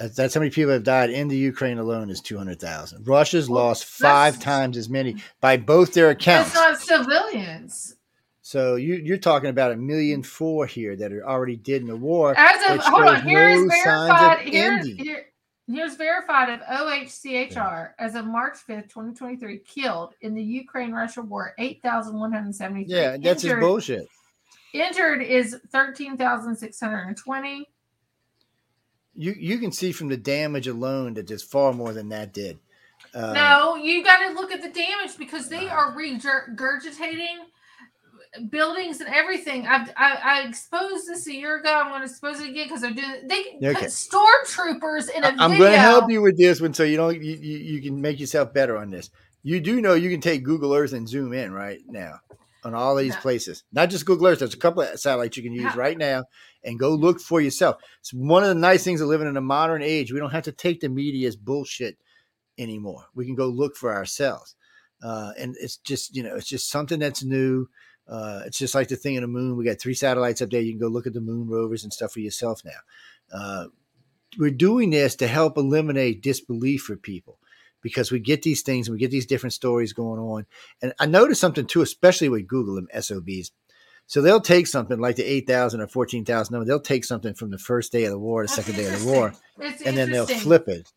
[0.00, 3.06] Uh, that's how many people have died in the Ukraine alone is 200,000.
[3.06, 6.50] Russia's lost five times as many by both their accounts.
[6.50, 7.96] It's not civilians.
[8.40, 11.96] So you, are talking about a million four here that are already dead in the
[11.96, 12.34] war.
[12.36, 14.40] As of hold on, here no is verified.
[14.40, 15.26] Here,
[15.68, 22.92] here's verified of OHCHR as of March 5th, 2023, killed in the Ukraine-Russia war, 8,173.
[22.92, 24.08] Yeah, that's injured, bullshit.
[24.74, 27.68] Injured is 13,620.
[29.14, 32.58] You you can see from the damage alone that there's far more than that did.
[33.14, 37.38] Uh, no, you got to look at the damage because they are regurgitating
[38.50, 39.66] buildings and everything.
[39.66, 41.70] I've, I, I exposed this a year ago.
[41.82, 43.28] I'm going to expose it again because they're doing.
[43.28, 43.74] They Okay.
[43.74, 45.58] put stormtroopers in a I'm video.
[45.58, 48.18] going to help you with this one, so you don't you, you, you can make
[48.18, 49.10] yourself better on this.
[49.42, 52.20] You do know you can take Google Earth and zoom in right now
[52.64, 53.20] on all these No.
[53.20, 53.64] places.
[53.72, 54.38] Not just Google Earth.
[54.38, 56.24] There's a couple of satellites you can use How- right now
[56.64, 57.76] and go look for yourself.
[58.00, 60.12] It's one of the nice things of living in a modern age.
[60.12, 61.98] We don't have to take the media's bullshit
[62.58, 63.06] anymore.
[63.14, 64.54] We can go look for ourselves,
[65.02, 67.68] uh, and it's just you know it's just something that's new.
[68.08, 69.56] Uh, it's just like the thing in the moon.
[69.56, 70.60] We got three satellites up there.
[70.60, 72.80] You can go look at the moon rovers and stuff for yourself now.
[73.32, 73.66] Uh,
[74.38, 77.38] we're doing this to help eliminate disbelief for people
[77.82, 80.46] because we get these things and we get these different stories going on.
[80.80, 83.52] And I noticed something too, especially with Google and SOBs.
[84.06, 87.58] So they'll take something like the 8,000 or 14,000 number, they'll take something from the
[87.58, 89.32] first day of the war, the That's second day of the war.
[89.58, 90.92] It's and then they'll flip it.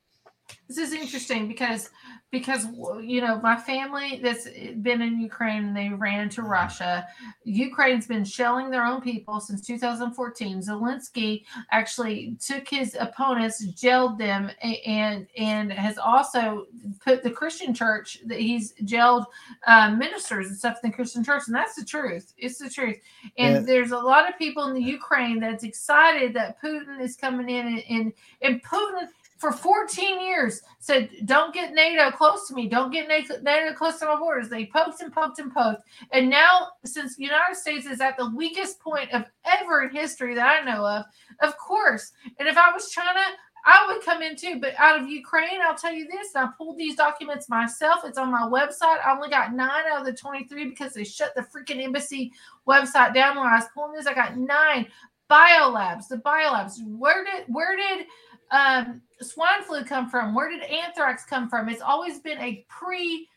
[0.67, 1.89] This is interesting because
[2.35, 2.65] because
[3.01, 4.45] you know my family that's
[4.81, 7.07] been in Ukraine and they ran to Russia.
[7.45, 10.59] Ukraine's been shelling their own people since 2014.
[10.59, 16.67] Zelensky actually took his opponents, jailed them, and and has also
[17.01, 19.27] put the Christian church that he's jailed
[19.65, 22.33] uh, ministers and stuff in the Christian church, and that's the truth.
[22.37, 22.97] It's the truth.
[23.37, 23.61] And Yeah.
[23.61, 27.65] there's a lot of people in the Ukraine that's excited that Putin is coming in
[27.67, 29.07] and and, and Putin
[29.45, 32.67] for 14 years said, Don't get NATO close to me.
[32.67, 34.49] Don't get NATO close to my borders.
[34.49, 35.83] They poked and poked and poked.
[36.11, 40.33] And now, since the United States is at the weakest point of ever in history
[40.33, 41.05] that I know of,
[41.41, 42.11] of course.
[42.39, 43.19] And if I was China,
[43.65, 44.59] I would come in too.
[44.59, 47.99] But out of Ukraine, I'll tell you this I pulled these documents myself.
[48.03, 49.05] It's on my website.
[49.05, 52.31] I only got nine out of the 23 because they shut the freaking embassy
[52.67, 54.07] website down when I was pulling this.
[54.07, 54.87] I got nine
[55.29, 56.07] biolabs.
[56.07, 56.75] The biolabs.
[56.85, 58.07] Where did where did
[58.51, 60.33] um, swine flu come from?
[60.33, 61.69] Where did anthrax come from?
[61.69, 63.27] It's always been a pre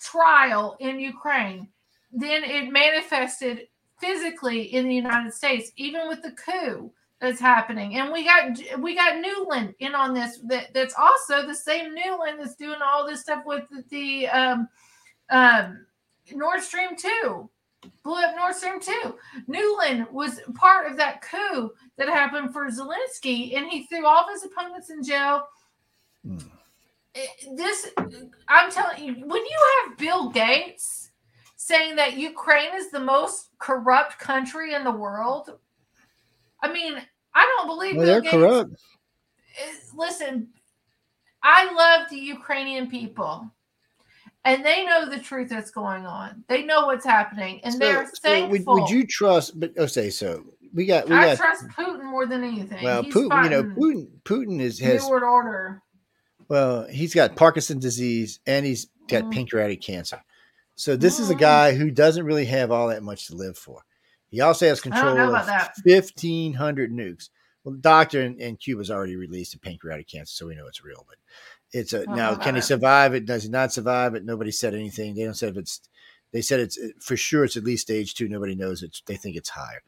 [0.00, 1.68] trial in Ukraine.
[2.12, 3.68] Then it manifested
[4.00, 6.90] physically in the United States, even with the coup
[7.20, 7.96] that's happening.
[7.96, 10.38] And we got we got Nuland in on this.
[10.44, 14.68] That, that's also the same Nuland that's doing all this stuff with the, the um,
[15.30, 15.86] um,
[16.32, 17.50] Nord Stream two.
[18.02, 19.14] Blew up Nord Stream 2.
[19.48, 24.30] Nuland was part of that coup that happened for Zelensky, and he threw all of
[24.32, 25.46] his opponents in jail.
[27.14, 27.90] Eh, This,
[28.48, 31.10] I'm telling you, when you have Bill Gates
[31.56, 35.58] saying that Ukraine is the most corrupt country in the world,
[36.62, 37.00] I mean,
[37.34, 38.32] I don't believe Well, they're Gates.
[38.32, 38.70] corrupt.
[39.94, 40.48] Listen,
[41.42, 43.50] I love the Ukrainian people.
[44.46, 46.44] And they know the truth that's going on.
[46.48, 48.74] They know what's happening, and So- they're so thankful.
[48.74, 49.58] would, would you trust?
[49.58, 50.44] But oh, say so.
[50.72, 52.82] We got we I got trust Putin more than anything.
[52.84, 53.44] well, He's Putin.
[53.44, 54.08] You know, Putin.
[54.24, 55.82] Putin is has New World Order.
[56.48, 59.32] Well, he's got Parkinson's disease and he's got Mhm.
[59.32, 60.22] pancreatic cancer.
[60.76, 61.38] So this is a Mm.
[61.40, 63.82] guy who doesn't really have all that much to live for.
[64.28, 65.48] He also has control of
[65.82, 67.30] fifteen hundred nukes.
[67.64, 70.84] Well, the doctor in, in Cuba's already released a pancreatic cancer, so we know it's
[70.84, 71.04] real.
[71.08, 71.16] But
[71.72, 72.34] it's a know now.
[72.36, 73.26] Can he survive it?
[73.26, 74.24] Does he not survive it?
[74.24, 75.14] Nobody said anything.
[75.14, 75.80] They don't say if it's.
[76.32, 77.44] They said it's for sure.
[77.44, 78.28] It's at least stage two.
[78.28, 79.02] Nobody knows it's.
[79.06, 79.82] They think it's higher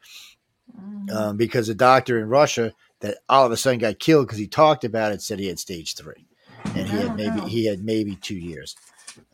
[0.78, 1.10] Mhm.
[1.12, 4.46] um, because a doctor in Russia that all of a sudden got killed because he
[4.46, 6.26] talked about it said he had stage three,
[6.64, 7.46] and he had maybe no.
[7.46, 8.76] he had maybe two years.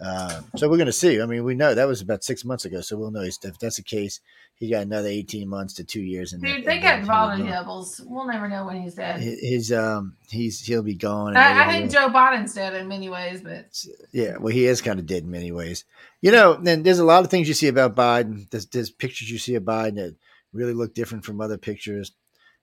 [0.00, 1.20] Uh, so we're going to see.
[1.20, 3.76] I mean, we know that was about six months ago, so we'll know if that's
[3.76, 4.20] the case.
[4.56, 7.84] He got another eighteen months to two years, and Dude, they got Biden go.
[8.06, 9.20] We'll never know when he's dead.
[9.20, 11.36] His um, he's he'll be gone.
[11.36, 15.00] I, I think Joe Biden's dead in many ways, but Yeah, well, he is kind
[15.00, 15.84] of dead in many ways.
[16.20, 18.48] You know, then there's a lot of things you see about Biden.
[18.50, 20.14] There's, there's pictures you see of Biden that
[20.52, 22.12] really look different from other pictures.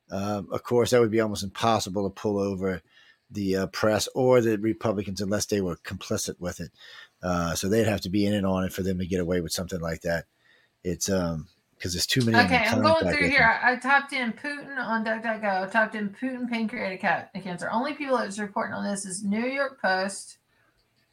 [0.09, 2.81] Um, of course, that would be almost impossible to pull over
[3.31, 6.71] the uh, press or the Republicans unless they were complicit with it.
[7.23, 9.41] Uh, so they'd have to be in and on it for them to get away
[9.41, 10.25] with something like that.
[10.83, 11.47] It's um
[11.81, 12.37] because there's too many.
[12.45, 13.41] okay, I'm going through here.
[13.41, 15.63] I, I typed in Putin on DuckDuckGo.
[15.63, 17.69] I typed in Putin pancreatic cancer.
[17.71, 20.37] Only people that's reporting on this is New York Post,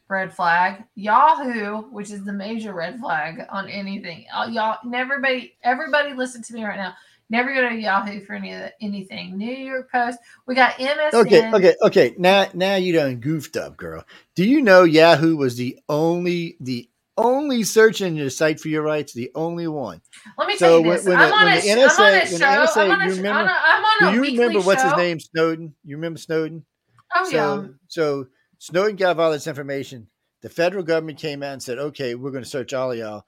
[0.09, 4.25] red flag, Yahoo, which is the major red flag on anything.
[4.31, 6.93] Uh, y'all, everybody, everybody, listen to me right now.
[7.31, 9.37] Never go to Yahoo for any of the, anything.
[9.37, 10.17] New York Post.
[10.47, 11.13] We got MSN.
[11.13, 12.15] Okay, okay, okay.
[12.17, 14.03] Now, now you done goofed up, girl.
[14.35, 19.13] Do you know Yahoo was the only the only search engine site for your rights?
[19.13, 20.01] The only one.
[20.37, 21.05] Let me So tell you when- this.
[21.05, 22.45] when I'm, the- on when a, the sh- I'm on a NSA when the show.
[22.45, 24.95] NSA I'm on a, you remember- on a, I'm on Do you remember what's his
[24.95, 25.19] name?
[25.19, 25.75] Snowden.
[25.83, 26.65] You remember Snowden?
[27.15, 27.67] Oh so, yeah.
[27.87, 28.27] so
[28.57, 30.07] Snowden got all this information.
[30.41, 33.25] The federal government came out and said, "Okay, we're going to search all of y'all."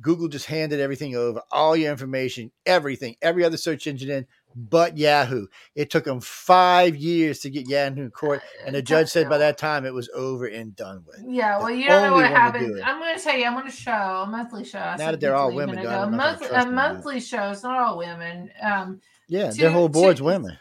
[0.00, 4.26] Google just handed everything over, all your information, everything, every other search engine in,
[4.56, 5.46] but Yahoo.
[5.74, 9.38] It took them five years to get Yahoo in court, and the judge said by
[9.38, 11.22] that time it was over and done with.
[11.26, 12.80] Yeah, well, the you don't know what happened.
[12.84, 13.44] I'm going to tell you.
[13.44, 14.78] I'm going to show, a monthly show.
[14.78, 16.02] Now that they're all women, minute though, I ago.
[16.04, 16.92] don't know monthly, trust a them not.
[16.94, 17.50] monthly show.
[17.50, 18.50] It's not all women.
[18.62, 20.58] Um, Yeah, Two- their whole board's two- women.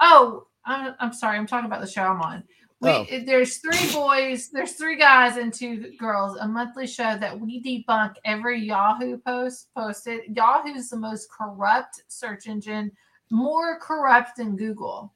[0.00, 1.38] oh, I'm, I'm sorry.
[1.38, 2.42] I'm talking about the show I'm on.
[2.80, 3.06] We, Oh.
[3.24, 6.36] There's three boys, there's three guys and two girls.
[6.38, 10.36] A monthly show that we debunk every Yahoo post posted.
[10.36, 12.92] Yahoo's the most corrupt search engine,
[13.30, 15.14] more corrupt than Google.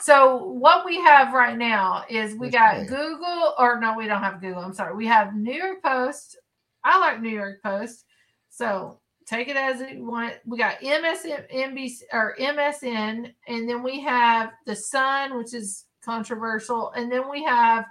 [0.00, 2.86] So what we have right now is we got.
[2.86, 4.62] Google, or no, we don't have Google.
[4.62, 4.94] I'm sorry.
[4.94, 6.36] We have New York Post.
[6.84, 8.04] I like New York Post.
[8.50, 10.34] So take it as you want.
[10.44, 16.90] We got MSN, NBC, or MSN, and then we have the Sun, which is controversial,
[16.92, 17.84] and then we have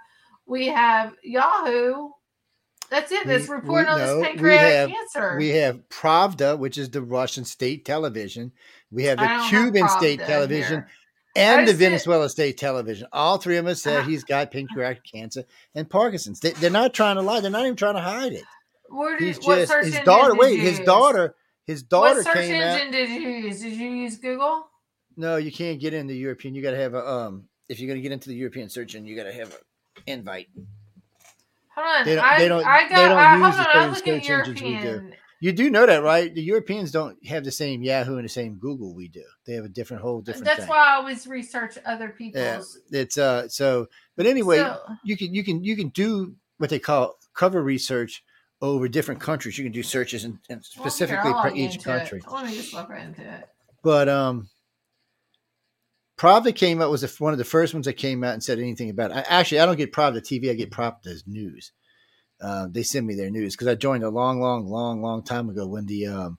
[0.48, 2.10] we have Yahoo.
[2.90, 3.26] That's it.
[3.28, 5.38] That's We- reporting we- on no, this we pancreatic have- cancer.
[5.38, 8.52] We have Pravda, which is the Russian state television.
[8.92, 10.90] We have the don't have Cuban state television here.
[11.36, 13.08] and the Venezuela state television.
[13.12, 14.06] All three of them said Ah.
[14.06, 15.44] he's got pancreatic cancer
[15.74, 16.40] and Parkinson's.
[16.40, 17.40] They, they're not trying to lie.
[17.42, 18.44] They're not even trying to hide it.
[18.90, 20.32] Where did, He's what just search his engine daughter.
[20.34, 20.86] did Wait, you his use?
[20.86, 21.36] daughter.
[21.66, 22.80] His daughter What search came out.
[22.80, 23.62] engine did you use?
[23.62, 24.68] Did you use Google?
[25.18, 26.54] No, you can't get into European.
[26.54, 27.50] You got to have a um.
[27.70, 30.04] If you're going to get into the European search engine, you got to have an
[30.08, 30.48] invite.
[31.76, 32.06] Hold on.
[32.06, 33.68] They don't- I, they don't- I they don't I, use hold the on.
[33.68, 34.84] I same was looking at search engines we do.
[34.88, 35.14] European.
[35.42, 36.34] You do know that, right?
[36.34, 39.24] The Europeans don't have the same Yahoo and the same Google we do.
[39.46, 40.46] They have a different whole different.
[40.46, 40.70] That's thing.
[40.70, 42.80] why I always research other Yeah, people's.
[42.92, 43.48] it's uh.
[43.50, 47.62] So, but anyway, So- you can you can you can do what they call cover
[47.62, 48.24] research
[48.62, 49.58] over different countries.
[49.58, 52.20] You can do searches and, and Well, specifically I'll for each country.
[52.26, 52.32] It.
[52.32, 53.50] Let me just look right into it.
[53.84, 54.50] But um,
[56.18, 58.58] Pravda came out was the- one of the first ones that came out and said
[58.60, 59.18] anything about it.
[59.18, 60.50] I, actually, I don't get Pravda TV.
[60.50, 61.72] I get Pravda's news.
[62.42, 65.50] Uh, they send me their news because I joined a long, long, long, long time
[65.50, 66.38] ago when the um,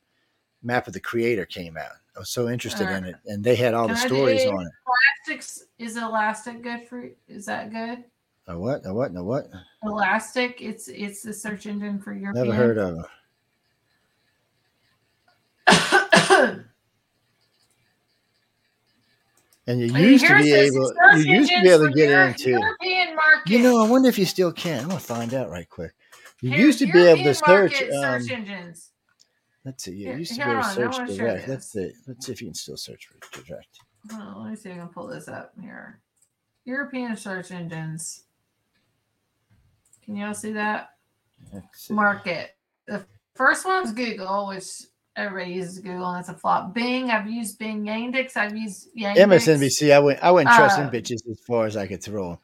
[0.63, 1.93] map of the creator came out.
[2.15, 4.15] I was so interested in Uh, it, and they had all the can I do
[4.15, 4.73] stories on it.
[5.29, 7.11] Elastics is elastic good for?
[7.29, 8.05] Is that good?
[8.49, 8.87] A what?
[8.87, 9.15] A what?
[9.17, 9.51] A what?
[9.83, 10.63] Elastic.
[10.63, 12.33] It's it's the search engine for your.
[12.33, 12.99] Never heard of.
[12.99, 13.07] it.
[19.69, 22.51] And you used to be able, you used to be able to get into.
[22.51, 23.51] European market.
[23.51, 24.83] You know, I wonder if you still can.
[24.83, 25.93] I'm gonna find out right quick.
[26.41, 27.83] You Here's used to be able to search.
[27.83, 28.93] Um, search engines.
[29.65, 29.93] let's see.
[29.93, 31.49] You used to be able to search show direct.
[31.49, 31.93] Let's see.
[32.07, 33.81] Let's see if you can still search for direct.
[34.13, 36.01] On, let me see if I can pull this up here.
[36.65, 38.25] European search engines.
[40.05, 40.91] Can y'all see that?
[41.75, 41.93] See.
[41.93, 42.51] Market.
[42.87, 44.65] The first one's Google, which
[45.17, 46.75] everybody uses Google, and it's a flop.
[46.75, 47.85] Bing, I've used Bing.
[47.85, 49.17] Yandex, I've used Yandex.
[49.17, 49.93] MSNBC.
[49.93, 50.23] I wouldn't.
[50.23, 52.39] I wouldn't trust them Uh, bitches as far as I could throw them.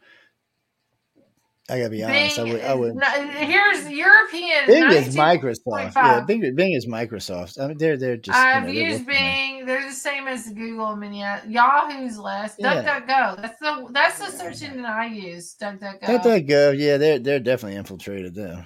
[1.71, 2.39] I gotta be honest.
[2.39, 2.61] I would.
[2.61, 2.95] I would.
[2.97, 4.67] no, here's European.
[4.67, 5.95] Bing is 19 Microsoft.
[5.95, 7.61] Yeah, Bing, Bing is Microsoft.
[7.61, 8.37] I mean, they're they're just.
[8.37, 9.65] I've you know, used Bing.
[9.65, 10.97] They're the same as Google.
[10.97, 12.57] Mini Yahoo's less.
[12.59, 12.83] Yeah.
[12.83, 13.41] DuckDuckGo.
[13.41, 15.55] That's the that's the search engine I use.
[15.55, 16.09] DuckDuckGo.
[16.09, 16.73] Let that go.
[16.73, 18.65] Yeah, they're they're definitely infiltrated though.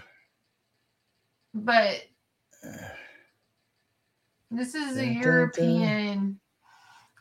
[1.53, 2.03] but
[4.51, 5.07] this is a.
[5.07, 6.39] European.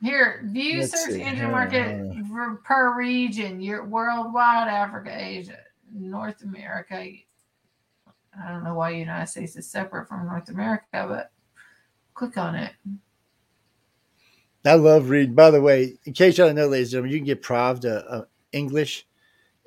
[0.01, 3.61] Here, view Let's search see, engine market per region.
[3.61, 5.57] Your worldwide, Africa, Asia,
[5.93, 6.95] North America.
[6.95, 11.31] I don't know why United States is separate from North America, but
[12.13, 12.73] click on it.
[14.65, 15.35] I love reading.
[15.35, 18.03] By the way, in case y'all don't know, ladies and gentlemen, you can get Pravda
[18.09, 18.21] uh,
[18.51, 19.07] English,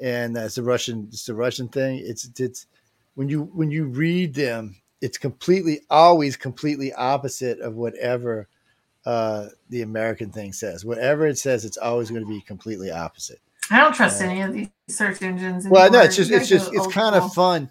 [0.01, 1.09] and that's the Russian.
[1.11, 2.03] It's a Russian thing.
[2.05, 2.67] It's it's
[3.15, 8.49] when you when you read them, it's completely always completely opposite of whatever
[9.07, 10.85] uh, the American thing says.
[10.85, 13.41] Whatever it says, it's always going to be completely opposite.
[13.71, 15.67] I don't trust Uh, any of these search engines.
[15.69, 17.71] Well, no, it's just it's just it's kind of fun.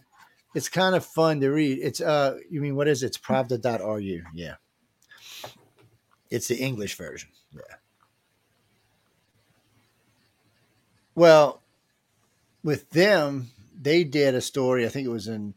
[0.55, 1.79] It's kind of fun to read.
[1.81, 3.07] It's uh, you mean what is it?
[3.07, 4.23] It's Pravda.ru.
[4.33, 4.55] Yeah,
[6.29, 7.29] it's the English version.
[7.53, 7.61] Yeah.
[11.15, 11.61] Well,
[12.63, 13.47] with them,
[13.79, 14.85] they did a story.
[14.85, 15.55] I think it was in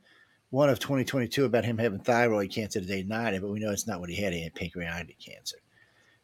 [0.51, 3.87] one of 2022 about him having thyroid cancer the day night, but we know it's
[3.87, 4.33] not what he had.
[4.33, 5.59] He had pancreatic cancer,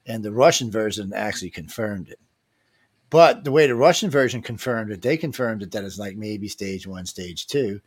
[0.07, 2.19] and the Russian version actually confirmed it.
[3.09, 6.48] But the way the Russian version confirmed it, they confirmed it that it's like maybe
[6.48, 7.81] stage one, stage two,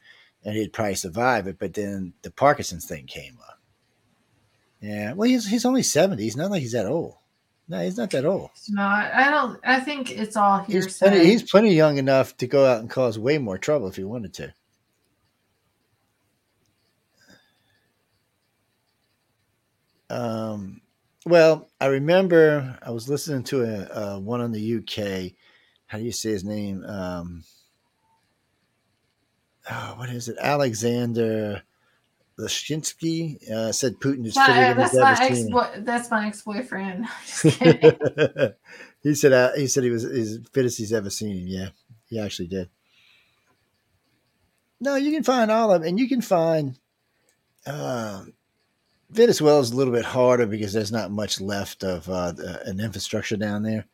[0.45, 1.59] and he'd probably survive it.
[1.59, 3.59] But then the Parkinson's thing came up.
[4.81, 6.23] Yeah, well, he's he's only seventy.
[6.23, 7.15] He's not like he's that old.
[7.67, 8.49] No, he's not that old.
[8.69, 8.81] No.
[8.81, 9.59] I don't.
[9.63, 11.09] I think it's all He's hearsay.
[11.09, 14.03] plenty, he's plenty young enough to go out and cause way more trouble if he
[14.03, 14.53] wanted to.
[20.09, 20.81] Um,
[21.25, 25.33] well, I remember I was listening to a, a one on the UK.
[25.87, 26.83] How do you say his name?
[26.85, 27.43] Um,
[29.69, 30.37] oh, what is it?
[30.39, 31.63] Alexander
[32.39, 35.85] Lashinsky uh, said Putin is That's my, fitter than that's my ex.
[35.85, 37.07] That's my ex boyfriend.
[39.01, 41.47] He said uh, he said he was his fittest he's ever seen him.
[41.47, 41.69] Yeah,
[42.09, 42.69] he actually did.
[44.81, 46.77] No, you can find all of them, and you can find
[47.65, 48.23] uh,
[49.09, 52.79] Venezuela is a little bit harder because there's not much left of uh, the, an
[52.79, 53.85] infrastructure down there,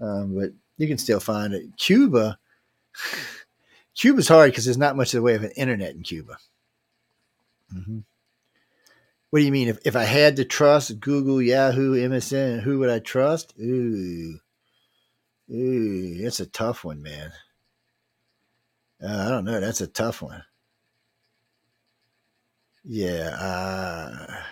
[0.00, 1.76] um, but you can still find it.
[1.76, 2.38] Cuba,
[3.94, 6.38] Cuba's hard because there's not much in the way of an internet in Cuba.
[7.70, 7.98] hmm
[9.30, 9.68] What do you mean?
[9.68, 13.52] If, if I had to trust Google, Yahoo, MSN, who would I trust?
[13.60, 14.38] Ooh,
[15.52, 17.32] ooh, that's a tough one, man.
[19.02, 19.60] Uh, I don't know.
[19.60, 20.42] That's a tough one.
[22.84, 23.30] Yeah.
[23.38, 24.42] Uh,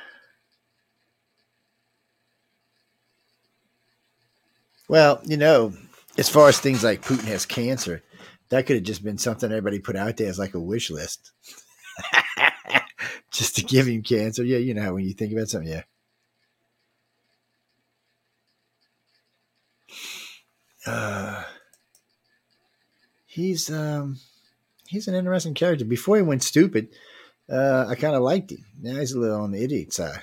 [4.92, 5.72] well, you know,
[6.18, 8.02] as far as things like Putin has cancer,
[8.50, 11.32] that could have just been something everybody put out there as like a wish list.
[13.30, 14.44] just to give him cancer.
[14.44, 15.84] Yeah, you know how when you think about something, yeah.
[20.86, 21.44] Uh,
[23.24, 24.18] he's um
[24.88, 25.86] he's an interesting character.
[25.86, 26.88] Before he went stupid,
[27.50, 28.66] uh, I kind of liked him.
[28.78, 30.20] Now he's a little on the idiot side.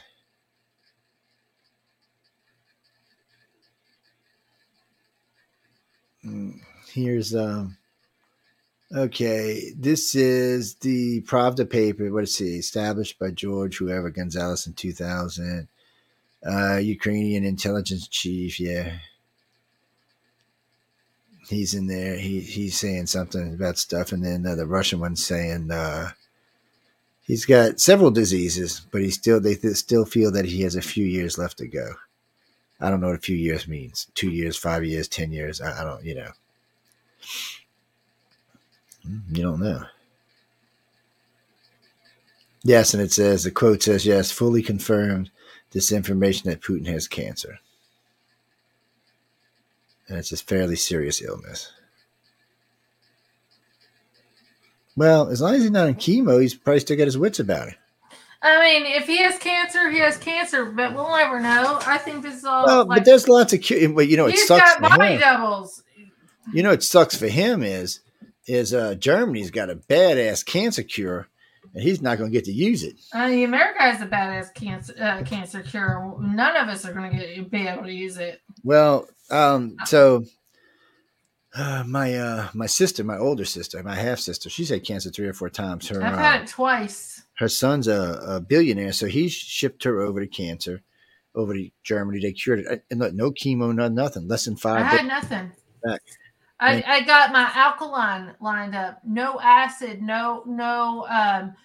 [6.88, 7.78] Here's um.
[8.91, 12.12] Okay, this is the Pravda paper.
[12.12, 12.46] What is it?
[12.46, 15.68] Established by George whoever Gonzalez in two thousand.
[16.44, 18.60] Uh, Ukrainian intelligence chief.
[18.60, 18.94] Yeah,
[21.50, 22.18] he's in there.
[22.18, 26.12] He he's saying something about stuff, and then uh, the Russian one's saying uh,
[27.22, 30.82] he's got several diseases, but he still they th- still feel that he has a
[30.82, 31.94] few years left to go.
[32.80, 34.08] I don't know what a few years means.
[34.16, 35.60] Two years, five years, ten years.
[35.62, 36.04] I, I don't.
[36.04, 36.32] You know.
[39.08, 39.84] Mm, You don't know.
[42.64, 45.32] Yes, and it says the quote says yes, fully confirmed
[45.72, 47.60] this information that Putin has cancer,
[50.08, 51.72] and it's a fairly serious illness.
[54.98, 57.70] Well, as long as he's not in chemo, he's probably still got his wits about
[57.70, 57.76] him.
[58.41, 61.80] I mean, if he has cancer, he has cancer, but we'll never know.
[61.86, 63.60] I think this is all Well, like but there's lots of
[63.95, 65.20] but you know it he's sucks got for body him.
[65.20, 65.84] doubles.
[66.53, 67.99] You know it sucks for him is
[68.48, 71.28] is uh, Germany's got a badass cancer cure,
[71.74, 72.95] and he's not going to get to use it.
[73.14, 76.16] I mean, America has a badass cancer uh, cancer cure.
[76.20, 78.41] None of us are going to get be able to use it.
[78.64, 80.24] Well, um, so
[81.56, 85.28] uh, my uh, my sister, my older sister, my half sister, she's had cancer three
[85.28, 85.88] or four times.
[85.88, 87.24] Her I've uh, had it twice.
[87.38, 90.82] her son's a, a billionaire, so he shipped her over to cancer,
[91.36, 92.20] over to Germany.
[92.20, 94.82] They cured it, and look, no chemo, no nothing, less than five.
[94.82, 95.52] I had nothing.
[95.84, 96.02] back.
[96.62, 99.00] I, I got my alkaline lined up.
[99.06, 100.02] No acid.
[100.02, 101.08] No no.
[101.10, 101.56] Um,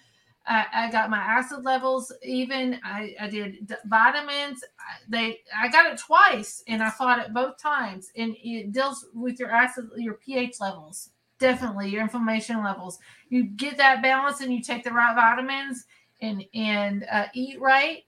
[0.47, 2.79] I, I got my acid levels even.
[2.83, 4.63] I, I did d- vitamins.
[4.79, 8.11] I- They I got it twice, and I fought it both times.
[8.15, 11.09] And it deals with your acid, your pH levels.
[11.39, 12.99] Definitely your inflammation levels.
[13.29, 15.85] You get that balance, and you take the right vitamins,
[16.21, 18.03] and and uh, eat right.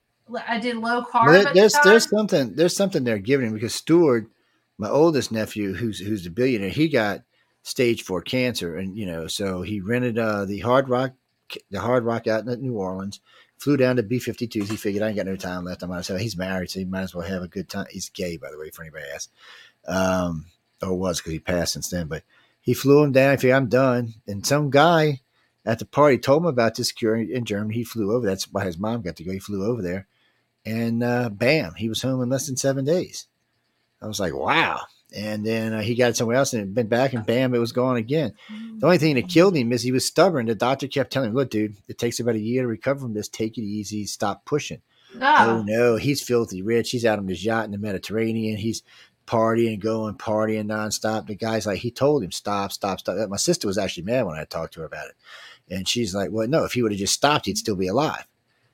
[0.47, 1.25] I did low carb.
[1.27, 4.27] Well, there- there's the there's something there's something they're giving him because Stewart,
[4.77, 7.21] my oldest nephew, who's who's a billionaire, he got
[7.63, 11.13] stage four cancer, and you know, so he rented uh, the Hard Rock
[11.69, 13.19] the Hard Rock out in New Orleans,
[13.57, 14.69] flew down to B 52s.
[14.69, 15.83] He figured I ain't got no time left.
[15.83, 16.19] I might as well.
[16.19, 17.87] He's married, so he might as well have a good time.
[17.89, 19.31] He's gay, by the way, for anybody asks.
[19.87, 20.45] Um,
[20.81, 22.23] or was because he passed since then, but
[22.61, 23.31] he flew him down.
[23.31, 25.21] He figured I'm done, and some guy
[25.65, 27.73] at the party told him about this cure in Germany.
[27.73, 28.25] He flew over.
[28.25, 29.31] That's why his mom got to go.
[29.31, 30.07] He flew over there
[30.67, 33.27] and uh, bam, he was home in less than seven days.
[34.01, 34.81] I was like, wow.
[35.15, 37.59] And then uh, he got it somewhere else and it been back, and bam, it
[37.59, 38.33] was gone again.
[38.79, 40.47] The only thing that killed him is he was stubborn.
[40.47, 43.13] The doctor kept telling him, "Look, dude, it takes about a year to recover from
[43.13, 43.29] this.
[43.29, 44.05] Take it easy.
[44.05, 44.81] Stop pushing."
[45.15, 45.63] Oh No.
[45.63, 46.91] no, he's filthy rich.
[46.91, 48.57] He's out on his yacht in the Mediterranean.
[48.57, 48.83] He's
[49.25, 51.27] partying, going, partying nonstop.
[51.27, 53.29] The guy's like, he told him, stop, stop, stop.
[53.29, 55.15] My sister was actually mad when I talked to her about it.
[55.69, 58.25] And she's like, well, no, if he would have just stopped, he'd still be alive.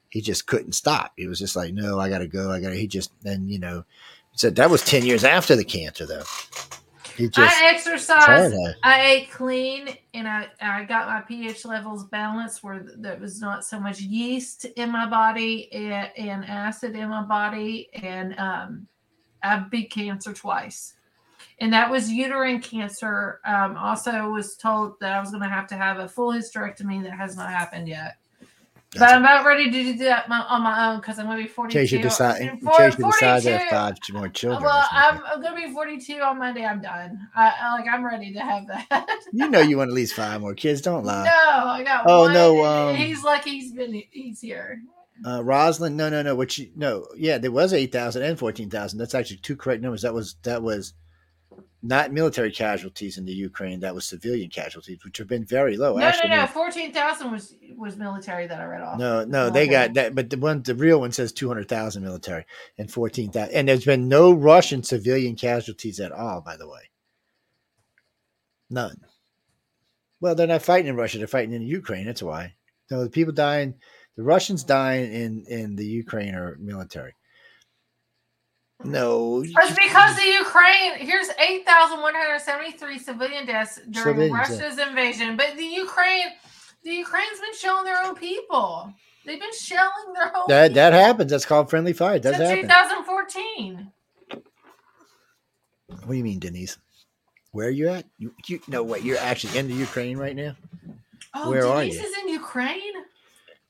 [0.09, 1.13] He just couldn't stop.
[1.17, 2.51] He was just like, no, I got to go.
[2.51, 3.83] I got to, he just, then, you know,
[4.33, 6.23] said that was 10 years after the cancer, though.
[7.35, 8.55] I exercised.
[8.81, 13.63] I ate clean, and I I got my pH levels balanced where there was not
[13.63, 18.87] so much yeast in my body and, and acid in my body, and um,
[19.43, 20.93] I beat cancer twice,
[21.59, 23.39] and that was uterine cancer.
[23.45, 27.03] Um, also was told that I was going to have to have a full hysterectomy
[27.03, 28.17] that has not happened yet.
[28.99, 31.43] But I'm about ready to do that my, on my own because I'm going to
[31.43, 31.79] be in 42.
[31.79, 34.63] case you decide, in case you decide to have five more children.
[34.63, 35.21] well, I'm.
[35.25, 36.63] I'm gonna be 42 on Monday.
[36.65, 37.27] I'm done.
[37.35, 39.07] I, I like I'm ready to have that.
[39.31, 40.81] you know, you want at least five more kids.
[40.81, 41.23] Don't lie.
[41.25, 41.31] no,
[41.69, 42.33] I got Oh, one.
[42.33, 44.79] no, um, he's lucky he's been he's here.
[45.25, 46.35] Uh, Roslyn, no, no, no.
[46.35, 48.99] What you no, yeah, there was eight thousand and fourteen thousand.
[48.99, 50.01] That's actually two correct numbers.
[50.01, 50.93] That was that was
[51.85, 53.81] not military casualties in the Ukraine.
[53.81, 55.97] That was civilian casualties, which have been very low.
[55.97, 56.47] no, actually, no, no.
[56.47, 58.97] 14,000 was was military that I read off.
[58.97, 60.15] no, no, they got that.
[60.15, 62.45] But the one, the real one says two hundred thousand military
[62.77, 63.53] and fourteen thousand.
[63.53, 66.39] And there's been no Russian civilian casualties at all.
[66.39, 66.89] By the way,
[68.69, 69.01] none.
[70.21, 71.17] Well, they're not fighting in Russia.
[71.17, 72.05] They're fighting in Ukraine.
[72.05, 72.53] That's why.
[72.89, 73.75] No, the people dying,
[74.15, 77.13] the Russians dying in in the Ukraine are military.
[78.85, 80.95] No, It's because the Ukraine.
[80.97, 84.55] Here's 8,173 civilian deaths during Civilians, yeah.
[84.65, 86.27] Russia's invasion, but the Ukraine,
[86.83, 88.93] the Ukraine's been shelling their own people.
[89.25, 90.45] They've been shelling their own.
[90.49, 91.31] that that happens.
[91.31, 92.15] That's called friendly fire.
[92.17, 92.61] It since happen.
[92.63, 93.91] 2014.
[95.87, 96.77] What do you mean, Denise?
[97.51, 98.05] Where are you at?
[98.17, 99.03] You, you no wait.
[99.03, 100.55] You're actually in the Ukraine right now.
[101.33, 102.07] Oh, Where are Denise you?
[102.07, 102.93] is in Ukraine.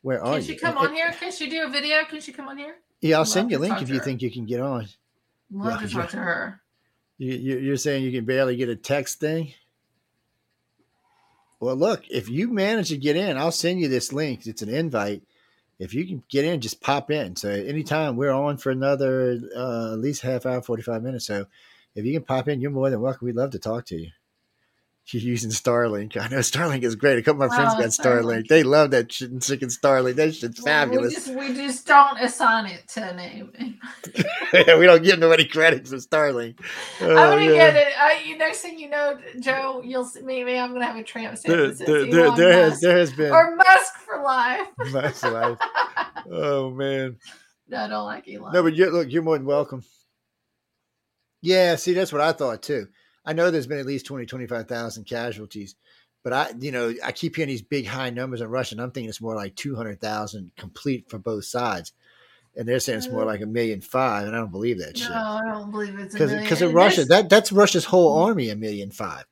[0.01, 0.47] Where are Can you?
[0.47, 1.11] Can she come Uh, on here?
[1.19, 2.03] Can she do a video?
[2.05, 2.75] Can she come on here?
[3.01, 4.03] Yeah, I'll send you a link if you her.
[4.03, 4.87] think you can get on.
[5.53, 6.61] Love Yeah, to talk to her.
[7.19, 9.53] You, you, you're saying you can barely get a text thing?
[11.59, 14.45] Well, look, if you manage to get in, I'll send you this link.
[14.47, 15.21] It's an invite.
[15.79, 17.35] If you can get in, just pop in.
[17.35, 21.25] So anytime we're on for another uh, at least half hour, 45 minutes.
[21.25, 21.45] So
[21.95, 23.25] if you can pop in, you're more than welcome.
[23.25, 24.09] We'd love to talk to you.
[25.11, 26.15] You're using Starlink.
[26.17, 27.17] I know Starlink is great.
[27.19, 28.45] A couple of my friends Oh, got Starlink.
[28.45, 28.47] Starlink.
[28.47, 30.15] They love that shit and chicken Starlink.
[30.15, 31.13] That shit's We fabulous.
[31.13, 33.51] just, we just don't assign it to a name.
[34.53, 36.55] we don't give nobody credit for Starlink.
[37.01, 37.51] I'm Oh, gonna yeah.
[37.51, 37.93] get it.
[37.99, 40.57] I, you next thing you know, Joe, you'll see me.
[40.57, 43.55] I'm gonna have a tramp stamp There, there, there, there has there has been or
[43.57, 44.67] Musk for life.
[44.91, 45.57] Musk life.
[46.31, 47.17] Oh man.
[47.67, 48.53] no, I don't like Elon.
[48.53, 49.83] No, but you look, you're more than welcome.
[51.41, 52.87] Yeah, see, that's what I thought too.
[53.25, 55.75] I know there's been at least 20, 25,000 casualties,
[56.23, 58.91] but I, you know, I keep hearing these big high numbers in Russia, and I'm
[58.91, 61.93] thinking it's more like 200,000 complete for both sides.
[62.55, 63.27] And they're saying it's more mm.
[63.27, 65.11] like a million five, and I don't believe that no, shit.
[65.11, 66.43] I don't believe it's a Because million.
[66.43, 69.25] because of Russia, that that's Russia's whole army, a million five.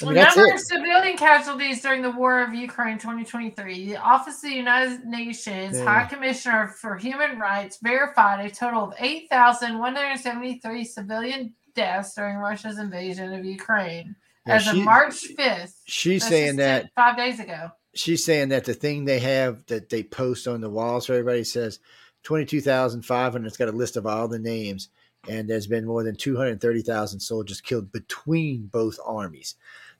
[0.00, 3.86] I mean, number of civilian casualties during the war of Ukraine 2023.
[3.86, 5.84] The Office of the United Nations Yeah.
[5.84, 13.32] High Commissioner for Human Rights verified a total of 8,173 civilian deaths during Russia's invasion
[13.32, 15.74] of Ukraine Yeah, as she- of March 5th.
[15.86, 17.70] She's saying that five days ago.
[17.94, 21.44] she's saying that the thing they have that they post on the walls for everybody
[21.44, 21.78] says
[22.24, 23.46] 22,500.
[23.46, 24.88] It's got a list of all the names,
[25.28, 29.54] and there's been more than 230,000 soldiers killed between both armies.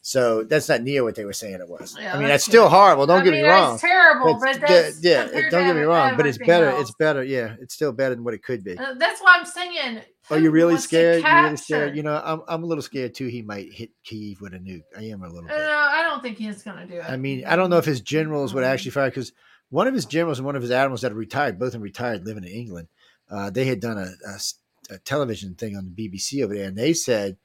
[0.09, 1.94] So that's not near what they were saying it was.
[2.01, 3.05] Yeah, I mean, that's still horrible.
[3.05, 3.74] Don't I get mean, me wrong.
[3.74, 6.70] It's terrible, That's- but that's yeah, compared don't get me wrong, but it's better.
[6.70, 6.80] else.
[6.80, 7.22] It's better.
[7.22, 8.78] Yeah, it's still better than what it could be.
[8.78, 10.01] Uh, That's why I'm saying.
[10.30, 11.22] Are you really scared?
[11.22, 11.94] You really scared?
[11.94, 13.26] You know, I'm I'm a little scared too.
[13.26, 14.80] He might hit Kiev with a nuke.
[14.97, 15.59] I am a little Uh, bit.
[15.59, 17.05] No, I don't think he's going to do it.
[17.06, 19.32] I mean, I don't know if his generals would actually fire because
[19.68, 21.82] one of his generals and one of his admirals that are retired, both of them
[21.82, 22.89] retired, living in England.
[23.30, 27.36] Uh, they had done a television thing on the BBC over there, and they said,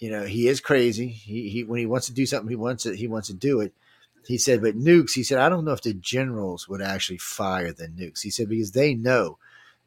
[0.00, 1.08] you know, he is crazy.
[1.08, 2.96] He, he when he wants to do something, he wants it.
[2.96, 3.72] He wants to do it.
[4.26, 7.72] He said, but nukes, he said, I don't know if the generals would actually fire
[7.72, 8.22] the nukes.
[8.22, 9.38] He said, because they know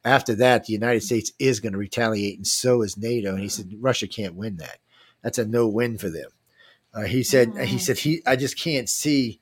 [0.05, 3.31] after that, the United States is going to retaliate, and so is NATO.
[3.31, 4.79] And he said, Russia can't win that.
[5.21, 6.29] That's a no win for them.
[6.93, 7.79] Uh, he said, he Mhm.
[7.79, 9.39] said, he, I just can't see,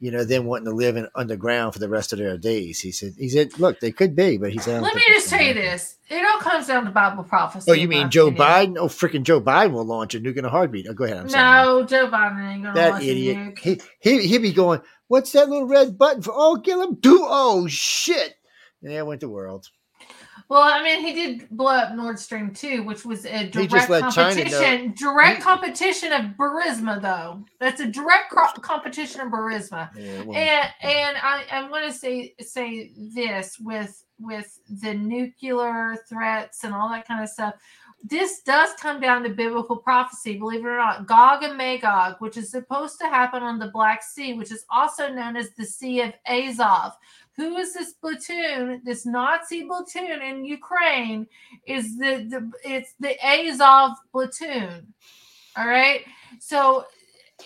[0.00, 2.80] you know, them wanting to live in underground for the rest of their days.
[2.80, 5.40] He said, he said, look, they could be, but he said, Let me just tell
[5.40, 7.70] you happen." this: it all comes down to Bible prophecy.
[7.70, 8.46] Oh, you mean Joe opinion.
[8.46, 8.78] Biden?
[8.78, 10.86] Oh, freaking Joe Biden will launch a nuke in a heartbeat.
[10.88, 11.18] Oh, go ahead.
[11.18, 11.66] I'm sorry.
[11.66, 13.36] No, Joe Biden ain't gonna that launch a idiot.
[13.36, 13.58] nuke.
[13.58, 14.80] He he he be going.
[15.08, 16.32] What's that little red button for?
[16.34, 16.94] Oh, kill him!
[16.94, 18.34] Do oh shit!
[18.82, 19.68] And there went the world.
[20.48, 24.12] Well, I mean, he did blow up Nord Stream 2, which was a direct let
[24.12, 24.50] China know.
[24.50, 24.94] competition.
[24.96, 27.44] Direct competition of Burisma, though.
[27.60, 28.30] That's a direct
[28.62, 29.90] competition of Burisma.
[29.94, 35.96] Yeah, well, And and I, I want to say say this with with the nuclear
[36.08, 37.54] threats and all that kind of stuff.
[38.04, 41.06] This does come down to biblical prophecy, believe it or not.
[41.06, 45.12] Gog and Magog, which is supposed to happen on the Black Sea, which is also
[45.12, 46.92] known as the Sea of Azov.
[47.38, 48.82] Who is this platoon?
[48.84, 51.26] This Nazi platoon in Ukraine
[51.66, 54.92] is the, the it's the Azov platoon.
[55.56, 56.04] All right.
[56.40, 56.84] So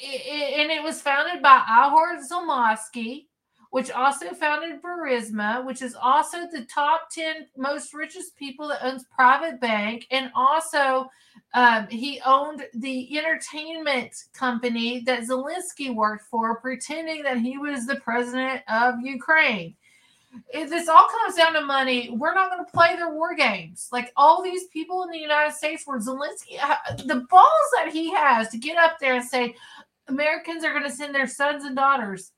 [0.03, 3.27] i- i- and it was founded by Ihor Zelensky,
[3.71, 9.05] which also founded Burisma, which is also the top 10 most richest people that owns
[9.15, 10.07] private bank.
[10.11, 11.11] And also
[11.53, 17.97] um, he owned the entertainment company that Zelensky worked for, pretending that he was the
[17.97, 19.77] president of Ukraine.
[20.49, 23.89] If this all comes down to money, we're not going to play their war games.
[23.93, 28.13] Like all these people in the United States, where Zelensky, uh, the balls that he
[28.13, 29.55] has to get up there and say,
[30.09, 32.33] Americans are going to send their sons and daughters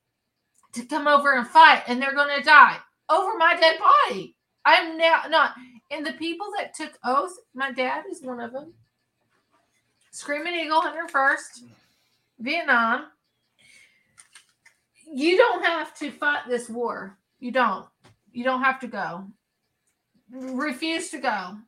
[0.72, 4.36] to come over and fight, and they're going to die over my dead body.
[4.64, 5.54] I'm now not.
[5.90, 8.72] And the people that took oath, my dad is one of them.
[10.10, 11.64] Screaming Eagle, 101st,
[12.38, 13.06] Vietnam.
[15.12, 17.18] You don't have to fight this war.
[17.44, 17.84] You don't.
[18.32, 19.26] You don't have to go.
[20.30, 21.58] Refuse to go.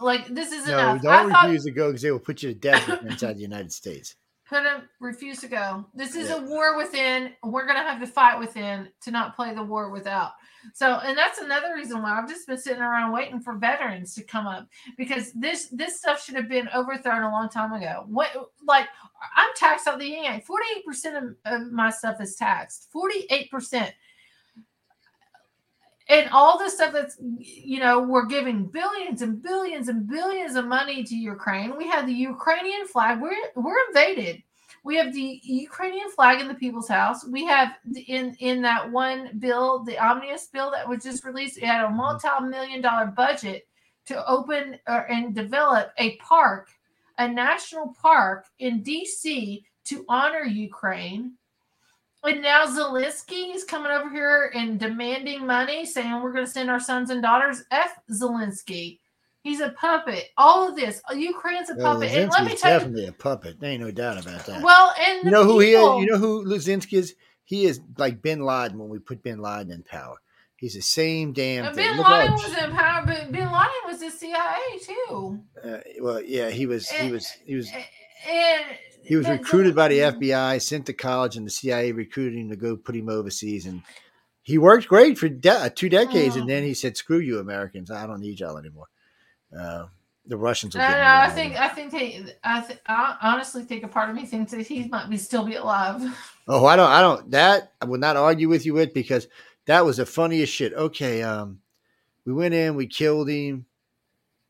[0.00, 1.02] Like this is no, enough.
[1.02, 3.42] don't I thought refuse to go because they will put you to death inside the
[3.42, 4.16] United States.
[4.48, 5.84] put him refuse to go.
[5.92, 6.36] This is Yeah.
[6.36, 7.34] a war within.
[7.44, 10.32] We're gonna have to fight within to not play the war without.
[10.72, 14.22] So, and that's another reason why I've just been sitting around waiting for veterans to
[14.22, 18.04] come up because this this stuff should have been overthrown a long time ago.
[18.06, 18.30] What
[18.66, 18.88] like
[19.36, 20.40] I'm taxed on the yang.
[20.40, 22.88] Forty eight percent of my stuff is taxed.
[22.90, 23.92] Forty eight percent.
[26.08, 30.66] And all the stuff that's, you know, we're giving billions and billions and billions of
[30.66, 31.76] money to Ukraine.
[31.76, 33.20] We have the Ukrainian flag.
[33.20, 34.42] We're we're invaded.
[34.84, 37.26] We have the Ukrainian flag in the People's House.
[37.26, 41.58] We have the, in in that one bill, the omnibus bill that was just released.
[41.58, 41.96] It had a mm-hmm.
[41.96, 43.66] multi-million dollar budget
[44.06, 46.70] to open or, and develop a park,
[47.18, 49.64] a national park in D.C.
[49.86, 51.32] to honor Ukraine.
[52.26, 56.70] And now Zelensky is coming over here and demanding money, saying we're going to send
[56.70, 57.62] our sons and daughters.
[57.70, 58.98] F Zelensky.
[59.42, 60.24] He's a puppet.
[60.36, 62.10] All of this, Ukraine's a Well, puppet.
[62.12, 63.60] and let me tell you, definitely a puppet.
[63.60, 64.60] There ain't no doubt about that.
[64.60, 66.00] well, and you know who he is?
[66.00, 67.14] You know who Luzinski is?
[67.44, 70.16] He is like Bin Laden when we put Bin Laden in power.
[70.56, 71.86] He's the same damn thing.
[71.90, 75.38] Bin Look Laden how- was in power, but Bin Laden was the CIA too.
[75.62, 76.88] uh, well, yeah, he was.
[76.88, 77.30] He was.
[77.46, 77.70] He was.
[78.28, 78.64] And
[79.06, 82.56] He was recruited by the FBI, sent to college, and the CIA recruited him to
[82.56, 83.64] go put him overseas.
[83.66, 83.82] And
[84.42, 86.40] he worked great for de- two decades, Oh.
[86.40, 87.90] and then he said, "Screw you, Americans!
[87.90, 88.86] I don't need y'all anymore."
[89.56, 89.86] Uh,
[90.26, 90.74] the Russians.
[90.74, 91.54] Will No, no, I think.
[91.56, 94.88] I think they, I, th- I honestly think a part of me thinks that he
[94.88, 96.02] might be still be alive.
[96.48, 96.90] Oh, I don't.
[96.90, 97.30] I don't.
[97.30, 99.28] That I will not argue with you with because
[99.66, 100.72] that was the funniest shit.
[100.74, 101.60] Okay, um,
[102.24, 103.66] we went in, we killed him,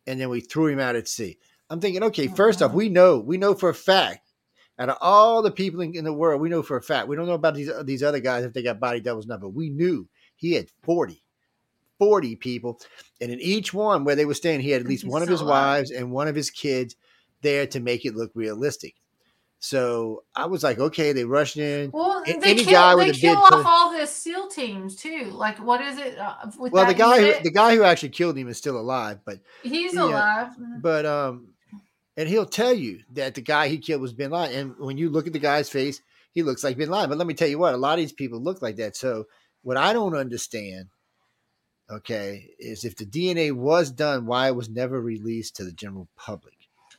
[0.07, 1.39] and then we threw him out at sea.
[1.69, 4.26] I'm thinking, okay, first off, we know, we know for a fact,
[4.79, 7.09] out of all the people in, in the world, we know for a fact.
[7.09, 9.41] We don't know about these these other guys if they got body doubles or not,
[9.41, 11.23] but we knew he had 40,
[11.99, 12.81] 40 people,
[13.21, 15.29] and in each one where they were staying, he had at least He's one of
[15.29, 15.79] his alive.
[15.79, 16.97] wives and one of his kids
[17.43, 18.95] there to make it look realistic.
[19.59, 21.91] So I was like, okay, they rushed in.
[21.91, 25.31] Well, they any kill, guy with they a kill off all the SEAL teams too.
[25.33, 26.19] Like, what is it?
[26.19, 29.21] Uh, with Well, the guy who the guy who actually killed him is still alive,
[29.25, 30.05] but he's yeah.
[30.05, 30.53] alive.
[30.81, 31.49] but um,
[32.17, 34.59] and he'll tell you that the guy he killed was Bin Laden.
[34.59, 36.01] And when you look at the guy's face,
[36.33, 37.09] he looks like Bin Laden.
[37.11, 38.97] But let me tell you what, a lot of these people look like that.
[38.97, 39.27] So
[39.63, 40.89] what I don't understand,
[41.91, 46.09] okay, is if the DNA was done, why it was never released to the general
[46.17, 46.55] public.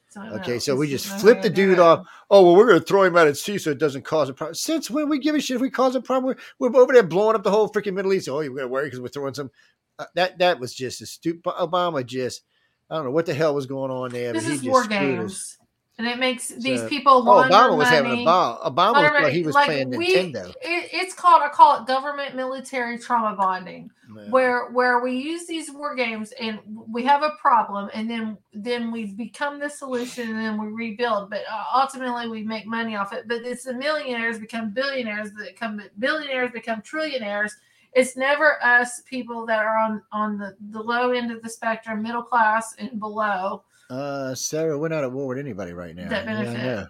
[0.10, 0.60] So, I don't Okay, know.
[0.60, 2.08] so we just flip the way to do dude off.
[2.30, 4.56] Oh well, we're gonna throw him out at sea so it doesn't cause a problem.
[4.56, 6.36] Since when we give a shit if we cause a problem?
[6.60, 8.30] We're, we're over there blowing up the whole freaking Middle East.
[8.30, 9.52] Oh, you're gonna worry because we're throwing some.
[10.00, 11.44] Uh, that that was just a stupid.
[11.44, 12.44] Obama just,
[12.90, 14.34] I don't know what the hell was going on there.
[14.34, 14.88] This but he is just war us.
[14.88, 15.58] games.
[16.00, 18.60] and it makes these So- people Oh, Obama was having a ball.
[18.64, 20.50] Obama was like he was like, playing we- Nintendo.
[20.62, 23.90] It, it's called I call it government military trauma bonding.
[24.30, 28.90] Where where we use these war games and we have a problem and then then
[28.92, 33.12] we become the solution and then we rebuild but uh, ultimately we make money off
[33.12, 37.52] it but it's the millionaires become billionaires that become billionaires become trillionaires
[37.94, 42.02] it's never us people that are on on the the low end of the spectrum
[42.02, 46.10] middle class and below Uh, Sarah, we're not at war with anybody right now.
[46.10, 46.88] That Yeah, I know.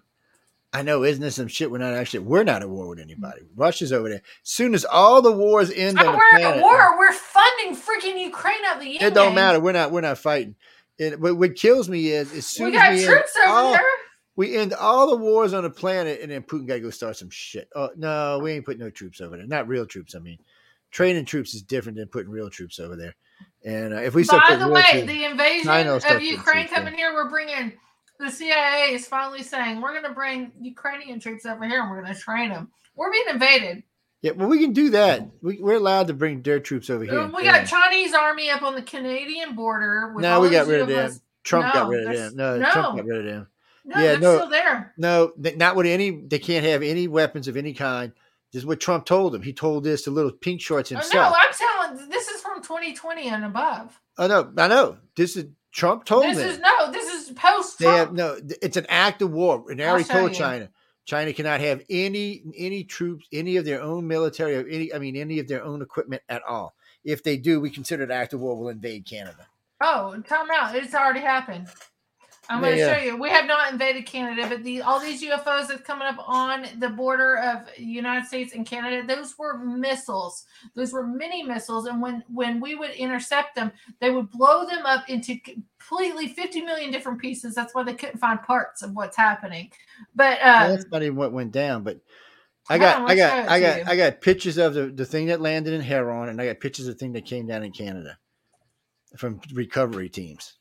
[0.73, 1.71] I know, isn't this some shit?
[1.71, 2.19] We're not actually.
[2.19, 3.41] We're not at war with anybody.
[3.55, 4.21] Russia's over there.
[4.43, 7.75] soon as all the wars end oh, on the we're planet, at war we're funding
[7.75, 9.01] freaking ukraine out the end.
[9.01, 9.59] it don't matter.
[9.59, 9.91] We're not.
[9.91, 10.55] We're not fighting.
[10.97, 13.49] It, what, what kills me is as soon we as got we end troops over
[13.49, 13.81] all, there
[14.37, 17.17] we end all the wars on the planet, and then Putin got to go start
[17.17, 17.67] some shit.
[17.75, 19.47] Oh no, we ain't putting no troops over there.
[19.47, 20.15] Not real troops.
[20.15, 20.37] I mean,
[20.91, 23.15] training troops is different than putting real troops over there.
[23.65, 25.99] And uh, if we start By putting the real way, troops- the invasion China will
[25.99, 27.73] start of Ukraine coming here, we're bringing
[28.19, 32.01] the CIA is finally saying we're going to bring Ukrainian troops over here and we're
[32.01, 32.71] going to train them.
[32.95, 33.83] We're being invaded.
[34.23, 35.27] yeah, well, we can do that.
[35.43, 37.19] We, we're allowed to bring their troops over here.
[37.19, 37.59] Um, we Yeah.
[37.59, 40.13] got Chinese army up on the Canadian border.
[40.15, 41.09] With No, we got rid of them.
[41.11, 41.21] UFOs.
[41.43, 42.37] Trump got rid of there's- them.
[42.37, 42.71] No, no.
[42.71, 43.47] Trump got rid of them.
[43.85, 44.35] No, Yeah, they're no.
[44.37, 44.93] still there.
[44.97, 46.09] No, not with any.
[46.09, 48.11] They can't have any weapons of any kind.
[48.53, 49.41] This is what Trump told him.
[49.41, 51.33] He told this to little pink shorts Oh, no.
[51.35, 52.09] I'm telling.
[52.09, 53.99] This is from 2020 and above.
[54.17, 54.97] Oh no, I know.
[55.15, 56.47] This is Trump told This them.
[56.49, 56.91] is no.
[56.91, 58.37] This is post they have no.
[58.61, 60.37] It's an act of war, and already told you.
[60.37, 60.69] China.
[61.05, 64.93] China cannot have any any troops, any of their own military, or any.
[64.93, 66.73] I mean, any of their own equipment at all.
[67.03, 68.57] If they do, we consider it an act of war.
[68.57, 69.47] We'll invade Canada.
[69.81, 70.75] Oh, time out.
[70.75, 71.67] It's already happened.
[72.49, 72.97] I'm going to yeah.
[72.97, 73.17] show you.
[73.17, 76.89] We have not invaded Canada, but the all these UFOs that's coming up on the
[76.89, 80.45] border of United States and Canada, those were missiles.
[80.73, 84.85] Those were mini missiles, and when when we would intercept them, they would blow them
[84.85, 87.53] up into completely 50 million different pieces.
[87.53, 89.71] That's why they couldn't find parts of what's happening.
[90.15, 91.99] But Well, uh, that's not even what went down, but.
[92.69, 93.83] I got, I got, I got, you.
[93.87, 96.85] I got pictures of the, the thing that landed in Huron, and I got pictures
[96.85, 98.17] of the thing that came down in Canada
[99.15, 100.56] from recovery teams.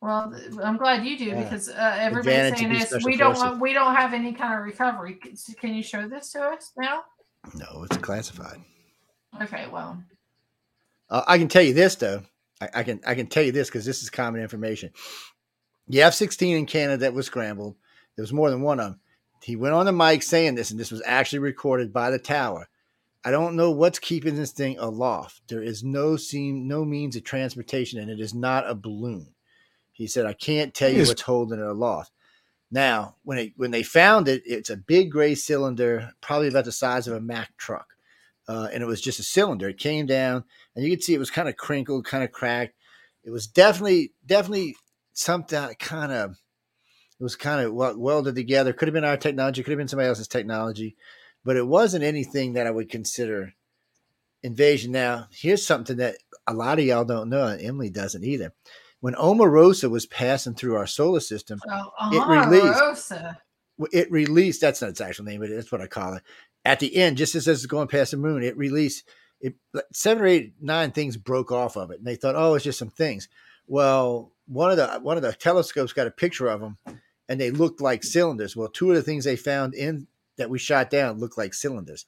[0.00, 1.42] Well, I'm glad you do Yeah.
[1.42, 3.04] because uh, everybody's saying this.
[3.04, 5.18] We don't want, we don't have any kind of recovery.
[5.60, 7.02] Can- you show this to us now?
[7.54, 8.60] No, it's classified.
[9.42, 10.02] Okay, well.
[11.08, 12.22] Uh, I can tell you this though.
[12.60, 14.90] I, I can I can tell you this because this is common information.
[15.88, 17.76] The F sixteen in Canada that was scrambled.
[18.16, 19.00] There was more than one of them.
[19.42, 22.68] He went on the mic saying this, and this was actually recorded by the tower.
[23.24, 25.42] I don't know what's keeping this thing aloft.
[25.48, 29.28] There is no seam, no means of transportation, and it is not a balloon.
[29.96, 32.12] He said, "I can't tell you what's holding it aloft."
[32.70, 36.72] Now, when it when they found it, it's a big gray cylinder, probably about the
[36.72, 37.94] size of a Mack truck,
[38.46, 39.70] uh, and it was just a cylinder.
[39.70, 40.44] It came down,
[40.74, 42.74] and you could see it was kind of crinkled, kind of cracked.
[43.24, 44.76] It was definitely, definitely
[45.14, 46.32] something kind of.
[47.18, 48.74] It was kind of wel- welded together.
[48.74, 49.62] Could have been our technology.
[49.62, 50.96] Could have been somebody else's technology,
[51.42, 53.54] but it wasn't anything that I would consider
[54.42, 54.92] invasion.
[54.92, 56.16] Now, here's something that
[56.46, 58.52] a lot of y'all don't know, and Emily doesn't either.
[59.06, 63.12] When Omarosa was passing through our solar system, Oh, It released-
[63.92, 66.24] it released that's not its actual name, but that's what I call it.
[66.64, 69.04] At the end, just as it's going past the moon, it released
[69.40, 69.54] it
[69.92, 71.98] seven or eight, nine things broke off of it.
[71.98, 73.28] And they thought, oh, it's just some things.
[73.68, 76.76] Well, one of the one of the telescopes got a picture of them
[77.28, 78.56] and they looked like cylinders.
[78.56, 82.06] Well, two of the things they found in that we shot down looked like cylinders.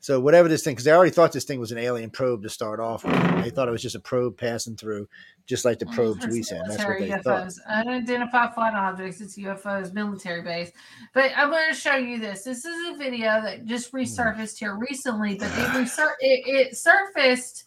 [0.00, 2.48] So whatever this thing, because they already thought this thing was an alien probe to
[2.48, 3.14] start off with.
[3.42, 5.08] They thought it was just a probe passing through,
[5.46, 6.70] just like the probes we send.
[6.70, 7.46] That's what they thought.
[7.48, 7.58] UFOs.
[7.68, 9.20] Unidentified flying objects.
[9.20, 10.70] It's UFOs, military base.
[11.12, 12.44] But I'm going to show you this.
[12.44, 13.96] This is a video that just Hmm.
[13.96, 17.64] resurfaced here recently, but it, resur- it, it surfaced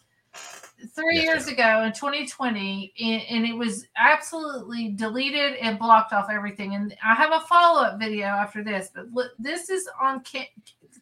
[0.96, 6.28] three Yes, years ago in 2020, and, and it was absolutely deleted and blocked off
[6.32, 6.76] everything.
[6.76, 10.50] And I have a follow up video after this, but look, this is on Ca-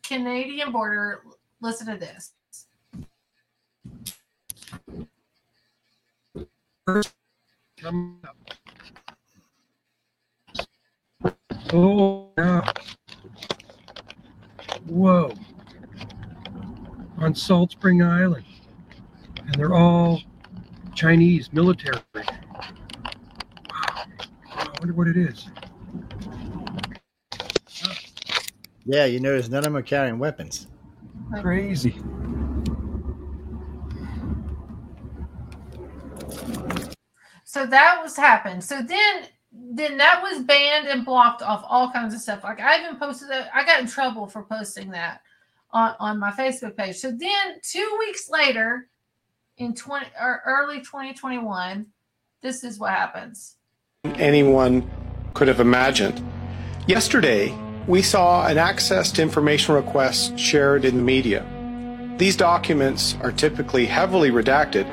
[0.07, 1.23] Canadian border.
[1.61, 2.33] Listen to this.
[11.73, 12.71] Oh, yeah.
[14.85, 15.33] Whoa.
[17.17, 18.45] On Salt Spring Island.
[19.45, 20.21] And they're all
[20.95, 21.99] Chinese military.
[22.15, 22.23] Wow.
[24.51, 25.49] I wonder what it is.
[28.87, 30.67] Yeah, you notice none of them are carrying weapons.
[31.41, 31.99] Crazy.
[37.43, 38.63] So that was happened.
[38.63, 42.43] So then then that was banned and blocked off all kinds of stuff.
[42.43, 45.21] Like I even posted that I got in trouble for posting that
[45.71, 46.95] on, on my Facebook page.
[46.97, 48.89] So then two weeks later
[49.57, 51.87] in 20 or early 2021,
[52.41, 53.55] this is what happens.
[54.05, 54.89] anyone
[55.33, 56.23] could have imagined.
[56.87, 57.57] Yesterday,
[57.87, 61.45] we saw an access to information request shared in the media.
[62.17, 64.85] These documents are typically heavily redacted,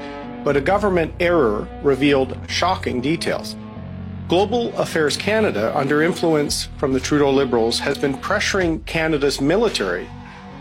[0.45, 3.57] but a government error revealed shocking details.
[4.29, 10.09] Global Affairs Canada, under influence from the Trudeau Liberals, has been pressuring Canada's military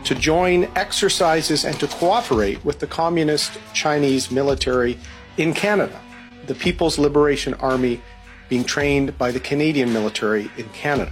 [0.03, 4.97] to join exercises and to cooperate with the Communist Chinese military
[5.38, 6.01] in Canada,
[6.47, 8.01] the People's Liberation Army
[8.49, 11.11] being trained by the Canadian military in Canada.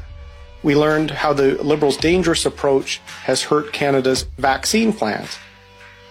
[0.63, 5.37] We learned how the Liberals' dangerous approach has hurt Canada's vaccine plans.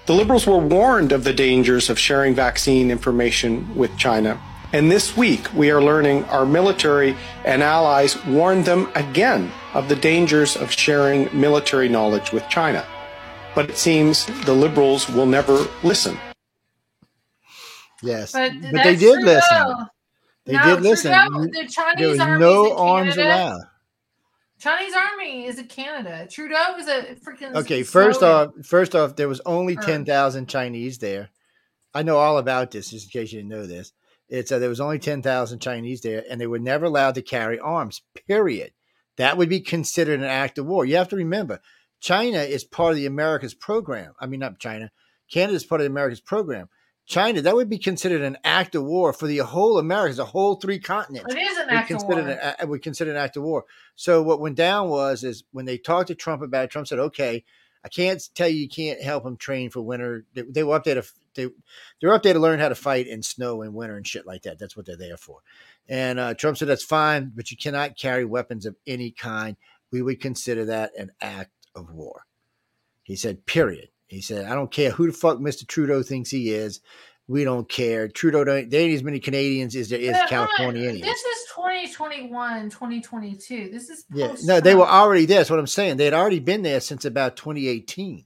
[0.07, 4.41] The Liberals were warned of the dangers of sharing vaccine information with China.
[4.73, 9.97] And this week, we are learning our military and allies warned them again of the
[9.97, 12.85] dangers of sharing military knowledge with China.
[13.55, 16.17] But it seems the Liberals will never listen.
[18.03, 19.27] Yes, But, but, they did Trudeau.
[19.27, 19.87] listen.
[20.47, 21.13] They no, did listen.
[21.13, 23.29] Trudeau, the there was no arms Canada.
[23.35, 23.61] allowed.
[24.61, 26.29] Chinese army is in Canada.
[26.31, 27.55] Trudeau is a freaking.
[27.55, 31.31] Okay, first off, first off, there was only Or- ten thousand Chinese there.
[31.95, 33.93] I know all about this, just in case you didn't know this.
[34.29, 37.23] It's uh, there was only ten thousand Chinese there, and they were never allowed to
[37.23, 38.03] carry arms.
[38.29, 38.73] Period.
[39.17, 40.85] That would be considered an act of war.
[40.85, 41.61] You have to remember,
[42.01, 44.13] China is part of the America's program.
[44.21, 44.91] I mean, not China.
[45.31, 46.69] Canada is part of the America's program.
[47.11, 50.55] China, that would be considered an act of war for the whole Americas, the whole
[50.55, 52.21] three continents It is an act of war.
[52.21, 53.65] An, we considered an act of war.
[53.97, 57.01] So what went down was is when they talked to Trump about it, Trump said,
[57.01, 57.45] "Okay,
[57.85, 60.25] I can't tell you you can't help them train for winter.
[60.35, 61.05] They, they were up there to
[61.35, 64.07] they they were up there to learn how to fight in snow and winter and
[64.07, 64.61] shit like that.
[64.61, 65.41] That's what they're there for."
[65.89, 69.57] And uh, Trump said, "That's fine, but you cannot carry weapons of any kind.
[69.91, 72.23] We would consider that an act of war."
[73.03, 75.67] He said, "Period." He said, "I don't care who the fuck Mr.
[75.67, 76.81] Trudeau thinks he is."
[77.29, 78.09] We don't care.
[78.09, 78.69] Trudeau don't.
[78.69, 81.01] There ain't as many Canadians as there is But, on, Californians.
[81.01, 83.69] This is 2021, 2022.
[83.71, 85.39] This is Yeah, no, they were already there.
[85.39, 85.97] That's what I'm saying.
[85.97, 88.25] They had already been there since about 2018.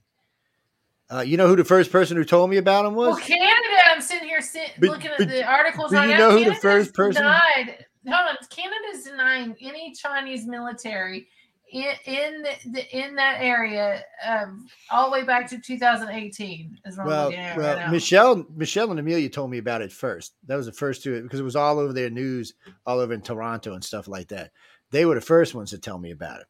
[1.13, 3.09] Uh, you know who the first person who told me about them was?
[3.09, 3.51] Well, Canada.
[3.93, 5.91] I'm sitting here sit, But- looking at the articles.
[5.91, 6.17] Do you now.
[6.17, 8.37] know who the first person- Denied, hold on.
[8.49, 11.27] Canada's denying any Chinese military
[11.71, 16.79] in in the, in that area um, all the way back to 2018.
[16.85, 17.91] Is well, well, right.
[17.91, 20.33] Michelle, Michelle and Amelia told me about it first.
[20.47, 22.53] That was the first two because it was all over their news,
[22.85, 24.51] all over in Toronto and stuff like that.
[24.91, 26.47] They were the first ones to tell me about it,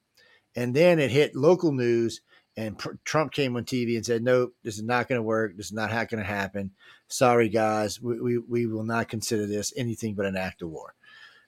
[0.55, 2.21] and then it hit local news,
[2.57, 5.55] and pr- Trump came on TV and said, "Nope, this is not going to work.
[5.55, 6.71] This is not going to happen.
[7.07, 10.93] Sorry, guys, we, we we will not consider this anything but an act of war."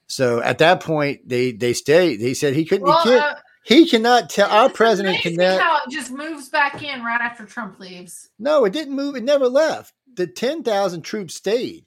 [0.07, 2.15] So at that point, they they stay.
[2.15, 2.87] They said he couldn't.
[2.87, 5.59] Well, he, can't, uh, he cannot tell our president cannot.
[5.61, 8.29] how it just moves back in right after Trump leaves.
[8.39, 9.15] No, it didn't move.
[9.15, 9.93] It never left.
[10.15, 11.85] The ten thousand troops stayed.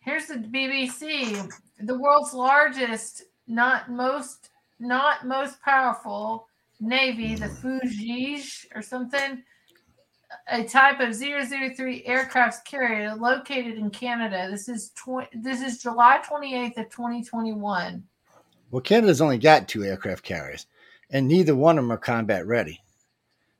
[0.00, 1.50] Here's the BBC,
[1.80, 6.46] the world's largest, not most, not most powerful
[6.80, 9.42] navy, the Fujij or something,
[10.48, 14.48] a type of 003 aircraft carrier located in Canada.
[14.50, 18.02] This is tw- this is July 28th of 2021.
[18.70, 20.66] Well, Canada's only got two aircraft carriers,
[21.10, 22.80] and neither one of them are combat ready.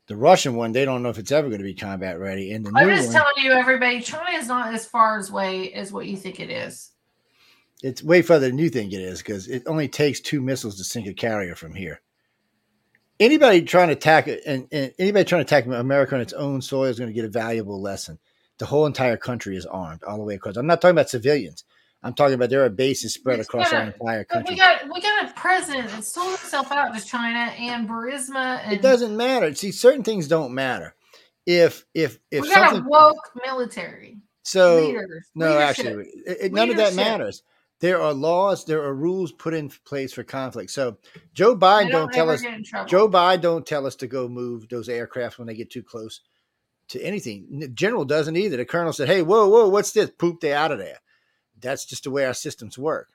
[0.08, 2.64] The Russian one, they don't know if it's ever going to be combat ready, and
[2.64, 5.92] the I'm new just one, telling you, everybody, China is not as far away as
[5.92, 6.92] what you think it is.
[7.82, 10.84] It's way further than you think it is because it only takes two missiles to
[10.84, 12.00] sink a carrier from here.
[13.18, 16.60] Anybody trying to attack it, and, and anybody trying to attack America on its own
[16.60, 18.18] soil is going to get a valuable lesson.
[18.58, 20.56] The whole entire country is armed all the way across.
[20.56, 21.64] I'm not talking about civilians.
[22.02, 24.56] I'm talking about there are bases spread It's across our gotta- entire But we country.
[24.56, 28.82] got we got a president that sold himself out to China and Burisma and It
[28.82, 29.54] doesn't matter.
[29.54, 30.94] See, certain things don't matter.
[31.46, 34.18] If if if we got a woke military.
[34.42, 35.68] so leaders, no, leadership.
[35.68, 37.42] actually, it, it- none of that matters.
[37.80, 40.70] There are laws, there are rules put in place for conflict.
[40.70, 40.98] So
[41.34, 42.88] Joe Biden don't don't tell us get in trouble.
[42.88, 46.22] Joe Biden don't tell us to go move those aircrafts when they get too close
[46.88, 47.70] to anything.
[47.74, 48.56] General doesn't either.
[48.56, 50.10] The colonel said, "Hey, whoa, whoa, what's this?
[50.10, 51.00] Poop, they out of there."
[51.58, 53.08] That's just the way our systems work.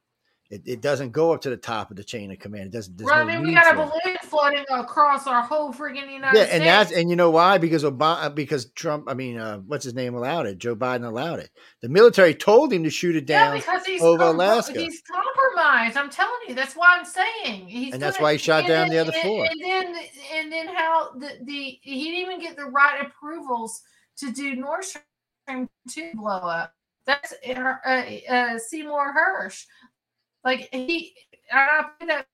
[0.52, 2.66] It, it doesn't go up to the top of the chain of command.
[2.66, 3.02] It doesn't.
[3.02, 6.44] Right, no I mean, we got a balloon floating across our whole freaking United Yeah,
[6.44, 6.52] States.
[6.52, 7.58] and that's and you know why?
[7.58, 10.58] Because Obama, because Trump, I mean, uh, what's his name allowed it?
[10.58, 11.52] Joe Biden allowed it.
[11.82, 14.78] The military told him to shoot it yeah, down because he's over com- Alaska.
[14.78, 15.96] He's compromised.
[15.96, 17.68] I'm telling you, that's why I'm saying.
[17.70, 19.46] He's And that's why he shot down the other and- four.
[19.46, 19.96] And then,
[20.36, 23.82] and then how the, the he didn't even get the right approvals
[24.18, 26.74] to do Nord Stream two blow up.
[27.06, 29.66] That's uh, uh, uh, Seymour Hersh.
[30.44, 31.14] Like he,
[31.52, 32.28] I put that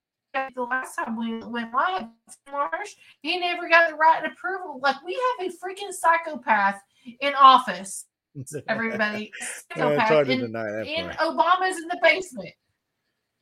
[0.54, 2.06] the last time we went live.
[2.50, 4.80] Marsh, he never got the right approval.
[4.82, 6.80] Like we have a freaking psychopath
[7.20, 8.06] in office.
[8.68, 9.32] Everybody,
[9.72, 10.50] psychopath in, in.
[10.50, 12.54] Obama's in the basement.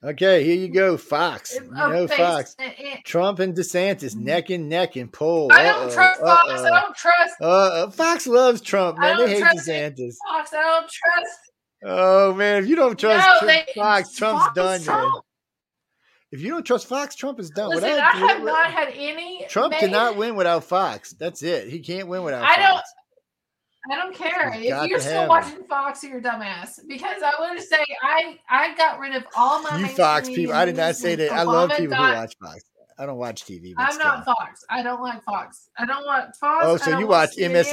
[0.04, 1.54] Okay, here you go, Fox.
[1.54, 2.54] You know, Fox.
[3.04, 5.50] Trump and DeSantis neck and neck and poll.
[5.50, 6.50] I don't Uh-oh, trust Fox.
[6.50, 9.18] I don't trust Uh, Fox loves Trump, man.
[9.18, 10.14] They hate DeSantis.
[10.28, 10.52] Fox.
[10.52, 11.38] I don't trust.
[11.84, 15.10] Oh man, if you don't trust No, they- Fox, Trump's Fox done, man.
[16.32, 17.68] If you don't trust Fox, Trump is done.
[17.70, 19.46] Listen, Without- I have with- not had any.
[19.48, 21.12] Trump ma- cannot win without Fox.
[21.18, 21.68] That's it.
[21.68, 22.92] He can't win without I don't- Fox.
[23.88, 26.02] I don't care He's if you're still watching Fox.
[26.02, 29.78] You're a dumbass because I want to say I I got rid of all my.
[29.78, 30.54] You Fox people.
[30.56, 31.30] I did not say that.
[31.30, 32.64] I love people got- who watch Fox.
[32.98, 33.74] I don't watch TV.
[33.76, 34.06] I'm still.
[34.06, 34.64] not Fox.
[34.70, 35.68] I don't like Fox.
[35.78, 36.64] I don't want Fox.
[36.66, 37.66] Oh, so you want watch don't want-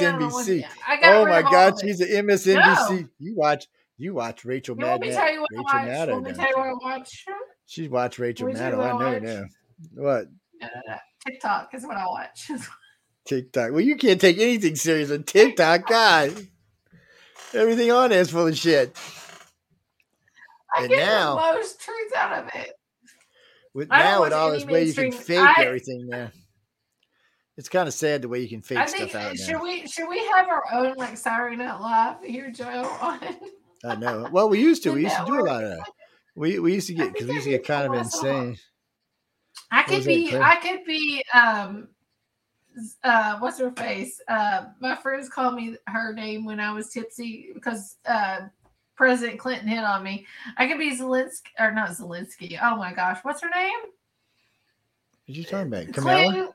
[0.46, 0.64] MSNBC.
[0.86, 3.00] I Oh my God, she's an MSNBC.
[3.02, 3.08] No.
[3.18, 3.66] You watch.
[3.96, 5.14] You watch Rachel You want me Maddow.
[5.14, 5.88] tell you what Rachel I watch?
[5.88, 6.12] Maddow.
[6.12, 7.24] Want me tell you what I watch?
[7.66, 8.84] She's watched Rachel Want me to tell Maddow.
[8.84, 9.22] I know watch?
[9.22, 10.02] now.
[10.02, 10.26] What
[10.60, 10.96] No, no, no.
[11.26, 12.50] TikTok is what I watch.
[13.24, 13.70] TikTok?
[13.72, 16.34] Well, you can't take anything serious on TikTok, God.
[17.54, 18.96] Everything on there is full of shit.
[20.76, 22.72] I And get now- the most truth out of it.
[23.74, 26.30] With I now with all this way you can fake I- everything now.
[27.56, 29.62] It's kind of sad the way you can fake I think stuff out should now.
[29.62, 32.64] we should we have our own like Saturday Night Live here, Joe?
[33.00, 33.20] On
[33.84, 34.28] I know.
[34.32, 34.92] Well, we used to.
[34.92, 35.84] We used to do a lot of that.
[36.36, 38.58] We we used to get because we used to get kind of insane.
[39.70, 41.88] I could be I could be um
[43.04, 44.20] uh what's her face?
[44.26, 48.40] Uh my friends called me her name when I was tipsy because uh
[48.96, 50.26] President Clinton hit on me.
[50.56, 52.58] I could be Zelensky or not Zelensky.
[52.62, 53.78] Oh my gosh, what's her name?
[55.26, 55.92] What you talking about?
[55.92, 56.24] Camilla?
[56.24, 56.48] Clinton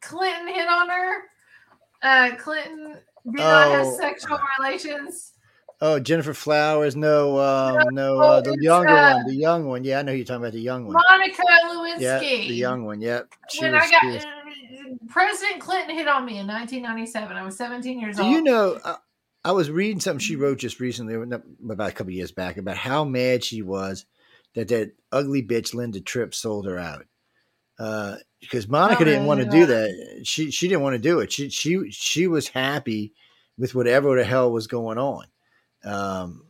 [0.00, 1.22] Clinton hit on her.
[2.02, 3.96] Uh Clinton did not have Oh.
[3.98, 5.32] sexual relations.
[5.82, 6.94] Oh, Gennifer Flowers.
[6.94, 9.26] No, um, no, uh, the younger uh, one.
[9.26, 9.82] The young one.
[9.84, 10.94] Yeah, I know you're talking about the young one.
[10.94, 12.00] Monica Lewinsky.
[12.00, 13.00] Yeah, the young one.
[13.00, 13.22] Yeah.
[13.50, 14.26] She when was, I got was-
[15.08, 17.36] President Clinton hit on me in 1997.
[17.36, 18.32] I was 17 years Do old.
[18.32, 18.78] you know?
[18.84, 18.96] I,
[19.44, 22.76] I was reading something she wrote just recently, about a couple of years back, about
[22.76, 24.04] how mad she was
[24.54, 27.06] that that ugly bitch Linda Tripp sold her out.
[27.78, 30.20] Uh, because Monica Oh, didn't want to do that.
[30.24, 31.32] She she didn't want to do it.
[31.32, 33.14] She she she was happy
[33.56, 35.24] with whatever the hell was going on.
[35.84, 36.44] Um,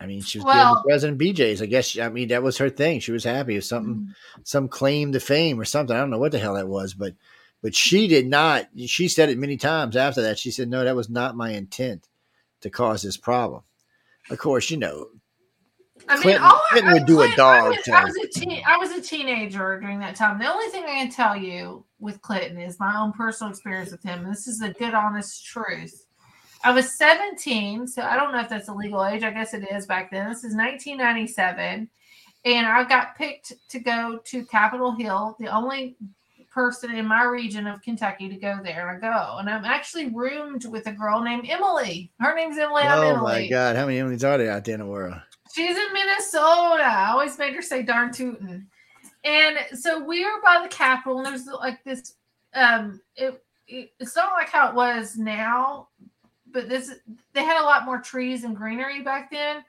[0.00, 1.60] I mean, she was Well- President BJ's.
[1.60, 1.86] I guess.
[1.86, 3.00] She, I mean, that was her thing.
[3.00, 4.40] She was happy with something, Mm-hmm.
[4.44, 5.94] some claim to fame or something.
[5.94, 7.14] I don't know what the hell that was, but
[7.62, 8.68] but she did not.
[8.86, 10.38] She said it many times after that.
[10.38, 12.08] She said, "No, that was not my intent
[12.62, 13.62] to cause this problem."
[14.30, 15.08] Of course, you know.
[16.08, 18.16] I mean, Clinton- all I- Clinton would do a Clinton- I dog was, I was
[18.16, 20.38] a teen, I was a teenager during that time.
[20.38, 24.02] The only thing I can tell you with Clinton is my own personal experience with
[24.02, 24.24] him.
[24.26, 26.06] This is a good, honest truth.
[26.62, 29.22] I was 17, so I don't know if that's a legal age.
[29.22, 30.28] I guess it is back then.
[30.28, 31.88] This is 1997,
[32.44, 35.96] and I got picked to go to Capitol Hill, the only
[36.50, 38.88] person in my region of Kentucky to go there.
[38.88, 42.10] And I go, and I'm actually roomed with a girl named Emily.
[42.20, 42.82] Her name's Emily.
[42.82, 43.42] I'm Oh Emily.
[43.42, 45.14] my God, how many Emmys are there out there in the world?
[45.54, 46.84] She's in Minnesota.
[46.84, 48.66] I always made her say darn tootin'.
[49.24, 52.14] And so we were by the Capitol, and there's like this.
[52.54, 55.88] Um, it, it it's not like how it was now,
[56.52, 56.94] but this
[57.32, 59.64] they had a lot more trees and greenery back then.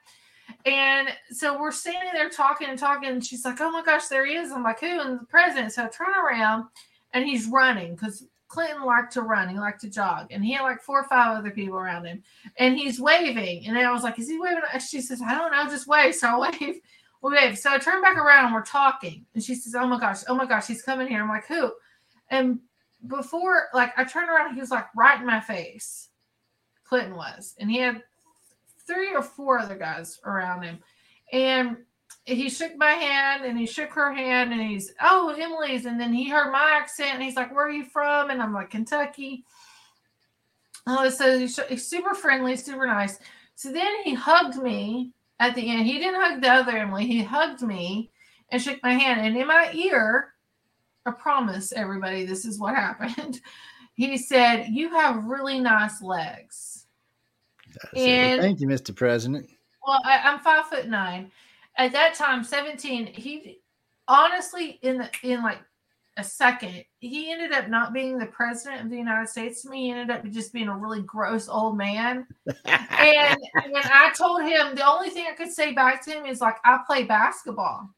[0.66, 4.26] And so we're standing there talking and talking, and she's like, "Oh my gosh, there
[4.26, 5.72] he is!" I'm like, "Who?" And the president.
[5.72, 6.66] So I turn around,
[7.12, 10.62] and he's running because Clinton liked to run, he liked to jog, and he had
[10.62, 12.22] like four or five other people around him,
[12.58, 15.52] and he's waving, and I was like, "Is he waving?" And she says, "I don't
[15.52, 16.80] know, just wave." So I wave,
[17.22, 17.58] we wave.
[17.58, 20.34] So I turn back around, and we're talking, and she says, "Oh my gosh, oh
[20.34, 21.72] my gosh, he's coming here." I'm like, "Who?"
[22.28, 22.60] And
[23.06, 26.08] before, like, I turned around, he was like right in my face.
[26.92, 28.02] Clinton was, and he had
[28.86, 30.78] three or four other guys around him,
[31.32, 31.78] and
[32.26, 36.12] he shook my hand and he shook her hand and he's oh Emily's and then
[36.12, 39.42] he heard my accent and he's like where are you from and I'm like Kentucky.
[40.86, 41.58] Oh, so he's,
[41.88, 43.18] super friendly, super nice.
[43.54, 45.86] So then he hugged me at the end.
[45.86, 47.06] He didn't hug the other Emily.
[47.06, 48.10] He hugged me
[48.50, 49.26] and shook my hand.
[49.26, 50.34] And in my ear,
[51.06, 53.40] I promise everybody this is what happened.
[53.94, 56.71] He said, "You have really nice legs."
[57.76, 58.94] I said, well, And- thank you, Mr.
[58.94, 59.48] President.
[59.86, 61.30] Well, I, I'm five foot nine.
[61.76, 63.60] At that time, 17, he
[64.06, 65.58] honestly in the in like
[66.18, 69.86] a second, he ended up not being the president of the United States to me.
[69.86, 72.26] He ended up just being a really gross old man.
[72.66, 73.38] and
[73.70, 76.56] when I told him the only thing I could say back to him is like,
[76.64, 77.88] I play basketball.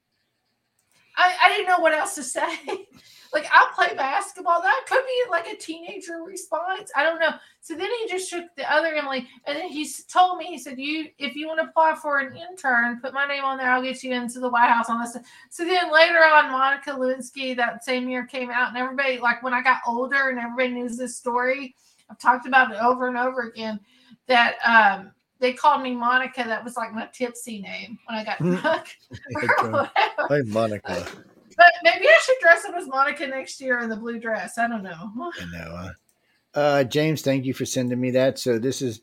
[1.17, 2.57] I, I didn't know what else to say.
[3.35, 4.63] like I play basketball.
[4.63, 6.93] That could be like a teenager response.
[6.97, 7.33] I don't know.
[7.61, 10.79] So then he just shook the other Emily, and then he told me, he said,
[10.79, 13.71] "You, if you want to apply for an intern, put my name on there.
[13.71, 15.17] I'll get you into the White House on this."
[15.51, 19.53] So then later on, Monica Lewinsky that same year came out, and everybody like when
[19.53, 21.75] I got older and everybody knew this story.
[22.09, 23.81] I've talked about it over and over again.
[24.29, 26.45] That um, they called me Monica.
[26.45, 28.97] That was like my tipsy name when I got drunk.
[29.63, 29.91] or.
[30.29, 31.07] Hey, Monica.
[31.57, 34.59] But maybe I should dress up as Monica next year in the blue dress.
[34.59, 35.11] I don't know.
[35.17, 35.91] I know.
[36.55, 38.39] Uh, James, thank you for sending me that.
[38.39, 39.01] So this is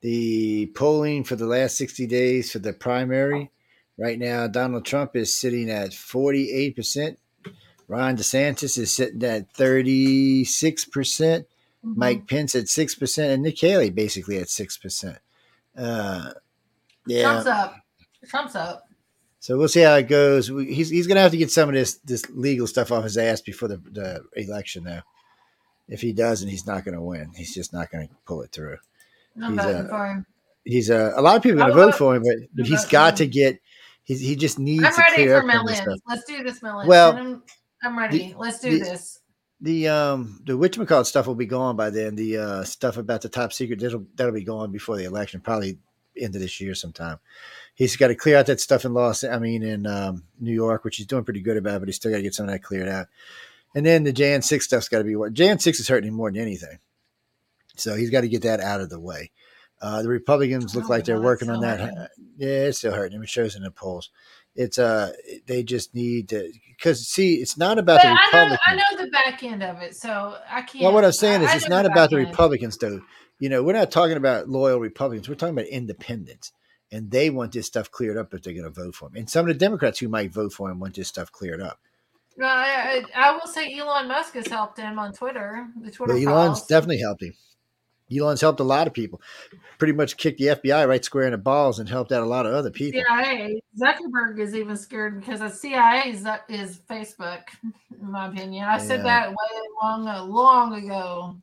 [0.00, 3.50] the polling for the last 60 days for the primary.
[3.96, 7.16] Right now, Donald Trump is sitting at 48%.
[7.88, 11.44] Ron DeSantis is sitting at 36%.
[11.82, 13.34] Mike Pence at 6%.
[13.34, 15.18] And Nick Haley basically at 6%.
[15.76, 16.30] Uh,
[17.06, 17.22] yeah.
[17.22, 17.74] Trump's up.
[18.28, 18.87] Trump's up.
[19.40, 20.50] So we'll see how it goes.
[20.50, 23.16] We- He's he's gonna have to get some of this this legal stuff off his
[23.16, 25.02] ass before the, the election, though.
[25.88, 27.32] If he doesn't, he's not gonna win.
[27.36, 28.78] He's just not gonna pull it through.
[29.40, 30.26] I'm He's, voting uh, for him.
[30.64, 32.24] He's uh, a lot of people are gonna vote vote- for him,
[32.54, 33.60] but, he's got to get.
[34.04, 35.98] He's, he just needs I'm to ready clear for up some of this Millen.
[35.98, 36.02] stuff.
[36.08, 36.88] Let's do this, Millen.
[36.88, 37.42] Well,
[37.82, 38.34] I'm ready.
[38.36, 39.20] Let's do the- this.
[39.60, 42.14] The um the whatchamacallit stuff will be gone by then.
[42.14, 45.78] The uh, stuff about the top secret that'll that'll be gone before the election, probably
[46.16, 47.18] end of this year sometime.
[47.78, 50.84] He's got to clear out that stuff in Los, I mean in um, New York,
[50.84, 52.62] which he's doing pretty good about, but he's still got to get some of that
[52.62, 53.06] cleared out.
[53.74, 56.14] And then the Jan six stuff's got to be what Jan six is hurting him
[56.14, 56.78] more than anything,
[57.76, 59.30] so he's got to get that out of the way.
[59.80, 61.78] Uh, the Republicans look Oh, like they're working on that.
[61.78, 62.06] hurting.
[62.36, 63.22] Yeah, it's still hurting him.
[63.22, 64.10] It shows in the polls.
[64.56, 65.12] It's uh,
[65.46, 68.24] they just need to because see, it's not about But the I know,
[68.56, 68.60] Republicans.
[68.66, 70.82] I know the back end of it, so I can't.
[70.82, 72.16] Well, what I'm saying I- is, I it's not the about the.
[72.16, 73.02] Republicans, though.
[73.38, 75.28] You know, we're not talking about loyal Republicans.
[75.28, 76.50] We're talking about independents,
[76.90, 79.16] and they want this stuff cleared up if they're going to vote for him.
[79.16, 81.80] And some of the Democrats who might vote for him want this stuff cleared up.
[82.36, 85.66] No, I, I I will say Elon Musk has helped him on Twitter.
[85.82, 86.66] The Twitter Elon's files.
[86.66, 87.34] definitely helped him.
[88.16, 89.20] Elon's helped a lot of people.
[89.78, 92.46] Pretty much kicked the FBI right square in the balls and helped out a lot
[92.46, 93.02] of other people.
[93.06, 93.60] CIA.
[93.78, 97.42] Zuckerberg is even scared because the CIA is, is Facebook,
[98.00, 98.64] in my opinion.
[98.64, 99.36] I said that way
[99.82, 101.36] long, long ago.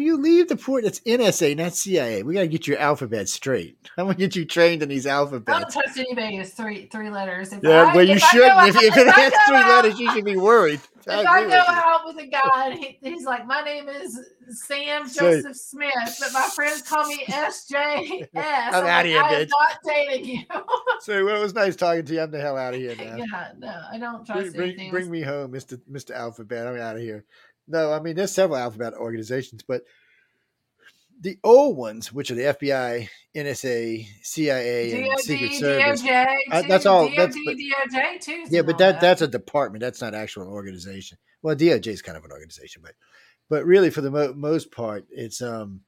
[0.00, 0.84] Will you leave the port?
[0.84, 2.22] That's NSA, not CIA.
[2.22, 3.76] We got to get your alphabet straight.
[3.98, 5.54] I'm going to get you trained in these alphabets.
[5.54, 7.52] I don't trust anybody who's three three letters.
[7.52, 8.38] If Yeah, I, well, you if should.
[8.40, 10.80] go If, out- if it I has three out- letters, you should be worried.
[11.06, 14.20] If I go with out with a guy and he, he's like, my name is
[14.50, 15.90] Sam Joseph Smith,
[16.20, 18.28] but my friends call me SJS.
[18.36, 19.48] I'm like, outta here, I am bitch.
[19.48, 20.42] not dating you.
[21.00, 22.20] So well, it was nice talking to you.
[22.20, 23.16] I'm the hell out of here now.
[23.16, 24.90] yeah, no, I don't bring, trust bring, anything.
[24.90, 26.66] bring me home, Mister Mister Alphabet.
[26.68, 27.24] I'm out of here.
[27.70, 29.82] No, I mean there's several alphabet organizations, but
[31.22, 36.02] the old ones, which are the FBI, NSA, CIA, and DOD, Secret Service.
[36.02, 38.44] DOJ, Uh, that's all- DOD, that's- but- DOJ too.
[38.48, 39.82] Yeah, but that that's a department.
[39.82, 41.18] That's not actual organization.
[41.42, 42.94] Well, DOJ is kind of an organization, but
[43.48, 45.82] but really for the mo- most part, it's um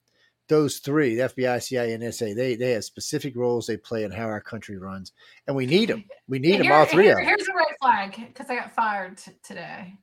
[0.49, 2.35] those three: the FBI, CIA, NSA.
[2.35, 5.13] They they have specific roles they play in how our country runs,
[5.47, 6.05] and we need them.
[6.29, 7.27] We need them all three here- of them.
[7.29, 9.95] Here's a red flag because I got fired t- today.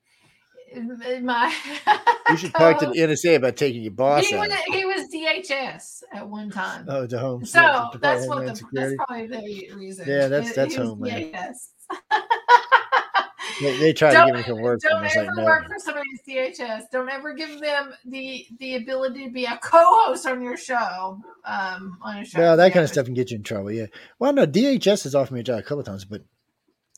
[1.21, 1.53] My
[2.29, 4.47] You should talk to the NSA about taking your boss he, out.
[4.49, 6.85] was, he was DHS at one time.
[6.87, 7.45] Oh, the home.
[7.45, 8.95] so Department that's what the, Security.
[8.97, 9.27] that's probably
[9.69, 10.05] the reason.
[10.07, 11.33] Yeah, that's- that's he Homeland.
[11.33, 11.55] DHS.
[13.61, 14.79] They, they to Don't- get me some work.
[14.79, 14.99] Don't From.
[14.99, 15.43] I was ever like, no.
[15.43, 16.83] work for somebody who's DHS.
[16.93, 21.19] Don't ever give them the the ability to be a co-host on your show.
[21.43, 22.39] Um, on your show.
[22.39, 23.71] Well, that kind of stuff can get you in trouble.
[23.71, 23.87] Yeah.
[24.17, 26.21] Well, no, DHS has offered me a job a couple of times, but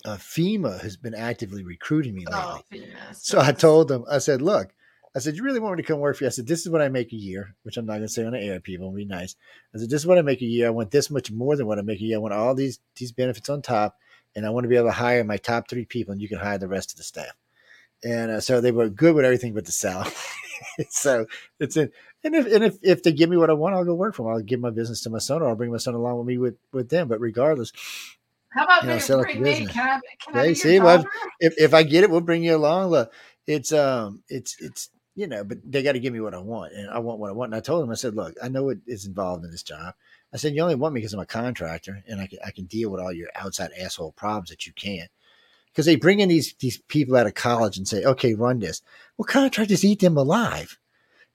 [0.05, 2.91] uh, FEMA has been actively recruiting me lately.
[2.93, 3.11] Oh.
[3.13, 4.73] So I told them, I said, look,
[5.13, 6.69] I said, "You really want me to come work for you?" I said, "This is
[6.69, 8.59] what I make a year," which I'm not going to say on the air.
[8.59, 9.35] People, It'll be nice.
[9.75, 10.67] I said, "This is what I make a year.
[10.67, 12.17] I want this much more than what I make a year.
[12.17, 13.97] I want all these these benefits on top,
[14.35, 16.37] and I want to be able to hire my top three people, and you can
[16.37, 17.33] hire the rest of the staff."
[18.03, 20.11] And uh, so they were good with everything but the salary.
[20.89, 21.25] so
[21.59, 21.91] it's in,
[22.23, 24.23] and if and if, if they give me what I want, I'll go work for
[24.23, 24.33] them.
[24.33, 26.37] I'll give my business to my son, or I'll bring my son along with me
[26.37, 27.09] with with them.
[27.09, 27.73] But regardless,
[28.51, 29.65] How about you know, bring, sell bring me?
[29.65, 30.01] Can I?
[30.23, 31.05] Can I Hey, be see, well,
[31.39, 32.91] if if I get it, we'll bring you along.
[32.91, 33.11] Look,
[33.47, 36.73] it's um, it's it's you know, but they got to give me what I want,
[36.73, 37.49] and I want what I want.
[37.49, 39.93] And I told them, I said, look, I know what is involved in this job.
[40.33, 42.65] I said, you only want me because I'm a contractor, and I can I can
[42.65, 45.09] deal with all your outside asshole problems that you can't.
[45.67, 48.81] Because they bring in these these people out of college and say, okay, run this.
[49.17, 50.77] Well, contractors eat them alive.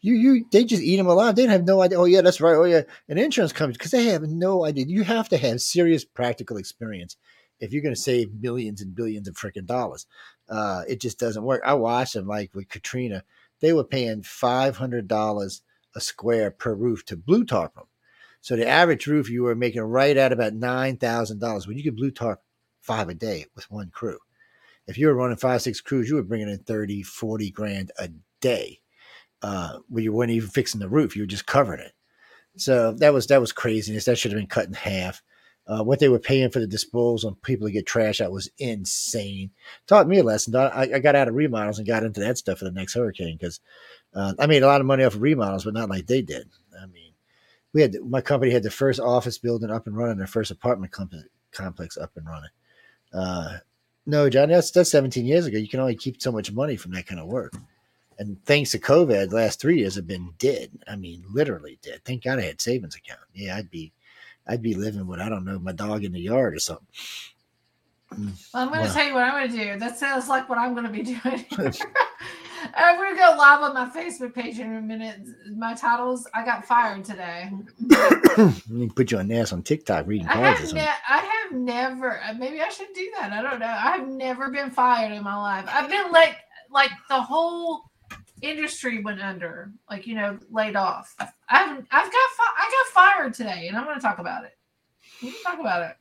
[0.06, 1.34] You you they just eat them alive.
[1.34, 1.98] They have no idea.
[1.98, 2.54] Oh yeah, that's right.
[2.54, 4.84] Oh yeah, an insurance company because they have no idea.
[4.86, 7.16] You have to have serious practical experience
[7.58, 10.06] if you're going to save millions and billions of freaking dollars.
[10.48, 11.60] Uh, it just doesn't work.
[11.64, 13.24] I watched them like with Katrina.
[13.60, 15.62] They were paying five hundred dollars
[15.96, 17.86] a square per roof to blue tarp them.
[18.42, 21.66] So the average roof you were making right at about nine thousand dollars.
[21.66, 22.42] When you could blue tarp
[22.80, 24.18] five a day with one crew.
[24.86, 28.08] If you were running five, six crews, you were bringing in 30, 40 grand a
[28.40, 28.82] day.
[29.42, 31.92] Uh, where you weren't even fixing the roof, you were just covering it.
[32.56, 34.06] So that was that was craziness.
[34.06, 35.22] That should have been cut in half.
[35.66, 38.48] Uh, what they were paying for the disposal on people to get trash out was
[38.58, 39.50] insane.
[39.88, 40.54] Taught me a lesson.
[40.54, 43.36] I, I got out of remodels and got into that stuff for the next hurricane
[43.36, 43.60] because
[44.14, 46.48] uh, I made a lot of money off of remodels, but not like they did.
[46.80, 47.12] I mean,
[47.72, 50.92] we had my company had the first office building up and running, their first apartment
[50.92, 51.12] comp-
[51.50, 52.50] complex up and running.
[53.12, 53.58] Uh,
[54.06, 55.58] no, John, that's that's 17 years ago.
[55.58, 57.52] You can only keep so much money from that kind of work.
[58.18, 60.70] And thanks to COVID, the last three years have been dead.
[60.88, 62.01] I mean, literally dead.
[62.05, 63.20] Thank God I had savings account.
[63.34, 63.93] Yeah, I'd be,
[64.47, 66.86] I'd be living with I don't know my dog in the yard or something.
[68.12, 68.94] Well, I'm going to Wow.
[68.94, 69.78] tell you what I'm going to do.
[69.78, 71.44] That sounds like what I'm going to be doing.
[72.74, 75.20] I'm going to go live on my Facebook page in a minute.
[75.55, 77.51] My titles, I got fired today.
[78.36, 80.76] Let me put you on ass on TikTok reading I or have, something.
[80.76, 83.32] ne- I have never, uh, maybe I should do that.
[83.32, 83.66] I don't know.
[83.66, 85.66] I have never been fired in my life.
[85.68, 86.36] I've been like,
[86.70, 87.90] like the whole
[88.42, 91.14] industry went under, like, you know, laid off.
[91.18, 94.56] I've, I've got, fi- I got fired today and I'm going to talk about it.
[95.22, 95.96] We can talk about it.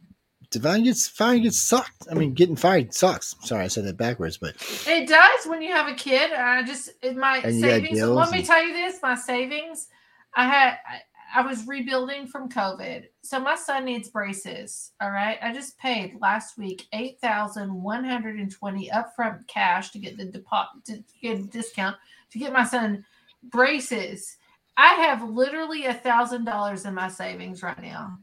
[0.52, 2.08] Divine gets fired gets sucked.
[2.10, 3.36] I mean, getting fired sucks.
[3.42, 4.56] Sorry, I said that backwards, but
[4.88, 6.32] It does when you have a kid.
[6.32, 8.02] I just my And savings.
[8.02, 9.88] Let me and- tell you this: my savings.
[10.36, 10.78] I had.
[10.88, 11.02] I,
[11.38, 14.92] I was rebuilding from COVID, so my son needs braces.
[15.02, 19.90] All right, I just paid last week eight thousand one hundred and twenty upfront cash
[19.92, 21.98] to get the deposit to get a discount
[22.32, 23.06] to get my son
[23.44, 24.38] braces.
[24.78, 28.18] I have literally a thousand dollars in my savings right now.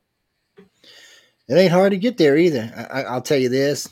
[0.59, 2.71] it ain't hard to get there either.
[2.77, 3.89] I, I, I'll tell you this.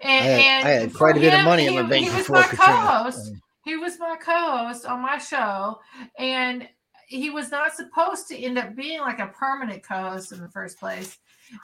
[0.00, 2.10] And, I had, I had quite a bit of money he, in my bank he
[2.10, 2.72] was before my Katrina.
[2.72, 3.32] co-host.
[3.64, 5.78] He was my co-host on my show,
[6.18, 6.68] and
[7.06, 10.78] he was not supposed to end up being like a permanent co-host in the first
[10.78, 11.16] place.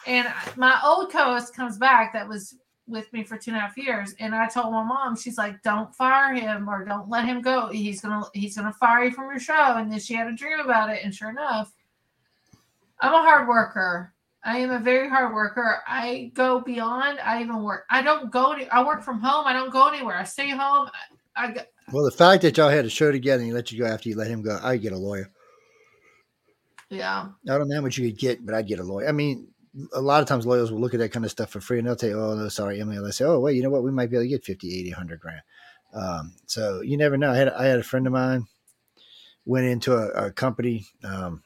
[0.07, 2.57] And my old co-host comes back that was
[2.87, 5.63] with me for two and a half years, and I told my mom, she's like,
[5.63, 7.69] "Don't fire him or don't let him go.
[7.69, 10.61] He's gonna he's gonna fire you from your show." And then she had a dream
[10.61, 11.73] about it, and sure enough,
[13.01, 14.13] I'm a hard worker.
[14.45, 15.83] I am a very hard worker.
[15.87, 17.19] I go beyond.
[17.21, 17.87] I even work.
[17.89, 18.53] I don't go.
[18.53, 19.47] Any, I work from home.
[19.47, 20.17] I don't go anywhere.
[20.17, 20.91] I stay home.
[21.35, 23.79] I, I Well, the fact that y'all had a show together and he let you
[23.79, 25.31] go after you let him go, I'd get a lawyer.
[26.91, 27.29] yeah.
[27.49, 29.09] I don't know how much you could get, but I'd get a lawyer.
[29.09, 29.49] I mean,
[29.93, 31.87] a lot of times lawyers will look at that kind of stuff for free and
[31.87, 32.97] they'll say, oh, no, sorry, Emily.
[32.97, 33.83] they'll say, oh, wait, you know what?
[33.83, 35.41] We might be able to get 50, 80, 100 grand.
[35.95, 37.31] Um, so you never know.
[37.33, 38.47] I had, I had a friend of mine
[39.45, 40.87] went into a, a company.
[41.03, 41.43] Um,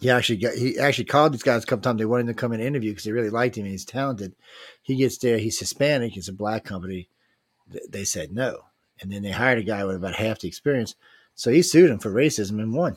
[0.00, 1.98] he actually got, he actually called these guys a couple times.
[1.98, 4.34] They wanted him to come and interview because they really liked him and he's talented.
[4.82, 5.38] He gets there.
[5.38, 6.16] He's Hispanic.
[6.16, 7.08] It's a black company.
[7.70, 8.64] Th- They said no.
[9.00, 10.94] And then they hired a guy with about half the experience.
[11.34, 12.96] So he sued him for racism and won.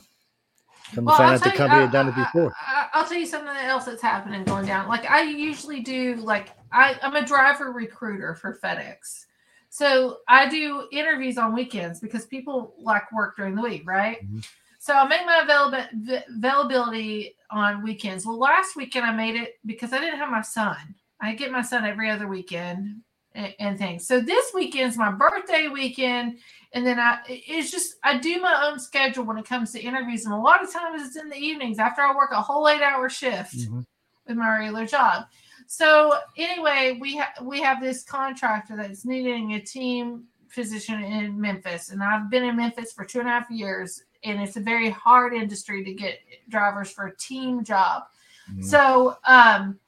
[0.94, 2.24] Come Well, to find I'll out the tell you- uh, had done it uh, uh,
[2.24, 2.54] before.
[2.60, 4.88] I, I'll tell you something else that's happening going down.
[4.88, 6.16] Like I usually do.
[6.16, 9.24] Like I, I'm a driver recruiter for FedEx,
[9.70, 14.18] so I do interviews on weekends because people like work during the week, right?
[14.30, 14.46] Mhm.
[14.78, 18.26] So I make my availab- availability on weekends.
[18.26, 20.76] Well, last weekend I made it because I didn't have my son.
[21.20, 23.00] I get my son every other weekend
[23.34, 24.06] and, and things.
[24.06, 26.38] So this weekend's my birthday weekend,
[26.72, 30.24] and then I it's just I do my own schedule when it comes to interviews,
[30.24, 32.82] and a lot of times it's in the evenings after I work a whole eight
[32.82, 33.84] hour shift Mhm.
[34.26, 35.24] with my regular job.
[35.66, 40.24] So anyway, we ha- we have this contractor that's needing a team
[40.54, 44.40] position in Memphis, and I've been in Memphis for two and a half years, and
[44.40, 48.04] it's a very hard industry to get drivers for a team job.
[48.52, 48.64] Mhm.
[48.64, 49.80] So um,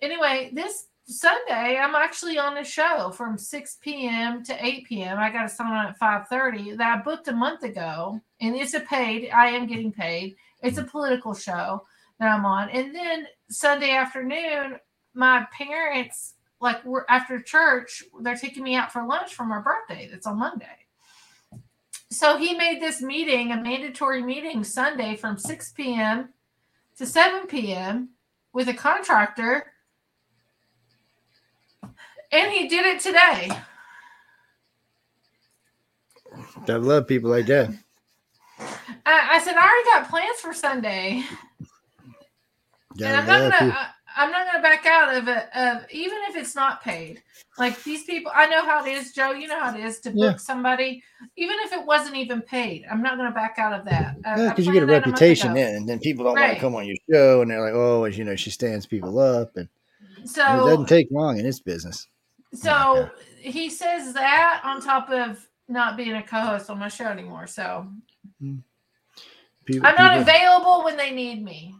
[0.00, 4.42] anyway, this Sunday, I'm actually on a show from 6 p.m.
[4.42, 5.18] to 8 p.m.
[5.18, 8.74] I got a sign on at 5:30 that I booked a month ago, and it's
[8.74, 9.30] a paid.
[9.30, 10.34] I am getting paid.
[10.62, 11.86] It's a political show
[12.18, 14.80] that I'm on, and then Sunday afternoon,
[15.14, 20.08] my parents like we're after church, they're taking me out for lunch for my birthday.
[20.10, 20.66] That's on Monday.
[22.10, 26.30] So he made this meeting a mandatory meeting Sunday from 6 p.m.
[26.96, 28.10] to 7 p.m.
[28.52, 29.72] with a contractor
[32.36, 33.50] and he did it today.
[36.68, 37.70] I love people like that.
[39.06, 41.22] I, I said I already got plans for Sunday,
[42.96, 43.54] Yeah, and I'm not gonna.
[43.56, 43.88] I,
[44.18, 45.46] I'm not gonna back out of it.
[45.54, 47.22] Of even if it's not paid,
[47.58, 49.32] like these people, I know how it is, Joe.
[49.32, 50.36] You know how it is to book Yeah.
[50.36, 51.02] somebody,
[51.36, 52.84] even if it wasn't even paid.
[52.90, 54.16] I'm not gonna back out of that.
[54.24, 56.38] I Yeah, because you get a planned that month reputation then, and then people don't
[56.40, 58.86] want to come on your show, and they're like, "Oh, as you know, she stands
[58.86, 59.68] people up," and
[60.24, 62.08] so it doesn't take long in this business.
[62.56, 67.46] So he says that on top of not being a co-host on my show anymore.
[67.46, 67.86] So
[69.64, 71.74] People, I'm not people- available when they need me.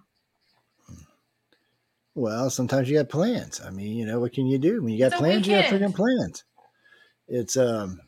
[2.15, 3.61] Well, sometimes you got plans.
[3.61, 5.47] I mean, you know, what can you do when you got It's plans?
[5.47, 6.44] You got freaking plans.
[7.28, 8.01] It's um,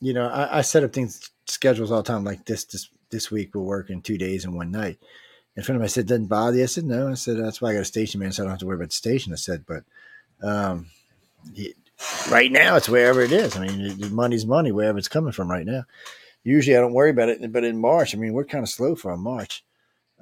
[0.00, 2.24] you know, I, I set up things schedules all the time.
[2.24, 4.98] Like this, this this week we're working two days and one night.
[5.56, 7.70] In front of mine said, "Doesn't bother you?" I said, "No." I said, "That's why
[7.70, 9.36] I got a station man, so I don't have to worry about the station." I
[9.36, 9.84] said, "But
[10.42, 10.86] um,
[12.30, 13.56] right now it's wherever it is.
[13.56, 15.84] I mean, money's money wherever it's coming from right now.
[16.42, 18.94] Usually I don't worry about it, but in March, I mean, we're kind of slow
[18.94, 19.64] for a March.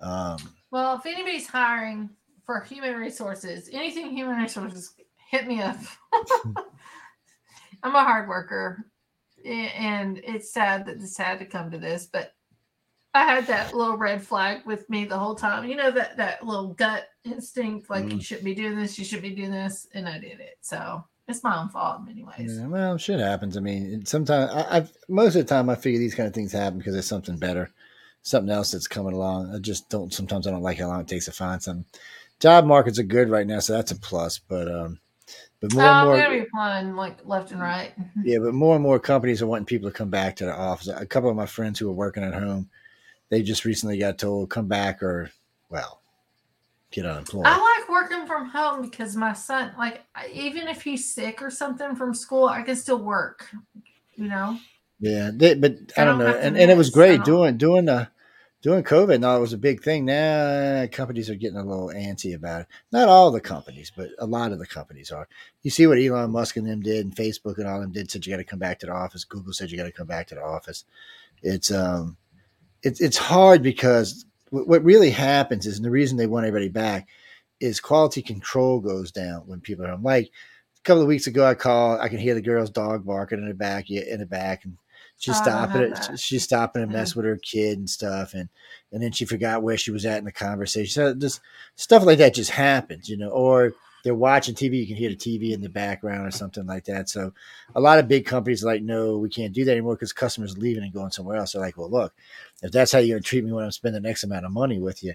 [0.01, 0.39] Um,
[0.71, 2.11] Well, if anybody's hiring
[2.45, 4.95] for human resources, anything human resources,
[5.31, 5.77] hit me up.
[7.83, 8.85] I'm a hard worker,
[9.45, 12.33] and it's sad that this had to come to this, but
[13.15, 15.65] I had that little red flag with me the whole time.
[15.69, 18.23] You know that that little gut instinct, like you Mm.
[18.23, 20.59] shouldn't be doing this, you shouldn't be doing this, and I did it.
[20.61, 22.59] So it's my own fault, in many ways.
[22.59, 23.57] Yeah, well, shit happens.
[23.57, 26.53] I mean, sometimes I, I've most of the time I figure these kind of things
[26.53, 27.71] happen because there's something better,
[28.23, 29.55] something else that's coming along.
[29.55, 30.13] I just don't.
[30.13, 31.87] Sometimes I don't like how long it takes to find something.
[32.41, 34.39] Job markets are good right now, so that's a plus.
[34.39, 35.01] But um,
[35.61, 37.93] but more Oh, and I'm more, gonna be applying like left and right.
[38.23, 40.89] yeah, but more and more companies are wanting people to come back to the office.
[40.89, 42.69] A couple of my friends who are working at home,
[43.31, 45.31] they just recently got told come back or
[45.69, 46.01] well,
[46.91, 47.47] get unemployed.
[47.47, 51.95] I like working from home because my son, like, even if he's sick or something
[51.95, 53.49] from school, I can still work.
[54.17, 54.59] You know,
[54.99, 57.85] Yeah, they, but I, I don't don't know, and, and it was great doing doing
[57.85, 58.09] the
[58.63, 59.21] doing COVID.
[59.21, 60.05] Now it was a big thing.
[60.07, 62.67] Now companies are getting a little antsy about it.
[62.91, 65.29] Not all the companies, but a lot of the companies are.
[65.63, 68.11] You see what Elon Musk and them did, and Facebook and all them did.
[68.11, 69.25] Said you got to come back to the office.
[69.25, 70.85] Google said you got to come back to the office.
[71.43, 72.17] It's um,
[72.83, 76.69] it's it's hard because what what really happens is, and the reason they want everybody
[76.69, 77.09] back
[77.61, 80.03] is quality control goes down when people are home.
[80.03, 82.01] Like a couple of weeks ago, I called.
[82.01, 84.77] I can hear the girl's dog barking in the back, yeah, in the back, and
[85.19, 86.19] she's Oh, stopping it.
[86.19, 88.49] She's stopping to mess with her kid and stuff, and
[88.93, 90.91] and then she forgot where she was at in the conversation.
[90.93, 91.41] So just
[91.77, 93.31] stuff like that just happens, you know.
[93.31, 93.73] Or
[94.05, 97.09] they're watching TV, you can hear the TV in the background or something like that.
[97.09, 97.33] So
[97.75, 100.57] a lot of big companies are like, no, we can't do that anymore because customers
[100.57, 101.53] are leaving and going somewhere else.
[101.53, 102.15] They're like, well, look,
[102.63, 104.79] if that's how you're going to treat me when I'm spending X amount of money
[104.79, 105.15] with you,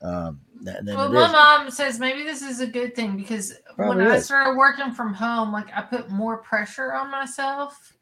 [0.00, 1.32] um, well, my is.
[1.32, 5.12] mom says maybe this is a good thing because when Probably I started working from
[5.12, 7.94] home, like I put more pressure on myself,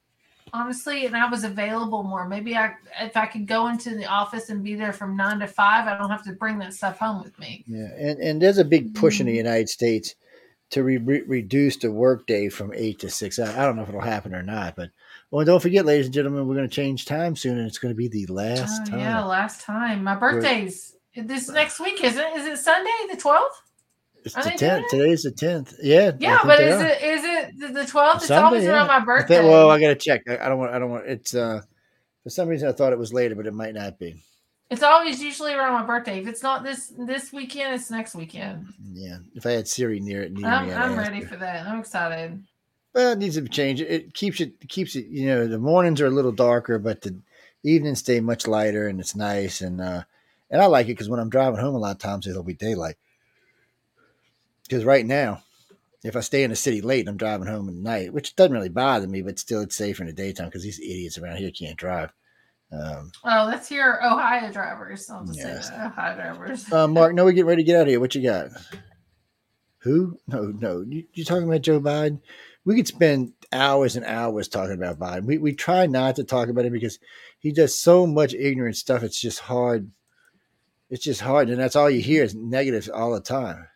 [0.57, 2.27] honestly, and I was available more.
[2.27, 5.47] Maybe I, if I could go into the office and be there from nine to
[5.47, 7.65] five, I don't have to bring that stuff home with me.
[7.67, 10.15] Yeah, and, and there's a big push in the United States
[10.71, 13.39] to re- re- reduce the workday from eight to six.
[13.39, 14.91] I, I don't know if it'll happen or not, but
[15.31, 17.93] well, don't forget, ladies and gentlemen, we're going to change time soon, and it's going
[17.93, 19.01] to be the last Oh, time.
[19.01, 20.03] yeah, last time.
[20.03, 22.37] My birthday's this next week, isn't it?
[22.37, 23.63] Is it Sunday, the twelfth?
[24.27, 24.87] It's Are the tenth.
[24.91, 25.75] Today's the tenth.
[25.81, 26.11] Yeah.
[26.19, 26.87] Yeah, but is are.
[26.87, 28.23] it is it the- twelfth?
[28.23, 28.97] It's always around yeah.
[28.99, 29.37] my I birthday.
[29.37, 30.23] think, well, I got to check.
[30.29, 30.75] I, I don't want.
[30.75, 31.07] I don't want.
[31.07, 31.63] It's uh,
[32.25, 34.21] for some reason I thought it was later, but it might not be.
[34.69, 36.19] It's always usually around my birthday.
[36.19, 38.67] If it's not this this weekend, it's next weekend.
[38.93, 39.19] Yeah.
[39.37, 41.29] If I had Siri near it, near I'm, me, I'm ready her.
[41.29, 41.65] for that.
[41.65, 42.43] I'm excited.
[42.93, 43.81] Well, it needs to change.
[43.81, 45.07] It keeps it it keeps it.
[45.07, 47.17] You know, the mornings are a little darker, but the
[47.63, 49.61] evenings stay much lighter, and it's nice.
[49.61, 50.03] And uh,
[50.51, 52.55] and I like it because when I'm driving home, a lot of times it'll be
[52.55, 52.97] daylight.
[54.67, 55.43] Because right now,
[56.05, 58.53] if I stay in the city late, and I'm driving home at night, which doesn't
[58.53, 61.51] really bother me, but still, it's safer in the daytime because these idiots around here
[61.51, 62.13] can't drive.
[62.73, 65.09] Um, Oh, that's your Ohio drivers.
[65.09, 65.69] I'll just Yes.
[65.69, 65.87] say that.
[65.87, 66.73] Ohio drivers.
[66.73, 68.01] uh, Mark, no, we get ready to get out of here.
[68.01, 68.49] What you got?
[69.83, 70.19] Who?
[70.27, 70.85] No, no.
[70.87, 72.21] You, you talking about Joe Biden?
[72.65, 75.25] We could spend hours and hours talking about Biden.
[75.27, 76.99] We we try not to talk about him because
[77.39, 79.05] he does so much ignorant stuff.
[79.05, 79.91] It's just hard.
[80.91, 83.69] It's just hard, and that's all you hear is negatives all the time.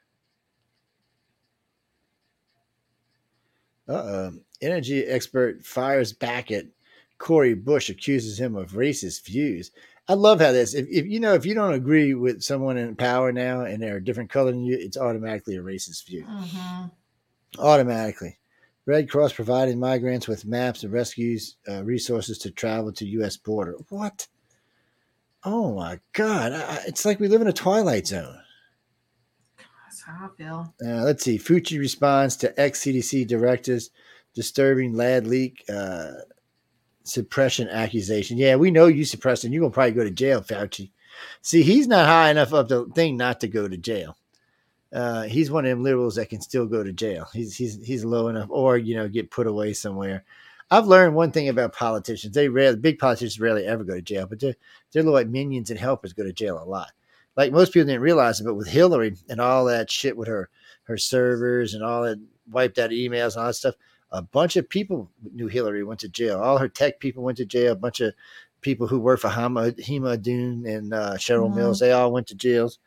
[3.90, 4.32] Uh-oh.
[4.62, 6.66] Energy expert fires back at
[7.18, 9.70] Cori Bush, accuses him of racist views.
[10.08, 10.74] I love how this.
[10.74, 13.96] If, if you know, if you don't agree with someone in power now and they're
[13.98, 16.24] a different color than you, it's automatically a racist view.
[16.26, 16.86] hmm
[17.58, 18.38] Automatically.
[18.86, 23.36] Red Cross providing migrants with maps and rescues uh, resources to travel to U.S.
[23.36, 23.74] border.
[23.88, 24.26] What?
[25.44, 26.52] Oh my God!
[26.52, 28.39] I- it's like we live in a twilight zone.
[30.84, 31.38] Uh, let's see.
[31.38, 33.90] Fauci responds to ex CDC directors
[34.34, 36.12] disturbing lab leak uh,
[37.04, 38.38] suppression accusation.
[38.38, 40.90] Yeah, we know you suppressed, and you're gonna probably go to jail, Fauci.
[41.42, 44.16] See, he's not high enough up the thing not to go to jail.
[44.92, 47.28] Uh, he's one of them liberals that can still go to jail.
[47.32, 50.24] He's he's he's low enough, or you know, get put away somewhere.
[50.70, 54.26] I've learned one thing about politicians: they rarely, big politicians rarely ever go to jail,
[54.26, 54.56] but they're
[54.92, 56.90] they're like minions and helpers go to jail a lot.
[57.36, 60.48] Like most people didn't realize it, but with Hillary and all that shit with her
[60.84, 62.20] her servers and all that
[62.50, 63.74] wiped out emails and all that stuff,
[64.10, 66.40] a bunch of people knew Hillary went to jail.
[66.40, 67.72] All her tech people went to jail.
[67.72, 68.12] A bunch of
[68.60, 71.56] people who worked for Hama, Hema Dune and uh, Cheryl Mhm.
[71.56, 72.78] Mills, they all went to jails,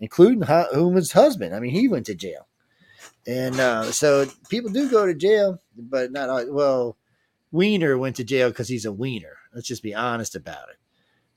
[0.00, 1.54] including Hu- Huma's husband.
[1.54, 2.48] I mean, he went to jail.
[3.26, 6.52] And uh, so people do go to jail, but not all.
[6.52, 6.96] Well,
[7.52, 9.36] Weiner went to jail because he's a wiener.
[9.54, 10.76] Let's just be honest about it.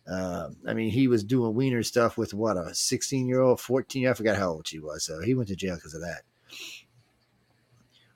[0.07, 4.07] Um, I mean, he was doing wiener stuff with what a 16 year old, 14.
[4.07, 5.03] I forgot how old she was.
[5.03, 6.21] So he went to jail because of that.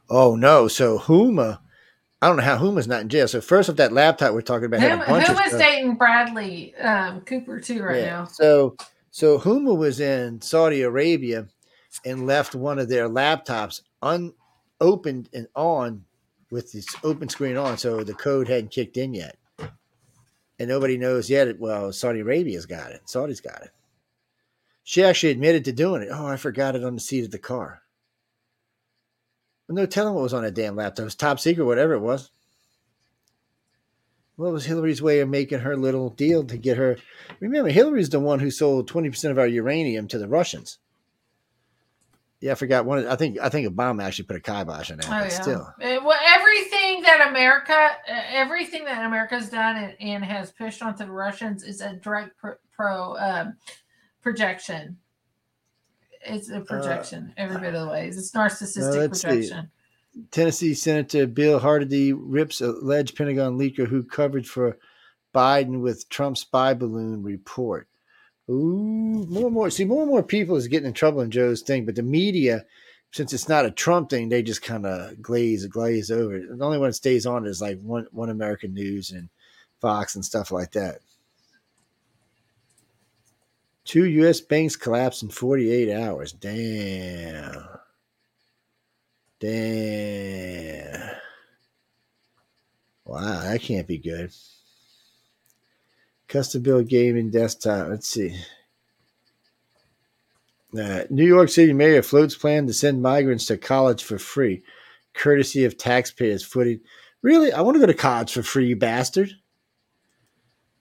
[0.10, 0.68] Oh no!
[0.68, 1.60] So Huma,
[2.22, 3.28] I don't know how Huma's not in jail.
[3.28, 5.48] So first off, that laptop we're talking about had Who, a bunch who of was
[5.50, 5.62] stuff.
[5.62, 8.06] dating Bradley um, Cooper too right Yeah.
[8.06, 8.26] now?
[8.26, 8.76] So
[9.12, 11.48] so Huma was in Saudi Arabia
[12.06, 16.06] and left one of their laptops unopened and on
[16.52, 19.38] with this open screen on, so the code hadn't kicked in yet.
[20.60, 21.58] And nobody knows yet.
[21.60, 23.10] Well, Saudi Arabia's got it.
[23.10, 23.72] Saudi's got it.
[24.84, 26.10] She actually admitted to doing it.
[26.12, 27.82] Oh, I forgot it on the seat of the car.
[29.70, 31.04] No telling what was on that damn laptop.
[31.04, 32.32] It was top secret, whatever it was.
[34.36, 36.98] What was Hillary's way of making her little deal to get her?
[37.40, 40.80] Remember, Hillary's the one who sold twenty percent of our uranium to the Russians.
[42.42, 43.06] Yeah, I forgot one.
[43.06, 45.08] I think I think Obama actually put a kibosh on that.
[45.08, 45.28] Oh yeah.
[45.28, 50.82] Still, Uh, well, everything that America, uh, everything that America's done and, and has pushed
[50.82, 53.58] onto the Russians is a direct pro, pro um,
[54.22, 54.98] projection.
[56.22, 58.18] It's a projection every bit of the ways.
[58.18, 59.28] It's narcissistic see.
[59.28, 59.72] projection.
[60.32, 64.78] Tennessee Senator Bill Hagerty rips alleged Pentagon leaker who covered for
[65.34, 67.88] Biden with Trump's spy balloon report.
[68.50, 69.70] Ooh, more and more.
[69.70, 72.66] See, more and more people is getting in trouble in Joe's thing, but the media,
[73.12, 76.58] since it's not a Trump thing, they just kind of glaze glaze over it.
[76.58, 79.30] The only one that stays on is like one one American News and
[79.82, 81.00] Fox and stuff like that.
[83.86, 84.42] Two U.S.
[84.42, 86.32] banks collapsed in 48 hours.
[86.32, 87.66] Damn.
[89.40, 91.16] Damn.
[93.06, 94.32] Wow, that can't be good.
[96.30, 97.90] Custom built gaming desktop.
[97.90, 98.40] Let's see.
[100.78, 104.62] Uh, New York City mayor floats plan to send migrants to college for free,
[105.16, 106.82] courtesy of taxpayers' footing.
[107.24, 107.52] Really?
[107.52, 109.32] I want to go to college for free, you bastard.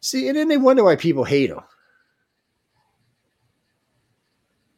[0.01, 1.61] See, and then they wonder why people hate him.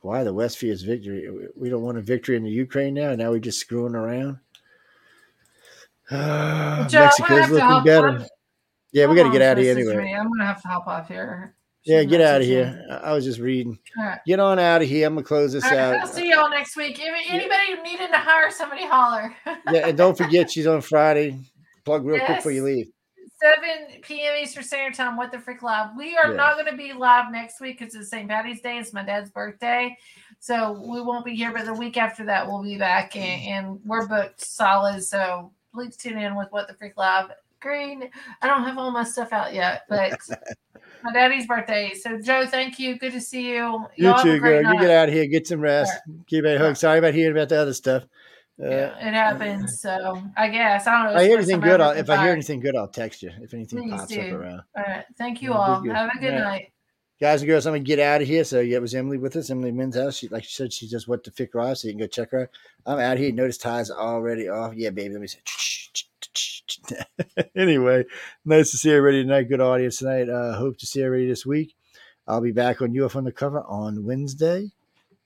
[0.01, 1.29] Why the Westfield's victory?
[1.57, 3.11] We don't want a victory in the Ukraine now.
[3.11, 4.39] And now we're just screwing around.
[6.11, 8.27] Ah, Joe, Mexico's looking better.
[8.93, 10.13] Yeah, we got to get out of here anyway.
[10.19, 11.55] I'm gonna have to hop off here.
[11.87, 12.85] She Yeah, get out of here.
[12.89, 12.95] me.
[12.97, 13.79] I was just reading.
[13.97, 14.19] Right.
[14.27, 15.07] Get on out of here.
[15.07, 15.97] I'm gonna close this right, out.
[16.01, 16.99] I'll see y'all next week.
[17.01, 19.35] If anybody needing to hire somebody, holler.
[19.71, 21.39] yeah, and don't forget she's on Friday.
[21.85, 22.89] Plug real quick before you leave.
[23.43, 24.35] 7 p.m.
[24.43, 25.17] Eastern Standard Time.
[25.17, 25.97] What the freak live?
[25.97, 26.37] We are Yeah.
[26.37, 28.29] not going to be live next week because it's St.
[28.29, 28.77] Patty's Day.
[28.77, 29.97] It's my dad's birthday,
[30.41, 31.51] so we won't be here.
[31.51, 35.03] But the week after that, we'll be back, and, and we're booked solid.
[35.05, 37.31] So please tune in with What the Freak Live.
[37.61, 38.11] Green.
[38.43, 40.19] I don't have all my stuff out yet, but
[41.03, 41.93] my daddy's birthday.
[41.95, 42.99] So Joe, thank you.
[42.99, 43.87] Good to see you.
[43.97, 44.63] You Y'all too, girl.
[44.63, 45.27] You get out of here.
[45.27, 45.93] Get some rest.
[46.27, 46.77] Keep a hug.
[46.77, 48.05] Sorry about hearing about the other stuff.
[48.63, 49.81] Uh, Yeah, it happens.
[49.81, 51.11] So I guess I don't know.
[51.13, 53.31] if I hear anything good, I'll, if I hear anything good, I'll text you.
[53.41, 54.63] If anything Please pops up around.
[54.77, 55.05] All right.
[55.17, 55.83] Thank you all.
[55.83, 56.45] Have a good All right.
[56.45, 56.73] night.
[57.21, 58.45] Guys and girls, I'm gonna get out of here.
[58.45, 59.51] So yeah, it was Emily with us.
[59.51, 60.17] Emily Min's house.
[60.17, 62.31] She like she said, she just went to fix live, so you can go check
[62.31, 62.43] her.
[62.43, 62.49] out.
[62.87, 63.31] I'm out here.
[63.31, 64.73] Notice ties already off.
[64.75, 65.13] Yeah, baby.
[65.13, 65.41] Let me say.
[67.57, 68.05] anyway,
[68.45, 69.45] nice to see everybody tonight.
[69.45, 70.29] Good audience tonight.
[70.29, 71.75] Uh, hope to see everybody this week.
[72.27, 74.71] I'll be back on UF Undercover on Wednesday.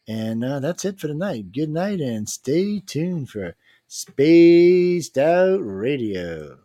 [0.07, 1.53] And uh, that's it for tonight.
[1.53, 3.57] Good night and stay tuned for
[3.89, 6.64] Spaced Out Radio.